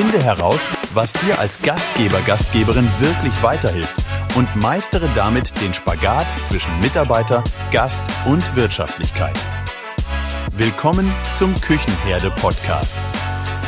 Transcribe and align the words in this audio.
Finde 0.00 0.22
heraus, 0.22 0.60
was 0.94 1.12
dir 1.12 1.40
als 1.40 1.60
Gastgeber, 1.60 2.20
Gastgeberin 2.20 2.88
wirklich 3.00 3.42
weiterhilft 3.42 3.96
und 4.36 4.54
meistere 4.54 5.08
damit 5.16 5.60
den 5.60 5.74
Spagat 5.74 6.24
zwischen 6.44 6.70
Mitarbeiter, 6.78 7.42
Gast 7.72 8.00
und 8.24 8.54
Wirtschaftlichkeit. 8.54 9.36
Willkommen 10.52 11.12
zum 11.36 11.52
Küchenherde 11.60 12.30
Podcast. 12.30 12.94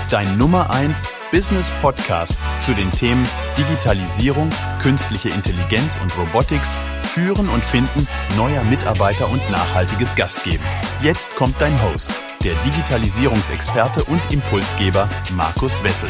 Dein 0.08 0.38
Nummer 0.38 0.70
1 0.70 1.02
Business 1.32 1.68
Podcast 1.82 2.36
zu 2.64 2.74
den 2.74 2.92
Themen 2.92 3.26
Digitalisierung, 3.58 4.50
künstliche 4.80 5.30
Intelligenz 5.30 5.98
und 6.00 6.16
Robotics, 6.16 6.70
Führen 7.12 7.48
und 7.48 7.64
Finden 7.64 8.06
neuer 8.36 8.62
Mitarbeiter 8.62 9.28
und 9.28 9.42
nachhaltiges 9.50 10.14
Gastgeben. 10.14 10.65
Jetzt 11.02 11.34
kommt 11.34 11.60
dein 11.60 11.74
Host, 11.83 12.12
der 12.44 12.54
Digitalisierungsexperte 12.64 14.02
und 14.04 14.20
Impulsgeber 14.30 15.10
Markus 15.34 15.82
Wessel. 15.82 16.08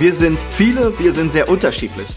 Wir 0.00 0.12
sind 0.12 0.42
viele, 0.50 0.98
wir 0.98 1.12
sind 1.12 1.32
sehr 1.32 1.48
unterschiedlich. 1.48 2.08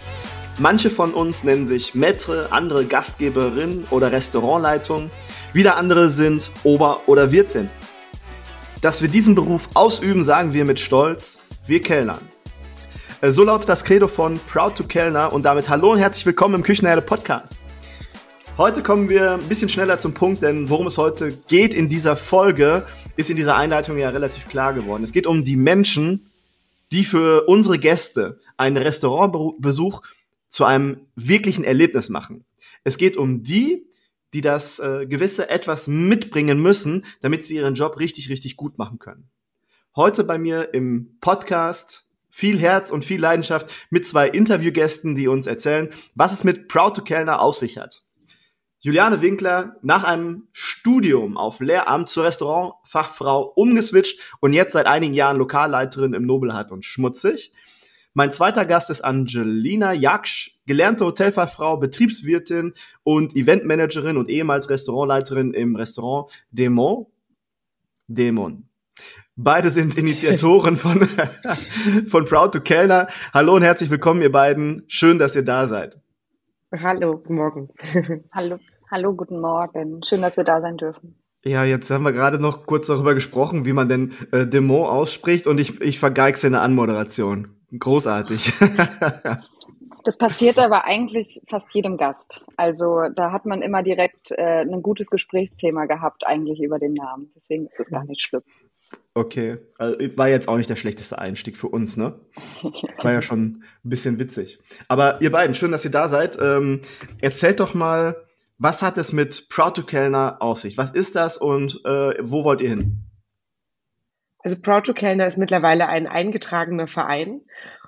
Manche 0.58 0.90
von 0.90 1.14
uns 1.14 1.44
nennen 1.44 1.68
sich 1.68 1.94
Maitre, 1.94 2.48
andere 2.50 2.86
Gastgeberin 2.86 3.86
oder 3.92 4.12
Restaurantleitung. 4.12 5.12
Wieder 5.54 5.76
andere 5.76 6.10
sind 6.10 6.50
Ober- 6.64 7.02
oder 7.06 7.32
Wirtin. 7.32 7.70
Dass 8.82 9.04
wir 9.04 9.10
diesen 9.10 9.36
Beruf 9.36 9.70
ausüben, 9.76 10.24
sagen 10.24 10.54
wir 10.54 10.66
mit 10.66 10.80
Stolz, 10.80 11.38
wir 11.68 11.84
Kellnern. 11.84 12.22
Äh, 13.22 13.30
so 13.30 13.44
lautet 13.44 13.70
das 13.70 13.84
Credo 13.84 14.08
von 14.08 14.40
Proud 14.52 14.76
to 14.76 14.84
Kellner 14.84 15.32
und 15.34 15.44
damit 15.44 15.70
hallo 15.70 15.92
und 15.92 16.00
herzlich 16.00 16.26
willkommen 16.26 16.56
im 16.56 16.64
Küchenherde 16.64 17.04
Podcast. 17.04 17.62
Heute 18.58 18.82
kommen 18.82 19.08
wir 19.08 19.34
ein 19.34 19.48
bisschen 19.48 19.70
schneller 19.70 20.00
zum 20.00 20.16
Punkt, 20.16 20.42
denn 20.42 20.68
worum 20.68 20.88
es 20.88 20.98
heute 20.98 21.32
geht 21.48 21.76
in 21.76 21.90
dieser 21.90 22.18
Folge, 22.18 22.88
ist 23.16 23.30
in 23.30 23.38
dieser 23.38 23.56
Einleitung 23.56 24.00
ja 24.00 24.10
relativ 24.10 24.48
klar 24.48 24.74
geworden. 24.74 25.04
Es 25.04 25.12
geht 25.12 25.28
um 25.28 25.44
die 25.44 25.56
Menschen, 25.56 26.32
die 26.92 27.04
für 27.04 27.48
unsere 27.48 27.78
Gäste 27.78 28.40
einen 28.58 28.78
Restaurantbesuch 28.78 30.02
zu 30.50 30.66
einem 30.66 31.02
wirklichen 31.16 31.66
Erlebnis 31.66 32.10
machen. 32.10 32.46
Es 32.84 32.98
geht 32.98 33.16
um 33.16 33.44
die, 33.44 33.88
die 34.34 34.42
das 34.42 34.80
äh, 34.80 35.06
gewisse 35.06 35.52
etwas 35.52 35.88
mitbringen 35.88 36.60
müssen, 36.60 37.06
damit 37.22 37.46
sie 37.46 37.58
ihren 37.58 37.76
Job 37.76 38.00
richtig, 38.00 38.32
richtig 38.32 38.58
gut 38.58 38.80
machen 38.80 38.98
können. 38.98 39.30
Heute 39.96 40.24
bei 40.24 40.40
mir 40.40 40.74
im 40.74 41.20
Podcast 41.22 42.10
viel 42.32 42.58
Herz 42.58 42.90
und 42.90 43.06
viel 43.06 43.22
Leidenschaft 43.22 43.72
mit 43.92 44.08
zwei 44.08 44.28
Interviewgästen, 44.28 45.14
die 45.14 45.28
uns 45.28 45.46
erzählen, 45.46 45.90
was 46.16 46.34
es 46.34 46.44
mit 46.44 46.68
Proud 46.68 46.96
to 46.96 47.04
Kellner 47.04 47.40
auf 47.40 47.54
sich 47.54 47.78
hat. 47.78 48.02
Juliane 48.80 49.22
Winkler 49.22 49.76
nach 49.82 50.04
einem 50.04 50.48
Studium 50.52 51.36
auf 51.36 51.60
Lehramt 51.60 52.10
zur 52.10 52.26
Restaurantfachfrau 52.26 53.52
umgeswitcht 53.56 54.20
und 54.40 54.54
jetzt 54.54 54.74
seit 54.74 54.86
einigen 54.86 55.14
Jahren 55.14 55.38
Lokalleiterin 55.38 56.14
im 56.14 56.26
Nobelhart 56.26 56.72
und 56.72 56.86
Schmutzig. 56.86 57.52
Mein 58.14 58.32
zweiter 58.32 58.66
Gast 58.66 58.90
ist 58.90 59.02
Angelina 59.02 59.94
Jaksch, 59.94 60.58
gelernte 60.66 61.06
Hotelfachfrau, 61.06 61.78
Betriebswirtin 61.78 62.74
und 63.04 63.36
Eventmanagerin 63.36 64.18
und 64.18 64.30
ehemals 64.30 64.70
Restaurantleiterin 64.70 65.54
im 65.54 65.76
Restaurant 65.76 66.32
Demon. 66.52 67.08
Demon. 68.08 68.68
Beide 69.36 69.70
sind 69.70 69.98
Initiatoren 69.98 70.78
von, 70.78 71.08
von 72.08 72.26
Proud 72.26 72.54
to 72.54 72.62
Kellner. 72.62 73.08
Hallo 73.34 73.56
und 73.56 73.62
herzlich 73.62 73.90
willkommen, 73.90 74.22
ihr 74.22 74.32
beiden. 74.32 74.84
Schön, 74.88 75.20
dass 75.20 75.36
ihr 75.36 75.44
da 75.44 75.68
seid. 75.68 76.00
Hallo, 76.76 77.18
guten 77.18 77.36
Morgen. 77.36 77.70
hallo, 78.34 78.60
hallo, 78.92 79.14
guten 79.14 79.40
Morgen. 79.40 80.02
Schön, 80.04 80.22
dass 80.22 80.36
wir 80.36 80.44
da 80.44 80.60
sein 80.60 80.76
dürfen. 80.76 81.16
Ja, 81.46 81.64
jetzt 81.64 81.90
haben 81.92 82.04
wir 82.04 82.12
gerade 82.12 82.40
noch 82.40 82.66
kurz 82.66 82.88
darüber 82.88 83.14
gesprochen, 83.14 83.64
wie 83.64 83.72
man 83.72 83.88
denn 83.88 84.14
äh, 84.34 84.46
Demo 84.46 84.86
ausspricht 84.86 85.48
und 85.48 85.60
ich, 85.60 85.80
ich 85.80 85.98
vergeig's 85.98 86.44
in 86.44 86.52
der 86.52 86.62
Anmoderation. 86.62 87.56
Großartig. 87.78 88.54
Das 90.04 90.18
passiert 90.18 90.58
aber 90.58 90.86
eigentlich 90.86 91.42
fast 91.50 91.68
jedem 91.74 91.98
Gast. 91.98 92.42
Also 92.56 93.10
da 93.14 93.34
hat 93.34 93.46
man 93.46 93.62
immer 93.62 93.84
direkt 93.84 94.32
äh, 94.32 94.62
ein 94.62 94.82
gutes 94.82 95.10
Gesprächsthema 95.10 95.84
gehabt, 95.84 96.26
eigentlich 96.26 96.62
über 96.64 96.80
den 96.80 96.94
Namen. 96.94 97.30
Deswegen 97.36 97.68
ist 97.68 97.82
es 97.82 97.90
gar 97.90 98.06
nicht 98.06 98.22
schlimm. 98.22 98.42
Okay, 99.18 99.58
also, 99.80 99.98
war 100.16 100.28
jetzt 100.28 100.48
auch 100.48 100.58
nicht 100.58 100.70
der 100.70 100.76
schlechteste 100.76 101.18
Einstieg 101.18 101.58
für 101.58 101.70
uns, 101.70 101.98
ne? 101.98 102.20
War 103.02 103.14
ja 103.14 103.24
schon 103.24 103.64
ein 103.84 103.90
bisschen 103.90 104.20
witzig. 104.20 104.60
Aber 104.88 105.20
ihr 105.24 105.32
beiden, 105.32 105.56
schön, 105.56 105.72
dass 105.72 105.84
ihr 105.84 105.90
da 105.90 106.08
seid. 106.08 106.38
Ähm, 106.40 106.82
erzählt 107.20 107.60
doch 107.60 107.74
mal, 107.74 108.16
was 108.60 108.84
hat 108.84 109.00
es 109.00 109.14
mit 109.14 109.50
Proud 109.50 109.76
to 109.76 109.82
Kellner 109.82 110.38
auf 110.40 110.60
sich? 110.60 110.78
Was 110.78 110.92
ist 110.92 111.16
das 111.16 111.40
und 111.40 111.84
äh, 111.84 112.14
wo 112.22 112.44
wollt 112.44 112.62
ihr 112.62 112.70
hin? 112.70 113.06
Also 114.44 114.62
Proud 114.62 114.86
to 114.86 114.94
Kellner 114.94 115.26
ist 115.26 115.40
mittlerweile 115.40 115.88
ein 115.88 116.06
eingetragener 116.06 116.86
Verein 116.86 117.42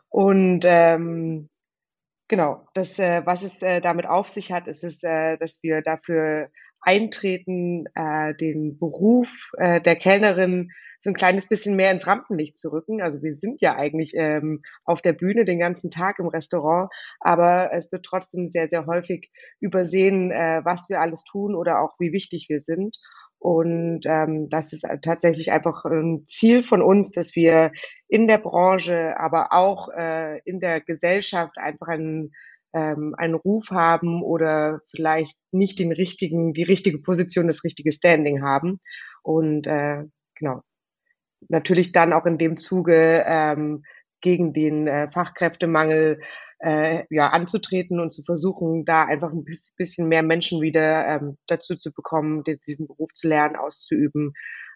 und 0.09 0.61
ähm, 0.65 1.47
genau, 2.27 2.67
das, 2.73 2.97
äh, 2.97 3.21
was 3.23 3.43
es 3.43 3.61
äh, 3.61 3.81
damit 3.81 4.07
auf 4.07 4.29
sich 4.29 4.51
hat, 4.51 4.67
ist 4.67 4.83
es, 4.83 5.03
äh, 5.03 5.37
dass 5.37 5.61
wir 5.61 5.83
dafür 5.83 6.49
eintreten, 6.81 7.85
äh, 7.95 8.33
den 8.35 8.77
Beruf 8.79 9.51
äh, 9.57 9.81
der 9.81 9.95
Kellnerin 9.95 10.71
so 10.99 11.09
ein 11.09 11.15
kleines 11.15 11.47
bisschen 11.47 11.75
mehr 11.75 11.91
ins 11.91 12.07
Rampenlicht 12.07 12.57
zu 12.57 12.71
rücken. 12.71 13.01
Also 13.01 13.21
wir 13.21 13.35
sind 13.35 13.61
ja 13.61 13.75
eigentlich 13.75 14.13
ähm, 14.15 14.61
auf 14.83 15.01
der 15.01 15.13
Bühne 15.13 15.45
den 15.45 15.59
ganzen 15.59 15.91
Tag 15.91 16.19
im 16.19 16.27
Restaurant, 16.27 16.89
aber 17.19 17.71
es 17.73 17.91
wird 17.91 18.05
trotzdem 18.05 18.47
sehr, 18.47 18.69
sehr 18.69 18.85
häufig 18.85 19.31
übersehen, 19.59 20.31
äh, 20.31 20.61
was 20.63 20.89
wir 20.89 20.99
alles 20.99 21.23
tun 21.23 21.55
oder 21.55 21.81
auch 21.81 21.95
wie 21.99 22.11
wichtig 22.11 22.47
wir 22.49 22.59
sind. 22.59 22.97
Und 23.39 24.01
ähm, 24.05 24.49
das 24.49 24.73
ist 24.73 24.85
tatsächlich 25.01 25.51
einfach 25.53 25.85
ein 25.85 26.25
Ziel 26.27 26.61
von 26.61 26.81
uns, 26.81 27.11
dass 27.11 27.35
wir 27.37 27.71
in 28.09 28.27
der 28.27 28.37
Branche, 28.37 29.17
aber 29.17 29.53
auch 29.53 29.87
äh, 29.95 30.39
in 30.39 30.59
der 30.59 30.81
Gesellschaft 30.81 31.57
einfach 31.57 31.87
einen, 31.87 32.33
ähm, 32.73 33.15
einen 33.17 33.35
Ruf 33.35 33.71
haben 33.71 34.21
oder 34.21 34.81
vielleicht 34.91 35.37
nicht 35.51 35.79
den 35.79 35.91
richtigen, 35.91 36.53
die 36.53 36.63
richtige 36.63 36.99
Position, 36.99 37.47
das 37.47 37.63
richtige 37.63 37.91
Standing 37.91 38.43
haben. 38.43 38.79
Und 39.23 39.67
äh, 39.67 40.03
genau, 40.35 40.61
natürlich 41.47 41.91
dann 41.91 42.13
auch 42.13 42.25
in 42.25 42.37
dem 42.37 42.57
Zuge 42.57 43.23
ähm, 43.25 43.83
gegen 44.21 44.53
den 44.53 44.87
äh, 44.87 45.09
Fachkräftemangel 45.11 46.19
äh, 46.59 47.05
ja, 47.09 47.29
anzutreten 47.29 47.99
und 47.99 48.11
zu 48.11 48.23
versuchen, 48.23 48.83
da 48.83 49.05
einfach 49.05 49.31
ein 49.31 49.45
bisschen 49.77 50.07
mehr 50.07 50.23
Menschen 50.23 50.61
wieder 50.61 51.07
ähm, 51.07 51.37
dazu 51.47 51.75
zu 51.75 51.91
bekommen, 51.91 52.43
diesen 52.67 52.87
Beruf 52.87 53.11
zu 53.13 53.29
lernen, 53.29 53.55
auszuüben. 53.55 54.33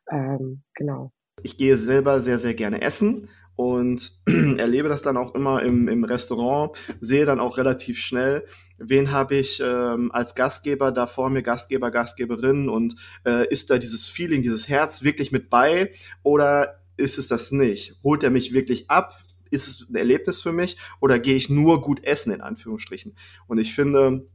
Ähm, 0.10 0.64
genau. 0.76 1.12
Ich 1.42 1.58
gehe 1.58 1.76
selber 1.76 2.22
sehr, 2.22 2.40
sehr 2.40 2.54
gerne 2.54 2.82
essen 2.82 3.28
und 3.56 4.14
erlebe 4.26 4.90
das 4.90 5.02
dann 5.02 5.18
auch 5.18 5.36
immer 5.36 5.62
im, 5.64 5.88
im 5.88 6.04
Restaurant, 6.04 6.72
sehe 7.02 7.26
dann 7.26 7.40
auch 7.40 7.58
relativ 7.58 8.00
schnell, 8.00 8.46
wen 8.78 9.12
habe 9.12 9.36
ich 9.36 9.62
ähm, 9.64 10.12
als 10.12 10.36
Gastgeber 10.36 10.92
da 10.92 11.06
vor 11.06 11.30
mir, 11.30 11.44
Gastgeber, 11.44 11.92
Gastgeberin 11.92 12.70
und 12.70 12.96
äh, 13.26 13.48
ist 13.50 13.70
da 13.70 13.78
dieses 13.78 14.08
Feeling, 14.08 14.42
dieses 14.42 14.68
Herz 14.68 15.04
wirklich 15.04 15.32
mit 15.32 15.50
bei 15.50 15.92
oder 16.24 16.82
ist 16.98 17.18
es 17.18 17.28
das 17.28 17.52
nicht? 17.52 17.96
Holt 18.04 18.24
er 18.24 18.30
mich 18.30 18.54
wirklich 18.54 18.90
ab? 18.90 19.20
Ist 19.50 19.68
es 19.68 19.90
ein 19.90 19.96
Erlebnis 19.96 20.42
für 20.42 20.52
mich 20.52 20.78
oder 21.00 21.20
gehe 21.20 21.36
ich 21.36 21.50
nur 21.50 21.82
gut 21.82 22.04
essen 22.04 22.34
in 22.34 22.42
Anführungsstrichen? 22.42 23.16
Und 23.48 23.60
ich 23.60 23.74
finde, 23.74 24.28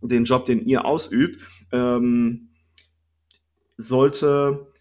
den 0.00 0.24
Job, 0.24 0.46
den 0.46 0.64
ihr 0.64 0.84
ausübt, 0.84 1.42
ähm, 1.72 2.50
sollte 3.76 4.72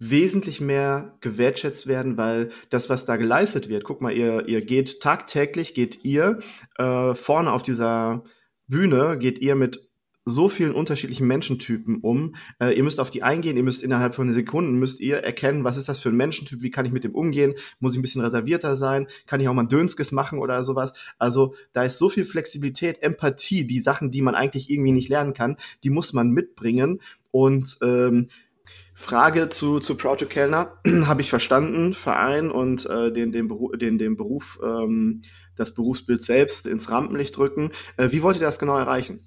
wesentlich 0.00 0.60
mehr 0.60 1.16
gewertschätzt 1.20 1.86
werden, 1.86 2.16
weil 2.16 2.48
das, 2.70 2.88
was 2.88 3.04
da 3.04 3.16
geleistet 3.16 3.68
wird, 3.68 3.84
guck 3.84 4.00
mal, 4.00 4.12
ihr, 4.12 4.48
ihr 4.48 4.64
geht 4.64 5.00
tagtäglich, 5.00 5.74
geht 5.74 6.04
ihr 6.04 6.40
äh, 6.78 7.14
vorne 7.14 7.52
auf 7.52 7.62
dieser 7.62 8.24
Bühne, 8.66 9.18
geht 9.18 9.38
ihr 9.38 9.54
mit 9.54 9.90
so 10.24 10.48
vielen 10.48 10.72
unterschiedlichen 10.72 11.26
Menschentypen 11.26 12.00
um. 12.00 12.34
Äh, 12.60 12.76
ihr 12.76 12.84
müsst 12.84 13.00
auf 13.00 13.10
die 13.10 13.22
eingehen, 13.22 13.56
ihr 13.56 13.62
müsst 13.62 13.82
innerhalb 13.82 14.14
von 14.14 14.32
Sekunden 14.32 14.78
müsst 14.78 15.00
ihr 15.00 15.18
erkennen, 15.18 15.64
was 15.64 15.76
ist 15.76 15.88
das 15.88 15.98
für 15.98 16.08
ein 16.08 16.16
Menschentyp, 16.16 16.62
wie 16.62 16.70
kann 16.70 16.86
ich 16.86 16.92
mit 16.92 17.04
dem 17.04 17.14
umgehen, 17.14 17.54
muss 17.78 17.92
ich 17.92 17.98
ein 17.98 18.02
bisschen 18.02 18.22
reservierter 18.22 18.76
sein, 18.76 19.06
kann 19.26 19.40
ich 19.40 19.48
auch 19.48 19.54
mal 19.54 19.62
ein 19.62 19.68
Dönskes 19.68 20.12
machen 20.12 20.38
oder 20.38 20.62
sowas. 20.64 20.92
Also 21.18 21.54
da 21.72 21.84
ist 21.84 21.98
so 21.98 22.08
viel 22.08 22.24
Flexibilität, 22.24 23.02
Empathie, 23.02 23.66
die 23.66 23.80
Sachen, 23.80 24.10
die 24.10 24.22
man 24.22 24.34
eigentlich 24.34 24.70
irgendwie 24.70 24.92
nicht 24.92 25.08
lernen 25.08 25.34
kann, 25.34 25.56
die 25.84 25.90
muss 25.90 26.12
man 26.12 26.30
mitbringen 26.30 27.00
und 27.32 27.78
ähm, 27.82 28.28
Frage 29.00 29.48
zu, 29.48 29.80
zu 29.80 29.96
Proud 29.96 30.20
to 30.20 30.26
Kellner 30.26 30.72
habe 31.06 31.22
ich 31.22 31.30
verstanden, 31.30 31.94
Verein 31.94 32.50
und 32.50 32.84
äh, 32.84 33.10
den, 33.10 33.32
den, 33.32 33.48
Beru 33.48 33.74
den, 33.74 33.96
den 33.96 34.16
Beruf, 34.16 34.60
ähm, 34.62 35.22
das 35.56 35.74
Berufsbild 35.74 36.22
selbst 36.22 36.66
ins 36.66 36.90
Rampenlicht 36.90 37.36
drücken. 37.36 37.70
Äh, 37.96 38.12
wie 38.12 38.22
wollt 38.22 38.36
ihr 38.36 38.42
das 38.42 38.58
genau 38.58 38.76
erreichen? 38.76 39.26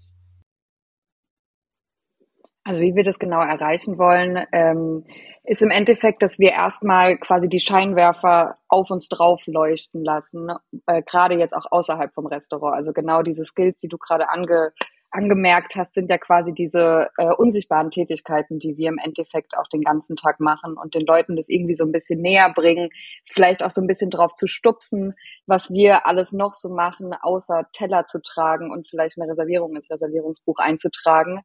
Also 2.64 2.82
wie 2.84 2.96
wir 2.96 3.04
das 3.04 3.18
genau 3.18 3.42
erreichen 3.42 3.98
wollen, 3.98 4.46
ähm, 4.54 5.06
ist 5.44 5.64
im 5.64 5.72
Endeffekt, 5.72 6.22
dass 6.22 6.38
wir 6.38 6.52
erstmal 6.52 7.18
quasi 7.18 7.50
die 7.50 7.60
Scheinwerfer 7.60 8.60
auf 8.68 8.92
uns 8.92 9.10
drauf 9.10 9.42
leuchten 9.48 10.04
lassen, 10.04 10.50
äh, 10.86 11.02
gerade 11.02 11.36
jetzt 11.36 11.54
auch 11.54 11.66
außerhalb 11.72 12.14
vom 12.14 12.28
Restaurant. 12.28 12.76
Also 12.76 12.94
genau 12.94 13.24
diese 13.24 13.44
Skills, 13.44 13.82
die 13.82 13.90
du 13.90 13.98
gerade 13.98 14.30
ange 14.30 14.72
angemerkt 15.14 15.76
hast, 15.76 15.94
sind 15.94 16.10
ja 16.10 16.18
quasi 16.18 16.54
diese 16.54 17.10
äh, 17.18 17.28
unsichtbaren 17.28 17.92
Tätigkeiten, 17.92 18.60
die 18.60 18.78
wir 18.78 18.90
im 18.90 18.98
Endeffekt 18.98 19.58
auch 19.58 19.68
den 19.68 19.82
ganzen 19.82 20.16
Tag 20.16 20.40
machen 20.40 20.76
und 20.78 20.96
den 20.96 21.06
Leuten 21.06 21.36
das 21.36 21.50
irgendwie 21.50 21.76
so 21.76 21.86
ein 21.86 21.92
bisschen 21.92 22.22
näher 22.22 22.52
bringen, 22.54 22.90
es 23.24 23.32
vielleicht 23.32 23.64
auch 23.64 23.70
so 23.70 23.82
ein 23.82 23.88
bisschen 23.88 24.10
drauf 24.10 24.32
zu 24.34 24.48
stupsen, 24.48 25.14
was 25.46 25.72
wir 25.72 26.08
alles 26.08 26.34
noch 26.34 26.54
so 26.54 26.70
machen, 26.70 27.14
außer 27.14 27.68
Teller 27.74 28.06
zu 28.06 28.22
tragen 28.22 28.72
und 28.72 28.88
vielleicht 28.90 29.18
eine 29.18 29.30
Reservierung 29.30 29.76
ins 29.76 29.90
Reservierungsbuch 29.90 30.58
einzutragen. 30.58 31.42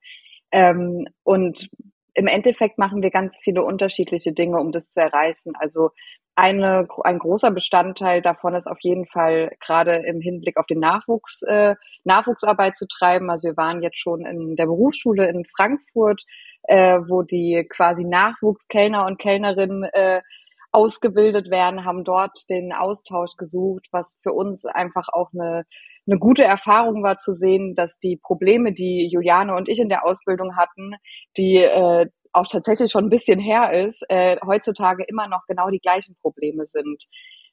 Ähm, 0.50 1.06
und 1.22 1.68
im 2.14 2.26
Endeffekt 2.26 2.78
machen 2.78 3.02
wir 3.02 3.10
ganz 3.10 3.38
viele 3.38 3.62
unterschiedliche 3.62 4.32
Dinge, 4.32 4.58
um 4.58 4.72
das 4.72 4.90
zu 4.90 5.00
erreichen. 5.00 5.52
Also 5.56 5.90
eine, 6.38 6.86
ein 7.02 7.18
großer 7.18 7.50
Bestandteil 7.50 8.22
davon 8.22 8.54
ist 8.54 8.68
auf 8.68 8.78
jeden 8.80 9.06
Fall 9.06 9.50
gerade 9.58 9.96
im 10.06 10.20
Hinblick 10.20 10.56
auf 10.56 10.66
den 10.66 10.78
Nachwuchs, 10.78 11.42
äh, 11.42 11.74
Nachwuchsarbeit 12.04 12.76
zu 12.76 12.86
treiben. 12.86 13.28
Also 13.28 13.48
wir 13.48 13.56
waren 13.56 13.82
jetzt 13.82 13.98
schon 13.98 14.24
in 14.24 14.54
der 14.54 14.66
Berufsschule 14.66 15.28
in 15.28 15.44
Frankfurt, 15.44 16.22
äh, 16.62 17.00
wo 17.08 17.22
die 17.22 17.66
quasi 17.68 18.04
Nachwuchskellner 18.04 19.04
und 19.06 19.18
Kellnerinnen 19.18 19.82
äh, 19.82 20.22
ausgebildet 20.70 21.50
werden, 21.50 21.84
haben 21.84 22.04
dort 22.04 22.48
den 22.48 22.72
Austausch 22.72 23.36
gesucht, 23.36 23.88
was 23.90 24.20
für 24.22 24.32
uns 24.32 24.64
einfach 24.64 25.08
auch 25.12 25.30
eine, 25.32 25.64
eine 26.06 26.18
gute 26.20 26.44
Erfahrung 26.44 27.02
war 27.02 27.16
zu 27.16 27.32
sehen, 27.32 27.74
dass 27.74 27.98
die 27.98 28.16
Probleme, 28.16 28.72
die 28.72 29.08
Juliane 29.10 29.56
und 29.56 29.68
ich 29.68 29.80
in 29.80 29.88
der 29.88 30.06
Ausbildung 30.06 30.56
hatten, 30.56 30.94
die 31.36 31.56
äh, 31.56 32.06
auch 32.32 32.46
tatsächlich 32.46 32.90
schon 32.90 33.06
ein 33.06 33.10
bisschen 33.10 33.40
her 33.40 33.72
ist, 33.72 34.04
äh, 34.08 34.36
heutzutage 34.44 35.04
immer 35.04 35.28
noch 35.28 35.42
genau 35.46 35.70
die 35.70 35.80
gleichen 35.80 36.16
Probleme 36.20 36.66
sind. 36.66 37.04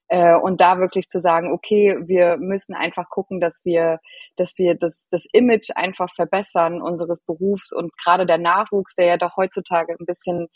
Äh, 0.07 0.36
und 0.36 0.62
da 0.62 0.80
wirklich 0.80 1.07
zu 1.07 1.19
sagen, 1.19 1.51
okay, 1.51 1.98
wir 2.06 2.38
müssen 2.38 2.75
einfach 2.75 3.10
gucken, 3.10 3.39
dass 3.39 3.62
wir, 3.63 4.00
dass 4.36 4.54
wir 4.57 4.75
das, 4.75 5.07
das 5.10 5.25
Image 5.33 5.72
einfach 5.75 6.13
verbessern 6.13 6.81
unseres 6.81 7.22
Berufs 7.22 7.72
und 7.74 7.92
gerade 7.98 8.27
der 8.27 8.38
Nachwuchs, 8.38 8.95
der 8.95 9.06
ja 9.07 9.18
doch 9.18 9.36
heutzutage 9.36 9.94
ein 10.00 10.06
bisschen 10.06 10.48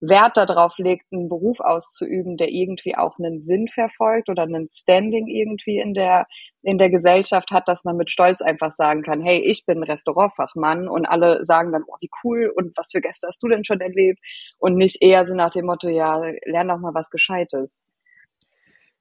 Wert 0.00 0.36
darauf 0.36 0.76
legt, 0.78 1.06
einen 1.12 1.28
Beruf 1.28 1.60
auszuüben, 1.60 2.36
der 2.36 2.48
irgendwie 2.50 2.96
auch 2.96 3.18
einen 3.18 3.40
Sinn 3.40 3.68
verfolgt 3.68 4.28
oder 4.28 4.42
einen 4.42 4.68
Standing 4.70 5.26
irgendwie 5.26 5.78
in 5.78 5.94
der, 5.94 6.26
in 6.62 6.78
der 6.78 6.90
Gesellschaft 6.90 7.50
hat, 7.50 7.66
dass 7.68 7.84
man 7.84 7.96
mit 7.96 8.10
Stolz 8.10 8.42
einfach 8.42 8.72
sagen 8.72 9.02
kann, 9.02 9.22
hey, 9.22 9.38
ich 9.38 9.64
bin 9.64 9.82
Restaurantfachmann 9.82 10.88
und 10.88 11.06
alle 11.06 11.44
sagen 11.44 11.72
dann, 11.72 11.84
oh, 11.86 11.96
wie 12.00 12.10
cool 12.24 12.52
und 12.54 12.76
was 12.76 12.90
für 12.92 13.00
Gäste 13.00 13.26
hast 13.26 13.42
du 13.42 13.48
denn 13.48 13.64
schon 13.64 13.80
erlebt? 13.80 14.20
Und 14.58 14.76
nicht 14.76 15.02
eher 15.02 15.24
so 15.24 15.34
nach 15.34 15.50
dem 15.50 15.66
Motto, 15.66 15.88
ja, 15.88 16.20
lern 16.44 16.68
doch 16.68 16.78
mal 16.78 16.94
was 16.94 17.10
Gescheites. 17.10 17.84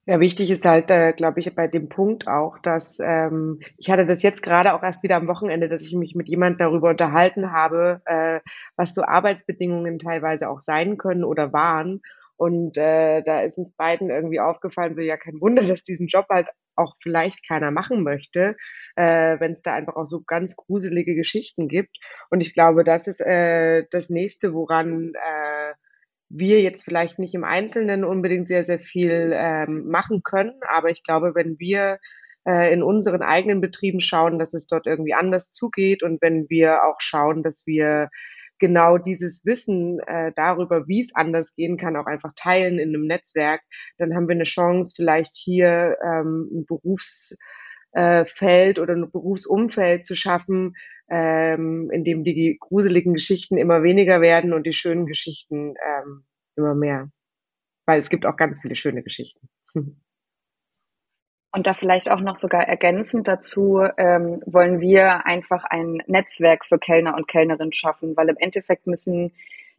Ja, 0.07 0.19
wichtig 0.19 0.51
ist 0.51 0.65
halt, 0.65 0.91
äh, 0.91 1.13
glaube 1.13 1.39
ich, 1.39 1.55
bei 1.55 1.67
dem 1.67 1.89
Punkt 1.89 2.27
auch, 2.27 2.59
dass 2.59 2.99
ähm, 3.03 3.59
ich 3.77 3.89
hatte 3.89 4.05
das 4.05 4.21
jetzt 4.21 4.43
gerade 4.43 4.73
auch 4.75 4.83
erst 4.83 5.01
wieder 5.03 5.15
am 5.15 5.27
Wochenende, 5.27 5.67
dass 5.67 5.81
ich 5.81 5.95
mich 5.95 6.13
mit 6.15 6.27
jemand 6.29 6.61
darüber 6.61 6.89
unterhalten 6.91 7.51
habe, 7.51 8.01
äh, 8.05 8.39
was 8.75 8.93
so 8.93 9.01
Arbeitsbedingungen 9.03 9.97
teilweise 9.97 10.49
auch 10.49 10.59
sein 10.59 10.97
können 10.97 11.23
oder 11.23 11.53
waren. 11.53 12.01
Und 12.37 12.77
äh, 12.77 13.23
da 13.23 13.39
ist 13.41 13.57
uns 13.57 13.71
beiden 13.71 14.09
irgendwie 14.11 14.39
aufgefallen, 14.39 14.93
so 14.93 15.01
ja, 15.01 15.17
kein 15.17 15.41
Wunder, 15.41 15.63
dass 15.65 15.83
diesen 15.83 16.07
Job 16.07 16.27
halt 16.29 16.47
auch 16.75 16.95
vielleicht 17.01 17.47
keiner 17.47 17.71
machen 17.71 18.03
möchte, 18.03 18.57
äh, 18.97 19.39
wenn 19.39 19.53
es 19.53 19.61
da 19.63 19.73
einfach 19.73 19.95
auch 19.95 20.05
so 20.05 20.21
ganz 20.21 20.55
gruselige 20.55 21.15
Geschichten 21.15 21.67
gibt. 21.67 21.97
Und 22.29 22.41
ich 22.41 22.53
glaube, 22.53 22.83
das 22.83 23.07
ist 23.07 23.21
äh, 23.21 23.85
das 23.89 24.09
nächste, 24.11 24.53
woran 24.53 25.13
äh, 25.15 25.73
wir 26.29 26.61
jetzt 26.61 26.83
vielleicht 26.83 27.19
nicht 27.19 27.33
im 27.35 27.43
Einzelnen 27.43 28.03
unbedingt 28.03 28.47
sehr, 28.47 28.63
sehr 28.63 28.79
viel 28.79 29.31
ähm, 29.33 29.87
machen 29.87 30.21
können. 30.23 30.53
Aber 30.67 30.89
ich 30.89 31.03
glaube, 31.03 31.35
wenn 31.35 31.59
wir 31.59 31.99
äh, 32.47 32.73
in 32.73 32.83
unseren 32.83 33.21
eigenen 33.21 33.61
Betrieben 33.61 34.01
schauen, 34.01 34.39
dass 34.39 34.53
es 34.53 34.67
dort 34.67 34.87
irgendwie 34.87 35.13
anders 35.13 35.51
zugeht 35.51 36.03
und 36.03 36.21
wenn 36.21 36.49
wir 36.49 36.83
auch 36.83 36.99
schauen, 36.99 37.43
dass 37.43 37.63
wir 37.65 38.09
genau 38.57 38.97
dieses 38.97 39.45
Wissen 39.45 39.99
äh, 40.07 40.31
darüber, 40.35 40.87
wie 40.87 41.01
es 41.01 41.13
anders 41.13 41.55
gehen 41.55 41.77
kann, 41.77 41.97
auch 41.97 42.05
einfach 42.05 42.31
teilen 42.35 42.79
in 42.79 42.89
einem 42.89 43.05
Netzwerk, 43.05 43.61
dann 43.97 44.15
haben 44.15 44.27
wir 44.27 44.35
eine 44.35 44.45
Chance, 44.45 44.93
vielleicht 44.95 45.35
hier 45.35 45.97
ähm, 46.03 46.49
ein 46.51 46.65
Berufsfeld 46.65 47.39
äh, 47.95 48.79
oder 48.79 48.93
ein 48.93 49.09
Berufsumfeld 49.09 50.05
zu 50.05 50.15
schaffen, 50.15 50.75
ähm, 51.09 51.89
in 51.91 52.03
dem 52.03 52.23
die 52.23 52.57
gruseligen 52.59 53.13
Geschichten 53.13 53.57
immer 53.57 53.83
weniger 53.83 54.21
werden 54.21 54.53
und 54.53 54.65
die 54.65 54.73
schönen 54.73 55.05
Geschichten 55.05 55.75
ähm, 55.83 56.25
immer 56.55 56.75
mehr. 56.75 57.09
Weil 57.85 57.99
es 57.99 58.09
gibt 58.09 58.25
auch 58.25 58.35
ganz 58.35 58.61
viele 58.61 58.75
schöne 58.75 59.03
Geschichten. 59.03 59.47
Und 61.51 61.67
da 61.67 61.73
vielleicht 61.73 62.11
auch 62.11 62.19
noch 62.19 62.35
sogar 62.35 62.67
ergänzend 62.67 63.29
dazu 63.29 63.81
ähm, 63.97 64.43
wollen 64.45 64.81
wir 64.81 65.25
einfach 65.25 65.63
ein 65.63 66.03
Netzwerk 66.05 66.65
für 66.65 66.77
Kellner 66.77 67.15
und 67.15 67.29
Kellnerinnen 67.29 67.71
schaffen, 67.71 68.17
weil 68.17 68.27
im 68.27 68.35
Endeffekt 68.37 68.87
müssen 68.87 69.31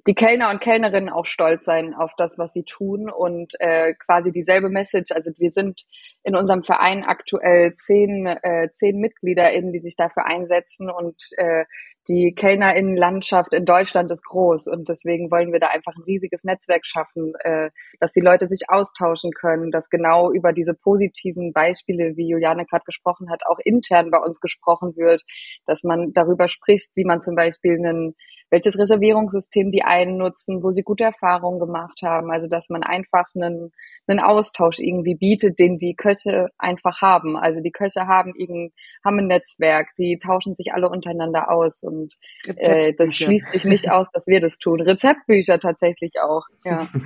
die 0.07 0.15
Kellner 0.15 0.51
und 0.51 0.61
Kellnerinnen 0.61 1.09
auch 1.09 1.27
stolz 1.27 1.65
sein 1.65 1.95
auf 1.95 2.13
das, 2.17 2.39
was 2.39 2.53
sie 2.53 2.65
tun 2.65 3.11
und 3.11 3.55
äh, 3.61 3.95
quasi 3.95 4.33
dieselbe 4.33 4.69
Message. 4.69 5.13
Also 5.13 5.31
wir 5.37 5.51
sind 5.51 5.85
in 6.23 6.37
unserem 6.37 6.63
Verein 6.63 7.05
aktuell 7.05 7.75
zehn, 7.75 8.27
äh, 8.27 8.71
zehn 8.73 8.99
MitgliederInnen, 8.99 9.73
die 9.73 9.81
sich 9.81 9.97
dafür 9.97 10.27
einsetzen 10.27 10.91
und 10.91 11.17
äh, 11.37 11.65
die 12.09 12.35
KellnerInnenlandschaft 12.35 13.53
in 13.53 13.65
Deutschland 13.65 14.11
ist 14.11 14.25
groß 14.25 14.69
und 14.69 14.89
deswegen 14.89 15.31
wollen 15.31 15.53
wir 15.53 15.61
da 15.61 15.69
einfach 15.69 15.95
ein 15.97 16.03
riesiges 16.03 16.45
Netzwerk 16.45 16.87
schaffen, 16.87 17.33
äh, 17.41 17.71
dass 18.01 18.13
die 18.13 18.21
Leute 18.21 18.47
sich 18.47 18.69
austauschen 18.69 19.33
können, 19.33 19.71
dass 19.71 19.91
genau 19.91 20.31
über 20.33 20.53
diese 20.53 20.75
positiven 20.75 21.53
Beispiele, 21.53 22.17
wie 22.17 22.29
Juliane 22.29 22.65
gerade 22.67 22.85
gesprochen 22.85 23.31
hat, 23.31 23.43
auch 23.47 23.59
intern 23.65 24.11
bei 24.11 24.19
uns 24.19 24.41
gesprochen 24.41 24.97
wird, 24.97 25.23
dass 25.67 25.83
man 25.83 26.13
darüber 26.13 26.49
spricht, 26.49 26.93
wie 26.95 27.05
man 27.05 27.21
zum 27.21 27.35
Beispiel 27.35 27.75
einen 27.75 28.15
welches 28.51 28.79
Reservierungssystem 28.79 29.71
die 29.71 29.83
einen 29.83 30.19
nutzen, 30.19 30.63
wo 30.63 30.71
sie 30.71 30.83
gute 30.83 31.05
Erfahrungen 31.05 31.59
gemacht 31.59 32.01
haben. 32.03 32.31
Also 32.31 32.47
dass 32.47 32.69
man 32.69 32.83
einfach 32.83 33.27
einen, 33.35 33.73
einen 34.09 34.21
Austausch 34.21 34.79
irgendwie 34.79 35.15
bietet, 35.15 35.59
den 35.59 35.79
die 35.79 35.95
Köche 35.95 36.49
einfach 36.59 37.01
haben. 37.01 37.37
Also 37.37 37.61
die 37.61 37.73
Köche 37.73 38.07
haben 38.07 38.35
irgend, 38.37 38.73
haben 39.05 39.19
ein 39.19 39.27
Netzwerk, 39.27 39.89
die 39.99 40.19
tauschen 40.19 40.55
sich 40.55 40.73
alle 40.73 40.89
untereinander 40.89 41.51
aus 41.51 41.83
und 41.83 42.15
äh, 42.45 42.93
das 42.95 43.15
schließt 43.17 43.53
sich 43.53 43.65
nicht 43.65 43.91
aus, 43.91 44.11
dass 44.11 44.27
wir 44.27 44.41
das 44.41 44.59
tun. 44.59 44.81
Rezeptbücher 44.81 45.59
tatsächlich 45.59 46.13
auch, 46.21 46.45
ja. 46.65 46.87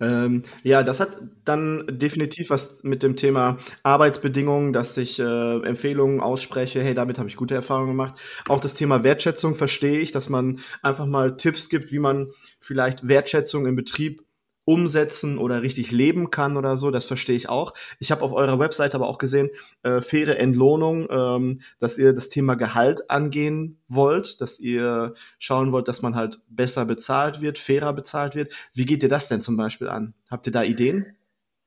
Ähm, 0.00 0.42
ja, 0.62 0.82
das 0.82 1.00
hat 1.00 1.18
dann 1.44 1.84
definitiv 1.88 2.50
was 2.50 2.82
mit 2.82 3.02
dem 3.02 3.16
Thema 3.16 3.58
Arbeitsbedingungen, 3.82 4.72
dass 4.72 4.96
ich 4.96 5.20
äh, 5.20 5.62
Empfehlungen 5.62 6.20
ausspreche, 6.20 6.82
hey, 6.82 6.94
damit 6.94 7.18
habe 7.18 7.28
ich 7.28 7.36
gute 7.36 7.54
Erfahrungen 7.54 7.88
gemacht. 7.88 8.14
Auch 8.48 8.60
das 8.60 8.74
Thema 8.74 9.04
Wertschätzung 9.04 9.54
verstehe 9.54 10.00
ich, 10.00 10.12
dass 10.12 10.28
man 10.28 10.60
einfach 10.82 11.06
mal 11.06 11.36
Tipps 11.36 11.68
gibt, 11.68 11.92
wie 11.92 12.00
man 12.00 12.30
vielleicht 12.58 13.06
Wertschätzung 13.06 13.66
im 13.66 13.76
Betrieb 13.76 14.23
umsetzen 14.64 15.38
oder 15.38 15.62
richtig 15.62 15.90
leben 15.90 16.30
kann 16.30 16.56
oder 16.56 16.76
so, 16.76 16.90
das 16.90 17.04
verstehe 17.04 17.36
ich 17.36 17.48
auch. 17.48 17.74
Ich 17.98 18.10
habe 18.10 18.22
auf 18.22 18.32
eurer 18.32 18.58
Website 18.58 18.94
aber 18.94 19.08
auch 19.08 19.18
gesehen, 19.18 19.50
äh, 19.82 20.00
faire 20.00 20.38
Entlohnung, 20.38 21.06
ähm, 21.10 21.60
dass 21.78 21.98
ihr 21.98 22.12
das 22.12 22.28
Thema 22.28 22.54
Gehalt 22.54 23.10
angehen 23.10 23.78
wollt, 23.88 24.40
dass 24.40 24.58
ihr 24.58 25.14
schauen 25.38 25.72
wollt, 25.72 25.88
dass 25.88 26.02
man 26.02 26.14
halt 26.14 26.40
besser 26.48 26.84
bezahlt 26.84 27.40
wird, 27.40 27.58
fairer 27.58 27.92
bezahlt 27.92 28.34
wird. 28.34 28.52
Wie 28.72 28.86
geht 28.86 29.02
ihr 29.02 29.08
das 29.08 29.28
denn 29.28 29.40
zum 29.40 29.56
Beispiel 29.56 29.88
an? 29.88 30.14
Habt 30.30 30.46
ihr 30.46 30.52
da 30.52 30.62
Ideen? 30.62 31.06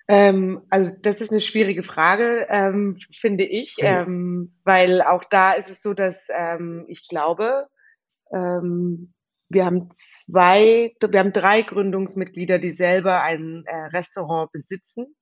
Ähm, 0.07 0.61
also 0.69 0.91
das 1.01 1.19
ist 1.19 1.31
eine 1.31 1.41
schwierige 1.41 1.83
Frage, 1.83 2.47
ähm, 2.49 2.97
finde 3.11 3.43
ich, 3.43 3.75
okay. 3.77 4.03
ähm, 4.03 4.53
weil 4.63 5.01
auch 5.01 5.25
da 5.25 5.51
ist 5.51 5.69
es 5.69 5.81
so, 5.81 5.93
dass 5.93 6.29
ähm, 6.33 6.85
ich 6.87 7.09
glaube, 7.09 7.67
ähm, 8.31 9.13
wir 9.49 9.65
haben 9.65 9.89
zwei, 9.97 10.93
wir 10.99 11.19
haben 11.19 11.33
drei 11.33 11.61
Gründungsmitglieder, 11.61 12.59
die 12.59 12.69
selber 12.69 13.21
ein 13.21 13.63
äh, 13.65 13.75
Restaurant 13.95 14.51
besitzen. 14.51 15.15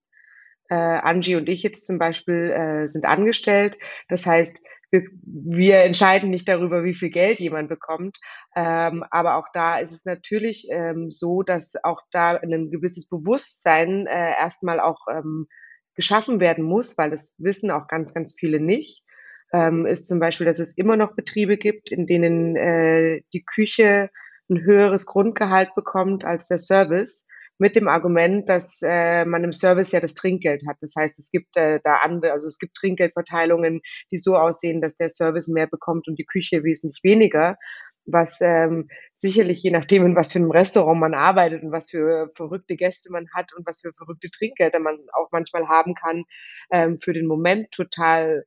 Äh, 0.67 0.75
Angie 0.75 1.35
und 1.35 1.47
ich 1.47 1.61
jetzt 1.61 1.85
zum 1.85 1.99
Beispiel 1.99 2.51
äh, 2.51 2.87
sind 2.87 3.05
angestellt. 3.05 3.77
Das 4.07 4.25
heißt, 4.25 4.65
wir, 4.89 5.03
wir 5.23 5.83
entscheiden 5.83 6.31
nicht 6.31 6.47
darüber, 6.47 6.83
wie 6.83 6.95
viel 6.95 7.11
Geld 7.11 7.39
jemand 7.39 7.69
bekommt. 7.69 8.17
Ähm, 8.55 9.03
aber 9.11 9.37
auch 9.37 9.47
da 9.53 9.77
ist 9.77 9.91
es 9.91 10.05
natürlich 10.05 10.67
ähm, 10.71 11.11
so, 11.11 11.43
dass 11.43 11.75
auch 11.83 12.01
da 12.11 12.31
ein 12.31 12.71
gewisses 12.71 13.07
Bewusstsein 13.07 14.07
äh, 14.07 14.31
erstmal 14.39 14.79
auch 14.79 15.05
ähm, 15.11 15.47
geschaffen 15.93 16.39
werden 16.39 16.63
muss, 16.63 16.97
weil 16.97 17.11
das 17.11 17.35
wissen 17.37 17.69
auch 17.69 17.87
ganz, 17.87 18.13
ganz 18.13 18.35
viele 18.37 18.59
nicht 18.59 19.03
ähm, 19.53 19.85
ist 19.85 20.07
zum 20.07 20.19
Beispiel, 20.19 20.45
dass 20.45 20.59
es 20.59 20.77
immer 20.77 20.97
noch 20.97 21.15
Betriebe 21.15 21.57
gibt, 21.57 21.91
in 21.91 22.07
denen 22.07 22.55
äh, 22.55 23.21
die 23.33 23.43
Küche 23.43 24.09
ein 24.49 24.61
höheres 24.61 25.05
Grundgehalt 25.05 25.73
bekommt 25.75 26.23
als 26.25 26.47
der 26.47 26.57
Service 26.57 27.27
mit 27.57 27.75
dem 27.75 27.87
Argument, 27.87 28.49
dass 28.49 28.81
äh, 28.83 29.23
man 29.25 29.43
im 29.43 29.53
Service 29.53 29.91
ja 29.91 29.99
das 29.99 30.13
Trinkgeld 30.13 30.63
hat. 30.67 30.77
Das 30.81 30.93
heißt, 30.95 31.19
es 31.19 31.31
gibt 31.31 31.55
äh, 31.55 31.79
da 31.83 31.97
andere, 31.97 32.33
also 32.33 32.47
es 32.47 32.59
gibt 32.59 32.75
Trinkgeldverteilungen, 32.75 33.81
die 34.11 34.17
so 34.17 34.35
aussehen, 34.35 34.81
dass 34.81 34.97
der 34.97 35.09
Service 35.09 35.47
mehr 35.47 35.67
bekommt 35.67 36.07
und 36.07 36.19
die 36.19 36.25
Küche 36.25 36.63
wesentlich 36.63 37.01
weniger. 37.03 37.55
Was 38.07 38.39
ähm, 38.41 38.89
sicherlich 39.15 39.63
je 39.63 39.71
nachdem, 39.71 40.05
in 40.05 40.15
was 40.15 40.31
für 40.31 40.39
einem 40.39 40.51
Restaurant 40.51 40.99
man 40.99 41.15
arbeitet 41.15 41.63
und 41.63 41.71
was 41.71 41.89
für 41.89 42.29
verrückte 42.35 42.75
Gäste 42.75 43.11
man 43.11 43.27
hat 43.33 43.51
und 43.53 43.65
was 43.65 43.79
für 43.79 43.93
verrückte 43.93 44.29
Trinkgelder 44.29 44.79
man 44.79 44.97
auch 45.13 45.29
manchmal 45.31 45.67
haben 45.67 45.95
kann, 45.95 46.25
ähm, 46.71 46.99
für 47.01 47.13
den 47.13 47.25
Moment 47.25 47.71
total 47.71 48.43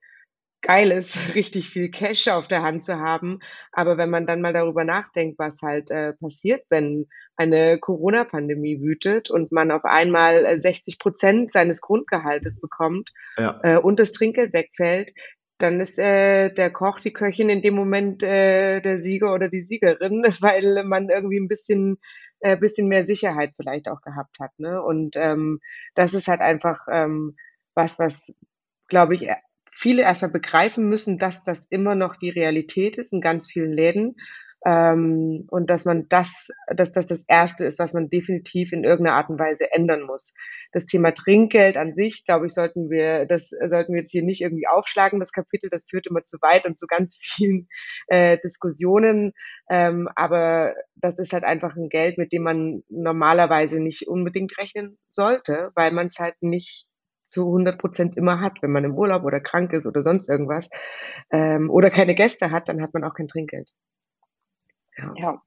geil 0.62 0.90
ist, 0.90 1.16
richtig 1.34 1.70
viel 1.70 1.90
Cash 1.90 2.28
auf 2.28 2.48
der 2.48 2.62
Hand 2.62 2.84
zu 2.84 2.98
haben. 2.98 3.40
Aber 3.72 3.96
wenn 3.96 4.10
man 4.10 4.26
dann 4.26 4.40
mal 4.40 4.52
darüber 4.52 4.84
nachdenkt, 4.84 5.38
was 5.38 5.60
halt 5.62 5.90
äh, 5.90 6.12
passiert, 6.14 6.64
wenn 6.70 7.06
eine 7.36 7.78
Corona-Pandemie 7.78 8.80
wütet 8.80 9.30
und 9.30 9.52
man 9.52 9.70
auf 9.70 9.84
einmal 9.84 10.58
60 10.58 10.94
äh, 10.94 10.96
Prozent 10.98 11.52
seines 11.52 11.80
Grundgehaltes 11.80 12.60
bekommt 12.60 13.10
ja. 13.36 13.60
äh, 13.62 13.78
und 13.78 14.00
das 14.00 14.12
Trinkgeld 14.12 14.52
wegfällt, 14.52 15.12
dann 15.58 15.80
ist 15.80 15.98
äh, 15.98 16.50
der 16.50 16.70
Koch, 16.70 17.00
die 17.00 17.12
Köchin 17.12 17.48
in 17.48 17.62
dem 17.62 17.74
Moment 17.74 18.22
äh, 18.22 18.80
der 18.80 18.98
Sieger 18.98 19.34
oder 19.34 19.48
die 19.48 19.60
Siegerin, 19.60 20.22
weil 20.40 20.84
man 20.84 21.08
irgendwie 21.08 21.38
ein 21.38 21.48
bisschen, 21.48 21.98
äh, 22.40 22.56
bisschen 22.56 22.88
mehr 22.88 23.04
Sicherheit 23.04 23.52
vielleicht 23.56 23.88
auch 23.88 24.00
gehabt 24.00 24.38
hat. 24.40 24.52
Ne? 24.58 24.82
Und 24.82 25.16
ähm, 25.16 25.60
das 25.94 26.14
ist 26.14 26.28
halt 26.28 26.40
einfach 26.40 26.86
ähm, 26.90 27.36
was, 27.74 27.98
was, 27.98 28.34
glaube 28.88 29.14
ich, 29.14 29.28
viele 29.78 30.02
erstmal 30.02 30.32
begreifen 30.32 30.88
müssen, 30.88 31.18
dass 31.18 31.44
das 31.44 31.64
immer 31.66 31.94
noch 31.94 32.16
die 32.16 32.30
Realität 32.30 32.98
ist 32.98 33.12
in 33.12 33.20
ganz 33.20 33.46
vielen 33.46 33.72
Läden. 33.72 34.16
Ähm, 34.66 35.46
und 35.50 35.70
dass 35.70 35.84
man 35.84 36.08
das, 36.08 36.48
dass 36.66 36.92
das 36.92 37.06
das 37.06 37.24
Erste 37.28 37.64
ist, 37.64 37.78
was 37.78 37.92
man 37.92 38.10
definitiv 38.10 38.72
in 38.72 38.82
irgendeiner 38.82 39.16
Art 39.16 39.30
und 39.30 39.38
Weise 39.38 39.72
ändern 39.72 40.02
muss. 40.02 40.34
Das 40.72 40.86
Thema 40.86 41.12
Trinkgeld 41.12 41.76
an 41.76 41.94
sich, 41.94 42.24
glaube 42.24 42.46
ich, 42.46 42.54
sollten 42.54 42.90
wir, 42.90 43.24
das 43.26 43.50
sollten 43.50 43.92
wir 43.92 44.00
jetzt 44.00 44.10
hier 44.10 44.24
nicht 44.24 44.40
irgendwie 44.40 44.66
aufschlagen, 44.66 45.20
das 45.20 45.30
Kapitel, 45.30 45.70
das 45.70 45.86
führt 45.88 46.08
immer 46.08 46.24
zu 46.24 46.38
weit 46.42 46.66
und 46.66 46.76
zu 46.76 46.88
ganz 46.88 47.16
vielen 47.22 47.68
äh, 48.08 48.36
Diskussionen. 48.42 49.32
Ähm, 49.70 50.08
aber 50.16 50.74
das 50.96 51.20
ist 51.20 51.32
halt 51.32 51.44
einfach 51.44 51.76
ein 51.76 51.88
Geld, 51.88 52.18
mit 52.18 52.32
dem 52.32 52.42
man 52.42 52.82
normalerweise 52.88 53.78
nicht 53.78 54.08
unbedingt 54.08 54.58
rechnen 54.58 54.98
sollte, 55.06 55.70
weil 55.76 55.92
man 55.92 56.08
es 56.08 56.18
halt 56.18 56.34
nicht 56.40 56.88
zu 57.28 57.46
100 57.46 57.78
Prozent 57.78 58.16
immer 58.16 58.40
hat. 58.40 58.62
Wenn 58.62 58.72
man 58.72 58.84
im 58.84 58.94
Urlaub 58.94 59.24
oder 59.24 59.40
krank 59.40 59.72
ist 59.72 59.86
oder 59.86 60.02
sonst 60.02 60.28
irgendwas 60.28 60.68
ähm, 61.30 61.70
oder 61.70 61.90
keine 61.90 62.14
Gäste 62.14 62.50
hat, 62.50 62.68
dann 62.68 62.82
hat 62.82 62.94
man 62.94 63.04
auch 63.04 63.14
kein 63.14 63.28
Trinkgeld. 63.28 63.70
Ja, 64.96 65.12
ja. 65.16 65.42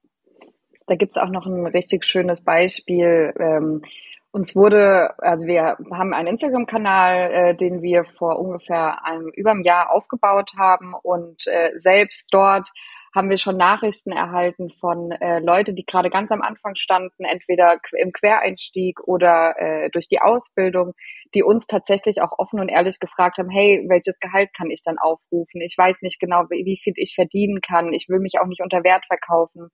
da 0.86 0.94
gibt's 0.96 1.18
auch 1.18 1.28
noch 1.28 1.46
ein 1.46 1.66
richtig 1.66 2.04
schönes 2.06 2.42
Beispiel. 2.42 3.34
Ähm, 3.38 3.82
uns 4.30 4.56
wurde, 4.56 5.14
also 5.18 5.46
wir 5.46 5.76
haben 5.90 6.14
einen 6.14 6.28
Instagram-Kanal, 6.28 7.32
äh, 7.32 7.54
den 7.54 7.82
wir 7.82 8.04
vor 8.16 8.38
ungefähr 8.38 9.04
einem 9.04 9.28
über 9.28 9.50
einem 9.50 9.62
Jahr 9.62 9.90
aufgebaut 9.90 10.52
haben 10.56 10.94
und 10.94 11.46
äh, 11.46 11.72
selbst 11.76 12.28
dort 12.30 12.70
haben 13.14 13.28
wir 13.28 13.36
schon 13.36 13.56
Nachrichten 13.56 14.10
erhalten 14.10 14.70
von 14.80 15.10
äh, 15.12 15.38
Leute, 15.40 15.74
die 15.74 15.84
gerade 15.84 16.08
ganz 16.08 16.30
am 16.30 16.40
Anfang 16.40 16.76
standen, 16.76 17.24
entweder 17.24 17.78
im 17.98 18.12
Quereinstieg 18.12 19.00
oder 19.04 19.54
äh, 19.58 19.90
durch 19.90 20.08
die 20.08 20.20
Ausbildung, 20.20 20.92
die 21.34 21.42
uns 21.42 21.66
tatsächlich 21.66 22.22
auch 22.22 22.38
offen 22.38 22.60
und 22.60 22.68
ehrlich 22.68 22.98
gefragt 23.00 23.38
haben, 23.38 23.50
hey, 23.50 23.84
welches 23.88 24.18
Gehalt 24.18 24.50
kann 24.56 24.70
ich 24.70 24.82
dann 24.82 24.98
aufrufen? 24.98 25.60
Ich 25.60 25.76
weiß 25.76 26.02
nicht 26.02 26.20
genau, 26.20 26.44
wie, 26.50 26.64
wie 26.64 26.80
viel 26.82 26.94
ich 26.96 27.14
verdienen 27.14 27.60
kann. 27.60 27.92
Ich 27.92 28.08
will 28.08 28.20
mich 28.20 28.40
auch 28.40 28.46
nicht 28.46 28.62
unter 28.62 28.82
Wert 28.82 29.04
verkaufen. 29.06 29.68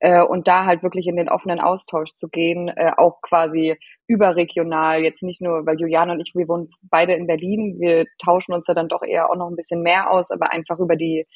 Äh, 0.00 0.22
und 0.22 0.48
da 0.48 0.64
halt 0.64 0.82
wirklich 0.82 1.06
in 1.06 1.16
den 1.16 1.28
offenen 1.28 1.60
Austausch 1.60 2.14
zu 2.14 2.28
gehen, 2.28 2.68
äh, 2.68 2.92
auch 2.96 3.20
quasi 3.20 3.76
überregional, 4.06 5.02
jetzt 5.02 5.22
nicht 5.22 5.42
nur, 5.42 5.66
weil 5.66 5.78
Juliane 5.78 6.12
und 6.12 6.20
ich, 6.20 6.32
wir 6.34 6.48
wohnen 6.48 6.68
beide 6.90 7.12
in 7.12 7.26
Berlin, 7.26 7.76
wir 7.78 8.06
tauschen 8.18 8.54
uns 8.54 8.66
da 8.66 8.72
dann 8.72 8.88
doch 8.88 9.02
eher 9.02 9.30
auch 9.30 9.36
noch 9.36 9.48
ein 9.48 9.56
bisschen 9.56 9.82
mehr 9.82 10.10
aus, 10.10 10.30
aber 10.30 10.52
einfach 10.52 10.78
über 10.78 10.96
die 10.96 11.26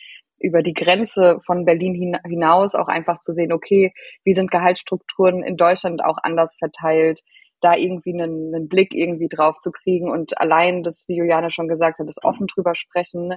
über 0.45 0.63
die 0.63 0.75
Grenze 0.75 1.41
von 1.47 1.65
Berlin 1.65 2.19
hinaus 2.25 2.75
auch 2.75 2.89
einfach 2.89 3.21
zu 3.21 3.33
sehen, 3.33 3.53
okay, 3.53 3.93
wie 4.25 4.35
sind 4.35 4.51
Gehaltsstrukturen 4.51 5.43
in 5.43 5.57
Deutschland 5.57 6.05
auch 6.05 6.19
anders 6.23 6.57
verteilt, 6.59 7.23
da 7.61 7.75
irgendwie 7.75 8.13
einen, 8.13 8.55
einen 8.55 8.69
Blick 8.69 8.95
irgendwie 8.95 9.29
drauf 9.29 9.59
zu 9.59 9.73
kriegen 9.73 10.11
und 10.11 10.39
allein 10.39 10.83
das, 10.83 11.05
wie 11.09 11.17
Juliane 11.17 11.51
schon 11.51 11.69
gesagt 11.69 11.99
hat, 11.99 12.09
das 12.09 12.23
offen 12.23 12.47
drüber 12.47 12.75
sprechen, 12.75 13.35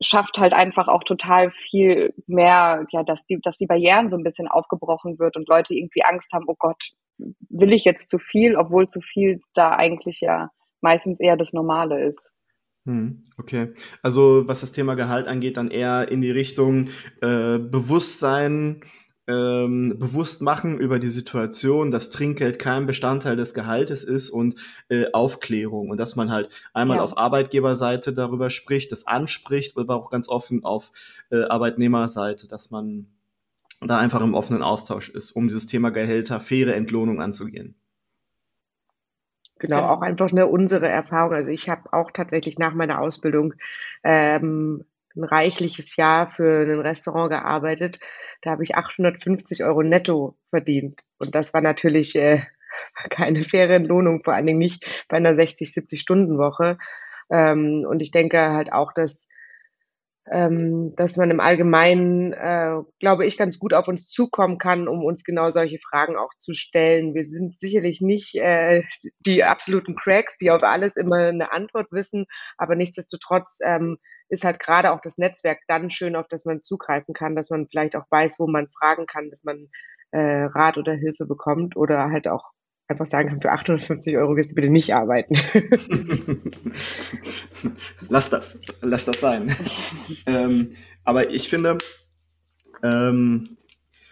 schafft 0.00 0.38
halt 0.38 0.54
einfach 0.54 0.88
auch 0.88 1.04
total 1.04 1.50
viel 1.50 2.14
mehr, 2.26 2.86
ja, 2.90 3.02
dass 3.02 3.26
die, 3.26 3.38
dass 3.40 3.58
die 3.58 3.66
Barrieren 3.66 4.08
so 4.08 4.16
ein 4.16 4.24
bisschen 4.24 4.48
aufgebrochen 4.48 5.18
wird 5.18 5.36
und 5.36 5.48
Leute 5.48 5.74
irgendwie 5.74 6.04
Angst 6.04 6.32
haben, 6.32 6.46
oh 6.48 6.56
Gott, 6.58 6.90
will 7.50 7.72
ich 7.72 7.84
jetzt 7.84 8.08
zu 8.08 8.18
viel, 8.18 8.56
obwohl 8.56 8.88
zu 8.88 9.00
viel 9.00 9.40
da 9.54 9.70
eigentlich 9.70 10.20
ja 10.20 10.50
meistens 10.80 11.20
eher 11.20 11.36
das 11.36 11.52
Normale 11.52 12.04
ist. 12.04 12.33
Hm, 12.86 13.24
okay. 13.38 13.72
Also 14.02 14.44
was 14.46 14.60
das 14.60 14.72
Thema 14.72 14.94
Gehalt 14.94 15.26
angeht, 15.26 15.56
dann 15.56 15.70
eher 15.70 16.10
in 16.10 16.20
die 16.20 16.30
Richtung 16.30 16.88
äh, 17.22 17.58
Bewusstsein, 17.58 18.82
ähm, 19.26 19.96
bewusst 19.98 20.42
machen 20.42 20.78
über 20.78 20.98
die 20.98 21.08
Situation, 21.08 21.90
dass 21.90 22.10
Trinkgeld 22.10 22.58
kein 22.58 22.84
Bestandteil 22.84 23.36
des 23.36 23.54
Gehaltes 23.54 24.04
ist 24.04 24.28
und 24.28 24.56
äh, 24.90 25.06
Aufklärung 25.12 25.88
und 25.88 25.96
dass 25.98 26.14
man 26.14 26.30
halt 26.30 26.50
einmal 26.74 26.98
ja. 26.98 27.02
auf 27.02 27.16
Arbeitgeberseite 27.16 28.12
darüber 28.12 28.50
spricht, 28.50 28.92
das 28.92 29.06
anspricht, 29.06 29.78
aber 29.78 29.96
auch 29.96 30.10
ganz 30.10 30.28
offen 30.28 30.62
auf 30.62 30.92
äh, 31.30 31.44
Arbeitnehmerseite, 31.44 32.48
dass 32.48 32.70
man 32.70 33.06
da 33.80 33.98
einfach 33.98 34.20
im 34.20 34.34
offenen 34.34 34.62
Austausch 34.62 35.08
ist, 35.08 35.32
um 35.32 35.48
dieses 35.48 35.66
Thema 35.66 35.90
Gehälter, 35.90 36.40
faire 36.40 36.74
Entlohnung 36.74 37.22
anzugehen. 37.22 37.76
Genau, 39.58 39.82
auch 39.82 40.02
einfach 40.02 40.30
eine 40.30 40.46
unsere 40.48 40.88
Erfahrung. 40.88 41.32
Also 41.34 41.50
ich 41.50 41.68
habe 41.68 41.92
auch 41.92 42.10
tatsächlich 42.10 42.58
nach 42.58 42.74
meiner 42.74 43.00
Ausbildung 43.00 43.54
ähm, 44.02 44.84
ein 45.16 45.24
reichliches 45.24 45.96
Jahr 45.96 46.30
für 46.30 46.62
ein 46.62 46.80
Restaurant 46.80 47.30
gearbeitet. 47.30 48.00
Da 48.42 48.50
habe 48.50 48.64
ich 48.64 48.74
850 48.74 49.64
Euro 49.64 49.82
netto 49.82 50.36
verdient. 50.50 51.02
Und 51.18 51.34
das 51.34 51.54
war 51.54 51.60
natürlich 51.60 52.16
äh, 52.16 52.42
keine 53.10 53.42
faire 53.42 53.74
Entlohnung, 53.74 54.22
vor 54.24 54.34
allen 54.34 54.46
Dingen 54.46 54.58
nicht 54.58 55.06
bei 55.08 55.16
einer 55.16 55.34
60, 55.34 55.72
70 55.72 56.00
Stunden 56.00 56.38
Woche. 56.38 56.78
Ähm, 57.30 57.86
und 57.88 58.00
ich 58.02 58.10
denke 58.10 58.40
halt 58.40 58.72
auch, 58.72 58.92
dass 58.92 59.28
ähm, 60.30 60.94
dass 60.96 61.16
man 61.16 61.30
im 61.30 61.40
Allgemeinen, 61.40 62.32
äh, 62.32 62.76
glaube 62.98 63.26
ich, 63.26 63.36
ganz 63.36 63.58
gut 63.58 63.74
auf 63.74 63.88
uns 63.88 64.08
zukommen 64.08 64.58
kann, 64.58 64.88
um 64.88 65.04
uns 65.04 65.22
genau 65.22 65.50
solche 65.50 65.78
Fragen 65.78 66.16
auch 66.16 66.32
zu 66.38 66.54
stellen. 66.54 67.14
Wir 67.14 67.26
sind 67.26 67.56
sicherlich 67.56 68.00
nicht 68.00 68.34
äh, 68.36 68.82
die 69.20 69.44
absoluten 69.44 69.96
Cracks, 69.96 70.38
die 70.38 70.50
auf 70.50 70.62
alles 70.62 70.96
immer 70.96 71.28
eine 71.28 71.52
Antwort 71.52 71.92
wissen, 71.92 72.26
aber 72.56 72.74
nichtsdestotrotz 72.74 73.58
ähm, 73.64 73.98
ist 74.28 74.44
halt 74.44 74.58
gerade 74.60 74.92
auch 74.92 75.00
das 75.02 75.18
Netzwerk 75.18 75.60
dann 75.68 75.90
schön, 75.90 76.16
auf 76.16 76.26
das 76.28 76.46
man 76.46 76.62
zugreifen 76.62 77.12
kann, 77.12 77.36
dass 77.36 77.50
man 77.50 77.68
vielleicht 77.68 77.94
auch 77.94 78.06
weiß, 78.10 78.38
wo 78.38 78.46
man 78.46 78.68
fragen 78.68 79.06
kann, 79.06 79.28
dass 79.28 79.44
man 79.44 79.68
äh, 80.12 80.44
Rat 80.44 80.78
oder 80.78 80.94
Hilfe 80.94 81.26
bekommt 81.26 81.76
oder 81.76 82.10
halt 82.10 82.28
auch 82.28 82.53
einfach 82.88 83.06
sagen 83.06 83.30
kann, 83.30 83.40
für 83.40 83.52
850 83.52 84.16
Euro 84.16 84.36
wirst 84.36 84.50
du 84.50 84.54
bitte 84.54 84.70
nicht 84.70 84.94
arbeiten. 84.94 85.36
lass 88.08 88.30
das, 88.30 88.58
lass 88.80 89.04
das 89.06 89.20
sein. 89.20 89.56
ähm, 90.26 90.70
aber 91.04 91.30
ich 91.30 91.48
finde, 91.48 91.78
ähm, 92.82 93.56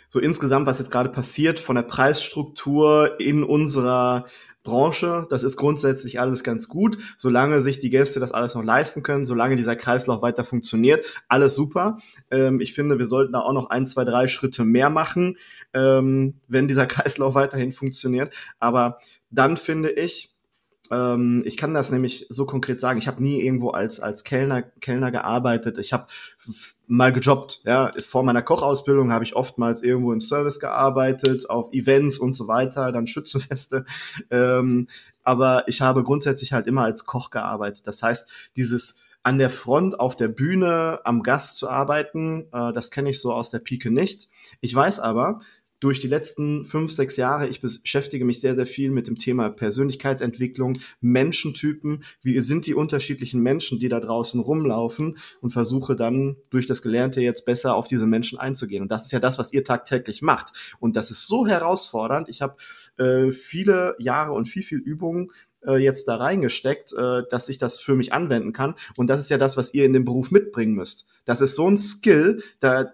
so 0.08 0.20
insgesamt, 0.20 0.66
was 0.66 0.78
jetzt 0.78 0.90
gerade 0.90 1.08
passiert 1.08 1.60
von 1.60 1.76
der 1.76 1.82
Preisstruktur 1.82 3.18
in 3.20 3.44
unserer 3.44 4.26
Branche. 4.62 5.26
Das 5.30 5.42
ist 5.42 5.56
grundsätzlich 5.56 6.20
alles 6.20 6.44
ganz 6.44 6.68
gut, 6.68 6.98
solange 7.16 7.60
sich 7.60 7.80
die 7.80 7.90
Gäste 7.90 8.20
das 8.20 8.32
alles 8.32 8.54
noch 8.54 8.64
leisten 8.64 9.02
können, 9.02 9.26
solange 9.26 9.56
dieser 9.56 9.76
Kreislauf 9.76 10.22
weiter 10.22 10.44
funktioniert. 10.44 11.04
Alles 11.28 11.54
super. 11.54 11.98
Ähm, 12.30 12.60
ich 12.60 12.74
finde, 12.74 12.98
wir 12.98 13.06
sollten 13.06 13.32
da 13.32 13.40
auch 13.40 13.52
noch 13.52 13.70
ein, 13.70 13.86
zwei, 13.86 14.04
drei 14.04 14.28
Schritte 14.28 14.64
mehr 14.64 14.90
machen, 14.90 15.36
ähm, 15.74 16.34
wenn 16.48 16.68
dieser 16.68 16.86
Kreislauf 16.92 17.34
weiterhin 17.34 17.72
funktioniert. 17.72 18.34
Aber 18.58 18.98
dann 19.30 19.56
finde 19.56 19.90
ich, 19.90 20.31
ähm, 20.92 21.42
ich 21.46 21.56
kann 21.56 21.72
das 21.72 21.90
nämlich 21.90 22.26
so 22.28 22.44
konkret 22.44 22.80
sagen. 22.80 22.98
Ich 22.98 23.08
habe 23.08 23.22
nie 23.22 23.40
irgendwo 23.40 23.70
als 23.70 23.98
als 23.98 24.24
Kellner 24.24 24.62
Kellner 24.62 25.10
gearbeitet. 25.10 25.78
Ich 25.78 25.94
habe 25.94 26.06
mal 26.86 27.12
gejobbt. 27.12 27.60
Ja, 27.64 27.90
vor 28.06 28.22
meiner 28.22 28.42
Kochausbildung 28.42 29.10
habe 29.10 29.24
ich 29.24 29.34
oftmals 29.34 29.82
irgendwo 29.82 30.12
im 30.12 30.20
Service 30.20 30.60
gearbeitet, 30.60 31.48
auf 31.48 31.72
Events 31.72 32.18
und 32.18 32.34
so 32.34 32.46
weiter, 32.46 32.92
dann 32.92 33.06
Schützenfeste. 33.06 33.86
Ähm, 34.30 34.88
aber 35.24 35.68
ich 35.68 35.80
habe 35.80 36.02
grundsätzlich 36.04 36.52
halt 36.52 36.66
immer 36.66 36.82
als 36.82 37.04
Koch 37.04 37.30
gearbeitet. 37.30 37.86
Das 37.86 38.02
heißt, 38.02 38.50
dieses 38.56 38.96
an 39.22 39.38
der 39.38 39.50
Front 39.50 40.00
auf 40.00 40.16
der 40.16 40.28
Bühne 40.28 41.00
am 41.04 41.22
Gast 41.22 41.56
zu 41.56 41.68
arbeiten, 41.68 42.48
äh, 42.52 42.72
das 42.72 42.90
kenne 42.90 43.10
ich 43.10 43.20
so 43.20 43.32
aus 43.32 43.50
der 43.50 43.60
Pike 43.60 43.90
nicht. 43.90 44.28
Ich 44.60 44.74
weiß 44.74 45.00
aber, 45.00 45.40
durch 45.82 45.98
die 45.98 46.06
letzten 46.06 46.64
fünf, 46.64 46.92
sechs 46.92 47.16
Jahre, 47.16 47.48
ich 47.48 47.60
beschäftige 47.60 48.24
mich 48.24 48.40
sehr, 48.40 48.54
sehr 48.54 48.66
viel 48.66 48.92
mit 48.92 49.08
dem 49.08 49.18
Thema 49.18 49.50
Persönlichkeitsentwicklung, 49.50 50.74
Menschentypen, 51.00 52.04
wie 52.22 52.38
sind 52.38 52.68
die 52.68 52.74
unterschiedlichen 52.74 53.40
Menschen, 53.40 53.80
die 53.80 53.88
da 53.88 53.98
draußen 53.98 54.38
rumlaufen 54.38 55.18
und 55.40 55.50
versuche 55.50 55.96
dann 55.96 56.36
durch 56.50 56.68
das 56.68 56.82
Gelernte 56.82 57.20
jetzt 57.20 57.44
besser 57.44 57.74
auf 57.74 57.88
diese 57.88 58.06
Menschen 58.06 58.38
einzugehen. 58.38 58.82
Und 58.82 58.92
das 58.92 59.06
ist 59.06 59.12
ja 59.12 59.18
das, 59.18 59.38
was 59.38 59.52
ihr 59.52 59.64
tagtäglich 59.64 60.22
macht. 60.22 60.52
Und 60.78 60.94
das 60.94 61.10
ist 61.10 61.26
so 61.26 61.48
herausfordernd. 61.48 62.28
Ich 62.28 62.42
habe 62.42 62.54
äh, 62.96 63.32
viele 63.32 63.96
Jahre 63.98 64.34
und 64.34 64.48
viel, 64.48 64.62
viel 64.62 64.78
Übungen 64.78 65.32
äh, 65.66 65.78
jetzt 65.78 66.06
da 66.06 66.14
reingesteckt, 66.14 66.92
äh, 66.92 67.24
dass 67.28 67.48
ich 67.48 67.58
das 67.58 67.80
für 67.80 67.96
mich 67.96 68.12
anwenden 68.12 68.52
kann. 68.52 68.76
Und 68.96 69.08
das 69.08 69.20
ist 69.20 69.30
ja 69.30 69.38
das, 69.38 69.56
was 69.56 69.74
ihr 69.74 69.84
in 69.84 69.94
dem 69.94 70.04
Beruf 70.04 70.30
mitbringen 70.30 70.74
müsst. 70.74 71.08
Das 71.24 71.40
ist 71.40 71.56
so 71.56 71.68
ein 71.68 71.78
Skill, 71.78 72.40
da 72.60 72.92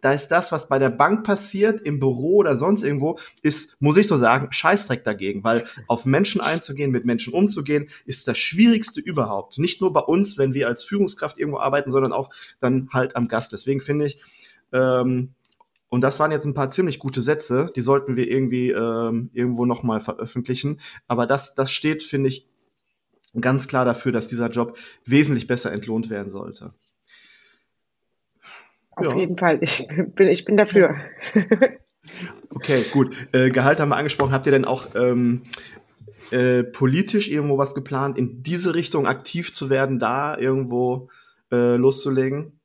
da 0.00 0.12
ist 0.12 0.28
das, 0.28 0.52
was 0.52 0.68
bei 0.68 0.78
der 0.78 0.90
Bank 0.90 1.24
passiert, 1.24 1.80
im 1.80 1.98
Büro 1.98 2.36
oder 2.36 2.56
sonst 2.56 2.82
irgendwo, 2.82 3.18
ist, 3.42 3.76
muss 3.80 3.96
ich 3.96 4.06
so 4.06 4.16
sagen, 4.16 4.48
Scheißdreck 4.50 5.04
dagegen, 5.04 5.44
weil 5.44 5.64
auf 5.88 6.04
Menschen 6.04 6.40
einzugehen, 6.40 6.90
mit 6.90 7.04
Menschen 7.04 7.32
umzugehen, 7.32 7.88
ist 8.04 8.28
das 8.28 8.38
Schwierigste 8.38 9.00
überhaupt. 9.00 9.58
Nicht 9.58 9.80
nur 9.80 9.92
bei 9.92 10.00
uns, 10.00 10.38
wenn 10.38 10.54
wir 10.54 10.68
als 10.68 10.84
Führungskraft 10.84 11.38
irgendwo 11.38 11.58
arbeiten, 11.58 11.90
sondern 11.90 12.12
auch 12.12 12.30
dann 12.60 12.88
halt 12.92 13.16
am 13.16 13.28
Gast. 13.28 13.52
Deswegen 13.52 13.80
finde 13.80 14.06
ich, 14.06 14.20
ähm, 14.72 15.34
und 15.88 16.00
das 16.00 16.18
waren 16.18 16.32
jetzt 16.32 16.44
ein 16.44 16.54
paar 16.54 16.70
ziemlich 16.70 16.98
gute 16.98 17.22
Sätze, 17.22 17.70
die 17.74 17.80
sollten 17.80 18.16
wir 18.16 18.28
irgendwie 18.28 18.70
ähm, 18.70 19.30
irgendwo 19.32 19.64
nochmal 19.64 20.00
veröffentlichen. 20.00 20.80
Aber 21.06 21.26
das, 21.26 21.54
das 21.54 21.72
steht, 21.72 22.02
finde 22.02 22.28
ich, 22.28 22.48
ganz 23.40 23.68
klar 23.68 23.84
dafür, 23.84 24.12
dass 24.12 24.26
dieser 24.26 24.50
Job 24.50 24.76
wesentlich 25.04 25.46
besser 25.46 25.72
entlohnt 25.72 26.10
werden 26.10 26.30
sollte. 26.30 26.74
Auf 28.96 29.12
ja. 29.12 29.18
jeden 29.18 29.36
Fall, 29.36 29.58
ich 29.62 29.86
bin, 30.14 30.28
ich 30.28 30.44
bin 30.44 30.56
dafür. 30.56 30.96
okay, 32.54 32.86
gut. 32.90 33.14
Äh, 33.32 33.50
Gehalt 33.50 33.78
haben 33.78 33.90
wir 33.90 33.96
angesprochen. 33.96 34.32
Habt 34.32 34.46
ihr 34.46 34.52
denn 34.52 34.64
auch 34.64 34.94
ähm, 34.94 35.42
äh, 36.30 36.64
politisch 36.64 37.30
irgendwo 37.30 37.58
was 37.58 37.74
geplant, 37.74 38.16
in 38.16 38.42
diese 38.42 38.74
Richtung 38.74 39.06
aktiv 39.06 39.52
zu 39.52 39.68
werden, 39.68 39.98
da 39.98 40.36
irgendwo 40.38 41.08
äh, 41.52 41.76
loszulegen? 41.76 42.58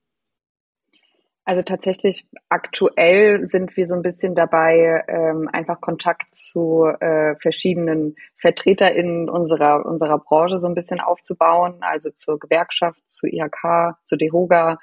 Also 1.44 1.64
tatsächlich 1.64 2.28
aktuell 2.50 3.46
sind 3.46 3.76
wir 3.76 3.86
so 3.86 3.96
ein 3.96 4.04
bisschen 4.04 4.36
dabei, 4.36 5.04
ähm, 5.08 5.50
einfach 5.52 5.82
Kontakt 5.82 6.34
zu 6.34 6.86
äh, 6.86 7.36
verschiedenen 7.42 8.16
VertreterInnen 8.38 9.28
unserer, 9.28 9.86
unserer 9.86 10.20
Branche 10.20 10.60
so 10.60 10.68
ein 10.68 10.76
bisschen 10.76 11.02
aufzubauen, 11.02 11.80
also 11.82 12.12
zur 12.12 12.40
Gewerkschaft, 12.40 13.02
zu 13.08 13.28
IHK, 13.28 13.96
zu 14.04 14.18
DEHOGA, 14.18 14.78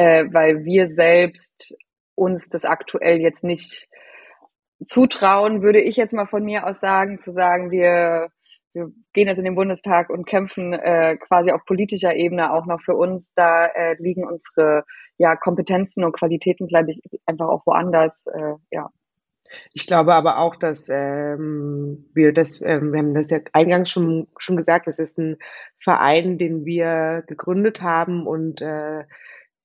äh, 0.00 0.32
weil 0.32 0.64
wir 0.64 0.88
selbst 0.88 1.76
uns 2.14 2.48
das 2.48 2.64
aktuell 2.64 3.20
jetzt 3.20 3.44
nicht 3.44 3.86
zutrauen, 4.86 5.60
würde 5.62 5.82
ich 5.82 5.96
jetzt 5.96 6.14
mal 6.14 6.26
von 6.26 6.42
mir 6.42 6.66
aus 6.66 6.80
sagen, 6.80 7.18
zu 7.18 7.32
sagen, 7.32 7.70
wir, 7.70 8.30
wir 8.72 8.90
gehen 9.12 9.28
jetzt 9.28 9.36
in 9.36 9.44
den 9.44 9.56
Bundestag 9.56 10.08
und 10.08 10.24
kämpfen 10.26 10.72
äh, 10.72 11.18
quasi 11.18 11.50
auf 11.52 11.66
politischer 11.66 12.16
Ebene 12.16 12.50
auch 12.50 12.64
noch 12.64 12.80
für 12.80 12.94
uns. 12.94 13.34
Da 13.34 13.66
äh, 13.66 13.96
liegen 13.98 14.24
unsere 14.24 14.84
ja, 15.18 15.36
Kompetenzen 15.36 16.02
und 16.02 16.16
Qualitäten, 16.16 16.66
glaube 16.66 16.90
ich, 16.90 17.02
einfach 17.26 17.48
auch 17.48 17.66
woanders. 17.66 18.24
Äh, 18.26 18.54
ja. 18.70 18.88
Ich 19.74 19.86
glaube 19.86 20.14
aber 20.14 20.38
auch, 20.38 20.56
dass 20.56 20.88
ähm, 20.88 22.08
wir 22.14 22.32
das, 22.32 22.62
ähm, 22.62 22.92
wir 22.92 23.00
haben 23.00 23.14
das 23.14 23.28
ja 23.28 23.40
eingangs 23.52 23.90
schon, 23.90 24.28
schon 24.38 24.56
gesagt, 24.56 24.86
das 24.86 24.98
ist 24.98 25.18
ein 25.18 25.36
Verein, 25.78 26.38
den 26.38 26.64
wir 26.64 27.22
gegründet 27.26 27.82
haben 27.82 28.26
und 28.26 28.62
äh, 28.62 29.04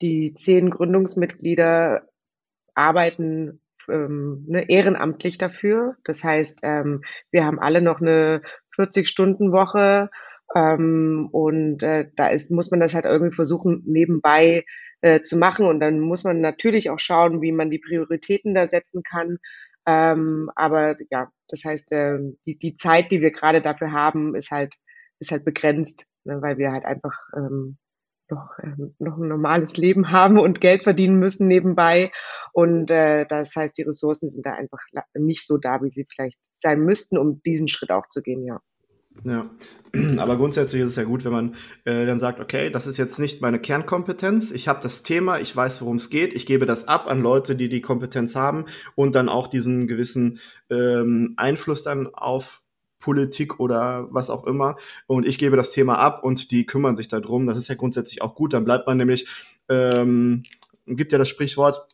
die 0.01 0.33
zehn 0.33 0.69
Gründungsmitglieder 0.69 2.07
arbeiten 2.73 3.61
ähm, 3.89 4.45
ne, 4.47 4.69
ehrenamtlich 4.69 5.37
dafür. 5.37 5.95
Das 6.03 6.23
heißt, 6.23 6.59
ähm, 6.63 7.03
wir 7.31 7.45
haben 7.45 7.59
alle 7.59 7.81
noch 7.81 8.01
eine 8.01 8.41
40-Stunden-Woche 8.77 10.09
ähm, 10.53 11.29
und 11.31 11.83
äh, 11.83 12.09
da 12.15 12.27
ist, 12.27 12.51
muss 12.51 12.71
man 12.71 12.79
das 12.79 12.93
halt 12.93 13.05
irgendwie 13.05 13.35
versuchen, 13.35 13.83
nebenbei 13.85 14.65
äh, 15.01 15.21
zu 15.21 15.37
machen. 15.37 15.65
Und 15.65 15.79
dann 15.79 15.99
muss 15.99 16.23
man 16.23 16.41
natürlich 16.41 16.89
auch 16.89 16.99
schauen, 16.99 17.41
wie 17.41 17.51
man 17.51 17.69
die 17.69 17.79
Prioritäten 17.79 18.53
da 18.53 18.65
setzen 18.65 19.03
kann. 19.03 19.37
Ähm, 19.87 20.49
aber 20.55 20.95
ja, 21.11 21.29
das 21.47 21.63
heißt, 21.63 21.91
äh, 21.93 22.19
die, 22.45 22.57
die 22.57 22.75
Zeit, 22.75 23.11
die 23.11 23.21
wir 23.21 23.31
gerade 23.31 23.61
dafür 23.61 23.91
haben, 23.91 24.35
ist 24.35 24.51
halt, 24.51 24.75
ist 25.19 25.31
halt 25.31 25.45
begrenzt, 25.45 26.05
ne, 26.23 26.41
weil 26.41 26.57
wir 26.57 26.71
halt 26.71 26.85
einfach 26.85 27.17
ähm, 27.35 27.77
noch, 28.29 28.57
äh, 28.59 28.71
noch 28.99 29.17
ein 29.17 29.27
normales 29.27 29.77
Leben 29.77 30.11
haben 30.11 30.39
und 30.39 30.61
Geld 30.61 30.83
verdienen 30.83 31.19
müssen 31.19 31.47
nebenbei. 31.47 32.11
Und 32.53 32.91
äh, 32.91 33.25
das 33.27 33.55
heißt, 33.55 33.77
die 33.77 33.83
Ressourcen 33.83 34.29
sind 34.29 34.45
da 34.45 34.53
einfach 34.53 34.79
nicht 35.13 35.45
so 35.45 35.57
da, 35.57 35.81
wie 35.81 35.89
sie 35.89 36.05
vielleicht 36.09 36.39
sein 36.53 36.81
müssten, 36.81 37.17
um 37.17 37.41
diesen 37.43 37.67
Schritt 37.67 37.91
auch 37.91 38.07
zu 38.07 38.21
gehen, 38.21 38.43
ja. 38.43 38.61
Ja, 39.23 39.49
aber 40.17 40.35
grundsätzlich 40.35 40.81
ist 40.81 40.89
es 40.89 40.95
ja 40.97 41.03
gut, 41.03 41.23
wenn 41.23 41.31
man 41.31 41.55
äh, 41.85 42.05
dann 42.05 42.19
sagt, 42.19 42.39
okay, 42.39 42.69
das 42.69 42.85
ist 42.85 42.97
jetzt 42.97 43.17
nicht 43.17 43.41
meine 43.41 43.59
Kernkompetenz, 43.59 44.51
ich 44.51 44.67
habe 44.67 44.81
das 44.81 45.03
Thema, 45.03 45.39
ich 45.39 45.55
weiß, 45.55 45.81
worum 45.81 45.97
es 45.97 46.09
geht, 46.09 46.33
ich 46.33 46.45
gebe 46.45 46.65
das 46.65 46.87
ab 46.87 47.07
an 47.07 47.21
Leute, 47.21 47.55
die 47.55 47.69
die 47.69 47.81
Kompetenz 47.81 48.35
haben 48.35 48.65
und 48.95 49.15
dann 49.15 49.29
auch 49.29 49.47
diesen 49.47 49.87
gewissen 49.87 50.39
ähm, 50.69 51.33
Einfluss 51.37 51.83
dann 51.83 52.13
auf 52.13 52.61
Politik 52.99 53.59
oder 53.59 54.07
was 54.11 54.29
auch 54.29 54.45
immer. 54.45 54.75
Und 55.07 55.25
ich 55.25 55.37
gebe 55.37 55.55
das 55.55 55.71
Thema 55.71 55.97
ab 55.97 56.23
und 56.23 56.51
die 56.51 56.65
kümmern 56.65 56.95
sich 56.95 57.07
darum. 57.07 57.45
Das 57.47 57.57
ist 57.57 57.67
ja 57.67 57.75
grundsätzlich 57.75 58.21
auch 58.21 58.35
gut. 58.35 58.53
Dann 58.53 58.65
bleibt 58.65 58.87
man 58.87 58.97
nämlich, 58.97 59.27
ähm, 59.69 60.43
gibt 60.87 61.11
ja 61.11 61.17
das 61.17 61.29
Sprichwort, 61.29 61.87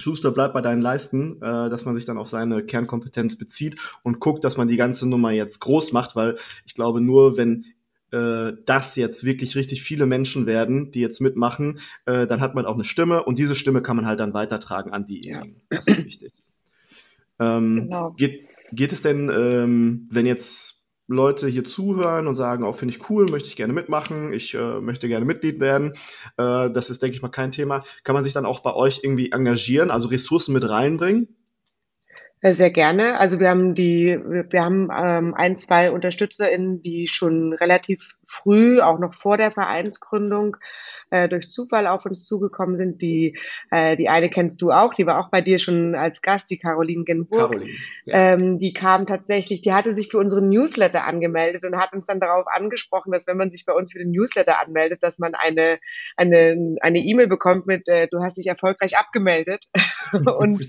Schuster 0.00 0.30
bleibt 0.30 0.54
bei 0.54 0.60
deinen 0.60 0.80
Leisten, 0.80 1.36
äh, 1.42 1.68
dass 1.70 1.84
man 1.84 1.94
sich 1.94 2.04
dann 2.04 2.18
auf 2.18 2.28
seine 2.28 2.64
Kernkompetenz 2.64 3.36
bezieht 3.36 3.76
und 4.02 4.18
guckt, 4.18 4.44
dass 4.44 4.56
man 4.56 4.68
die 4.68 4.76
ganze 4.76 5.08
Nummer 5.08 5.30
jetzt 5.30 5.60
groß 5.60 5.92
macht, 5.92 6.16
weil 6.16 6.36
ich 6.64 6.74
glaube, 6.74 7.00
nur 7.00 7.36
wenn 7.36 7.66
äh, 8.12 8.52
das 8.66 8.96
jetzt 8.96 9.24
wirklich 9.24 9.54
richtig 9.56 9.82
viele 9.82 10.06
Menschen 10.06 10.46
werden, 10.46 10.90
die 10.90 11.00
jetzt 11.00 11.20
mitmachen, 11.20 11.78
äh, 12.06 12.26
dann 12.26 12.40
hat 12.40 12.54
man 12.54 12.66
auch 12.66 12.74
eine 12.74 12.84
Stimme 12.84 13.22
und 13.24 13.38
diese 13.38 13.54
Stimme 13.54 13.82
kann 13.82 13.96
man 13.96 14.06
halt 14.06 14.20
dann 14.20 14.34
weitertragen 14.34 14.92
an 14.92 15.04
diejenigen. 15.04 15.62
Das 15.68 15.86
ist 15.86 16.04
wichtig. 16.04 16.32
Ähm, 17.38 17.84
genau. 17.84 18.12
geht, 18.12 18.49
Geht 18.72 18.92
es 18.92 19.02
denn, 19.02 19.30
ähm, 19.30 20.08
wenn 20.10 20.26
jetzt 20.26 20.80
Leute 21.10 21.48
hier 21.48 21.64
zuhören 21.64 22.28
und 22.28 22.36
sagen, 22.36 22.64
oh, 22.64 22.72
finde 22.72 22.94
ich 22.94 23.10
cool, 23.10 23.26
möchte 23.30 23.48
ich 23.48 23.56
gerne 23.56 23.72
mitmachen, 23.72 24.32
ich 24.32 24.54
äh, 24.54 24.80
möchte 24.80 25.08
gerne 25.08 25.24
Mitglied 25.24 25.58
werden, 25.58 25.94
äh, 26.36 26.70
das 26.70 26.88
ist, 26.88 27.02
denke 27.02 27.16
ich 27.16 27.22
mal, 27.22 27.30
kein 27.30 27.50
Thema. 27.50 27.82
Kann 28.04 28.14
man 28.14 28.22
sich 28.22 28.32
dann 28.32 28.46
auch 28.46 28.60
bei 28.60 28.74
euch 28.74 29.00
irgendwie 29.02 29.32
engagieren, 29.32 29.90
also 29.90 30.08
Ressourcen 30.08 30.52
mit 30.52 30.68
reinbringen? 30.68 31.39
Äh, 32.42 32.54
sehr 32.54 32.70
gerne. 32.70 33.18
Also 33.18 33.38
wir 33.38 33.50
haben 33.50 33.74
die, 33.74 34.18
wir 34.18 34.64
haben 34.64 34.88
ähm, 34.96 35.34
ein, 35.34 35.56
zwei 35.58 35.90
UnterstützerInnen, 35.90 36.82
die 36.82 37.06
schon 37.06 37.52
relativ 37.52 38.16
früh, 38.26 38.80
auch 38.80 38.98
noch 38.98 39.12
vor 39.12 39.36
der 39.36 39.50
Vereinsgründung, 39.50 40.56
äh, 41.10 41.28
durch 41.28 41.50
Zufall 41.50 41.86
auf 41.86 42.06
uns 42.06 42.24
zugekommen 42.24 42.76
sind. 42.76 43.02
Die, 43.02 43.36
äh, 43.70 43.96
die 43.96 44.08
eine 44.08 44.30
kennst 44.30 44.62
du 44.62 44.70
auch, 44.70 44.94
die 44.94 45.06
war 45.06 45.20
auch 45.20 45.30
bei 45.30 45.42
dir 45.42 45.58
schon 45.58 45.94
als 45.94 46.22
Gast, 46.22 46.50
die 46.50 46.58
Caroline 46.58 47.04
Genburg. 47.04 47.52
Caroline, 47.52 47.72
ja. 48.06 48.32
ähm, 48.32 48.58
die 48.58 48.72
kam 48.72 49.04
tatsächlich, 49.04 49.60
die 49.60 49.74
hatte 49.74 49.92
sich 49.92 50.08
für 50.08 50.18
unseren 50.18 50.48
Newsletter 50.48 51.04
angemeldet 51.04 51.66
und 51.66 51.76
hat 51.76 51.92
uns 51.92 52.06
dann 52.06 52.20
darauf 52.20 52.46
angesprochen, 52.46 53.12
dass 53.12 53.26
wenn 53.26 53.36
man 53.36 53.50
sich 53.50 53.66
bei 53.66 53.74
uns 53.74 53.92
für 53.92 53.98
den 53.98 54.12
Newsletter 54.12 54.60
anmeldet, 54.60 55.02
dass 55.02 55.18
man 55.18 55.34
eine 55.34 55.78
eine 56.16 56.76
eine 56.80 56.98
E-Mail 57.00 57.26
bekommt 57.26 57.66
mit, 57.66 57.86
äh, 57.88 58.08
du 58.10 58.20
hast 58.20 58.38
dich 58.38 58.46
erfolgreich 58.46 58.96
abgemeldet. 58.96 59.66
und 60.38 60.66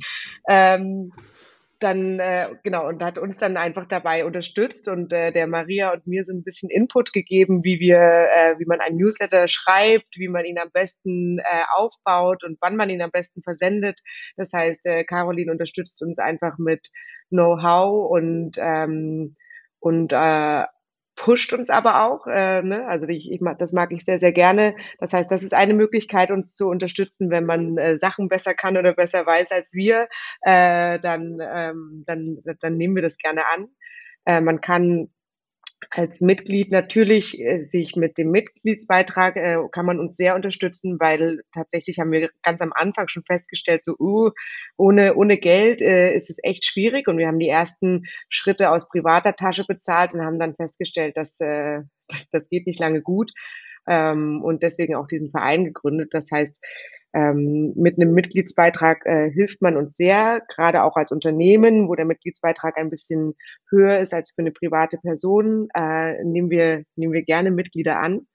ähm, 0.50 1.14
dann 1.82 2.20
äh, 2.20 2.50
genau 2.64 2.88
und 2.88 3.04
hat 3.04 3.18
uns 3.18 3.38
dann 3.38 3.58
einfach 3.58 3.86
dabei 3.88 4.26
unterstützt 4.26 4.88
und 4.88 5.12
äh, 5.12 5.32
der 5.32 5.48
Maria 5.48 5.92
und 5.92 6.08
mir 6.08 6.24
so 6.24 6.34
ein 6.34 6.44
bisschen 6.44 6.70
Input 6.70 7.12
gegeben, 7.12 7.64
wie 7.64 7.80
wir, 7.80 7.98
äh, 7.98 8.60
wie 8.60 8.66
man 8.66 8.80
einen 8.80 8.98
Newsletter 8.98 9.48
schreibt, 9.48 10.16
wie 10.18 10.28
man 10.28 10.46
ihn 10.46 10.60
am 10.60 10.72
besten 10.72 11.40
äh, 11.40 11.64
aufbaut 11.76 12.44
und 12.44 12.58
wann 12.62 12.76
man 12.76 12.90
ihn 12.90 13.02
am 13.02 13.12
besten 13.12 13.42
versendet. 13.42 14.00
Das 14.36 14.54
heißt, 14.54 14.86
äh, 14.86 15.04
Caroline 15.04 15.52
unterstützt 15.52 16.02
uns 16.02 16.20
einfach 16.20 16.58
mit 16.58 16.88
Know-how 17.30 18.12
und 18.12 18.58
ähm, 18.60 19.36
und 19.80 20.14
äh, 20.14 20.66
pusht 21.22 21.54
uns 21.54 21.70
aber 21.70 22.04
auch. 22.04 22.26
Äh, 22.26 22.64
ne? 22.64 22.88
Also 22.88 23.08
ich, 23.08 23.32
ich, 23.32 23.40
das 23.60 23.74
mag 23.74 23.92
ich 23.92 24.04
sehr, 24.04 24.20
sehr 24.20 24.32
gerne. 24.32 24.76
Das 25.00 25.14
heißt, 25.14 25.30
das 25.30 25.44
ist 25.44 25.54
eine 25.54 25.76
Möglichkeit, 25.76 26.32
uns 26.32 26.56
zu 26.56 26.68
unterstützen, 26.68 27.30
wenn 27.30 27.46
man 27.46 27.78
äh, 27.78 27.96
Sachen 28.00 28.28
besser 28.28 28.56
kann 28.56 28.76
oder 28.76 28.94
besser 28.94 29.24
weiß 29.24 29.52
als 29.52 29.76
wir, 29.76 30.08
äh, 30.42 31.00
dann, 31.00 31.38
ähm, 31.40 32.04
dann, 32.08 32.40
dann 32.60 32.76
nehmen 32.76 32.96
wir 32.96 33.04
das 33.04 33.20
gerne 33.20 33.44
an. 33.54 33.68
Äh, 34.26 34.42
man 34.42 34.62
kann 34.62 35.10
als 35.90 36.22
Mitglied 36.22 36.72
natürlich 36.72 37.40
äh, 37.42 37.58
sich 37.58 37.96
mit 37.96 38.18
dem 38.18 38.32
Mitgliedsbeitrag 38.32 39.36
äh, 39.36 39.58
kann 39.72 39.86
man 39.86 40.00
uns 40.00 40.16
sehr 40.16 40.36
unterstützen, 40.36 41.00
weil 41.00 41.42
tatsächlich 41.54 42.00
haben 42.00 42.12
wir 42.12 42.30
ganz 42.44 42.62
am 42.62 42.72
Anfang 42.74 43.08
schon 43.08 43.24
festgestellt, 43.24 43.84
so 43.84 43.96
uh, 44.00 44.32
ohne 44.78 45.16
ohne 45.16 45.38
Geld 45.38 45.82
äh, 45.82 46.14
ist 46.14 46.30
es 46.30 46.38
echt 46.44 46.66
schwierig 46.66 47.08
und 47.08 47.18
wir 47.18 47.28
haben 47.28 47.40
die 47.40 47.50
ersten 47.50 48.04
Schritte 48.30 48.70
aus 48.70 48.90
privater 48.90 49.36
Tasche 49.36 49.66
bezahlt 49.68 50.14
und 50.14 50.22
haben 50.22 50.40
dann 50.40 50.56
festgestellt, 50.56 51.18
dass 51.18 51.40
äh, 51.40 51.82
das, 52.08 52.30
das 52.30 52.50
geht 52.50 52.68
nicht 52.68 52.80
lange 52.80 53.02
gut 53.02 53.32
ähm, 53.88 54.42
und 54.44 54.64
deswegen 54.64 54.96
auch 54.96 55.08
diesen 55.08 55.32
Verein 55.32 55.66
gegründet. 55.66 56.14
Das 56.14 56.30
heißt, 56.32 56.64
ähm, 57.14 57.74
mit 57.76 57.98
einem 57.98 58.14
Mitgliedsbeitrag 58.14 59.06
äh, 59.06 59.30
hilft 59.32 59.62
man 59.62 59.78
uns 59.78 59.98
sehr, 59.98 60.42
gerade 60.48 60.84
auch 60.84 60.96
als 60.96 61.12
Unternehmen, 61.12 61.90
wo 61.90 61.96
der 61.96 62.06
Mitgliedsbeitrag 62.06 62.78
ein 62.78 62.90
bisschen 62.90 63.34
höher 63.70 64.00
ist 64.00 64.14
als 64.14 64.32
für 64.32 64.42
eine 64.42 64.52
private 64.52 64.98
Person, 64.98 65.68
äh, 65.76 66.24
nehmen 66.24 66.50
wir 66.50 66.84
nehmen 66.96 67.14
wir 67.14 67.24
gerne 67.24 67.52
Mitglieder 67.52 68.00
an. 68.00 68.28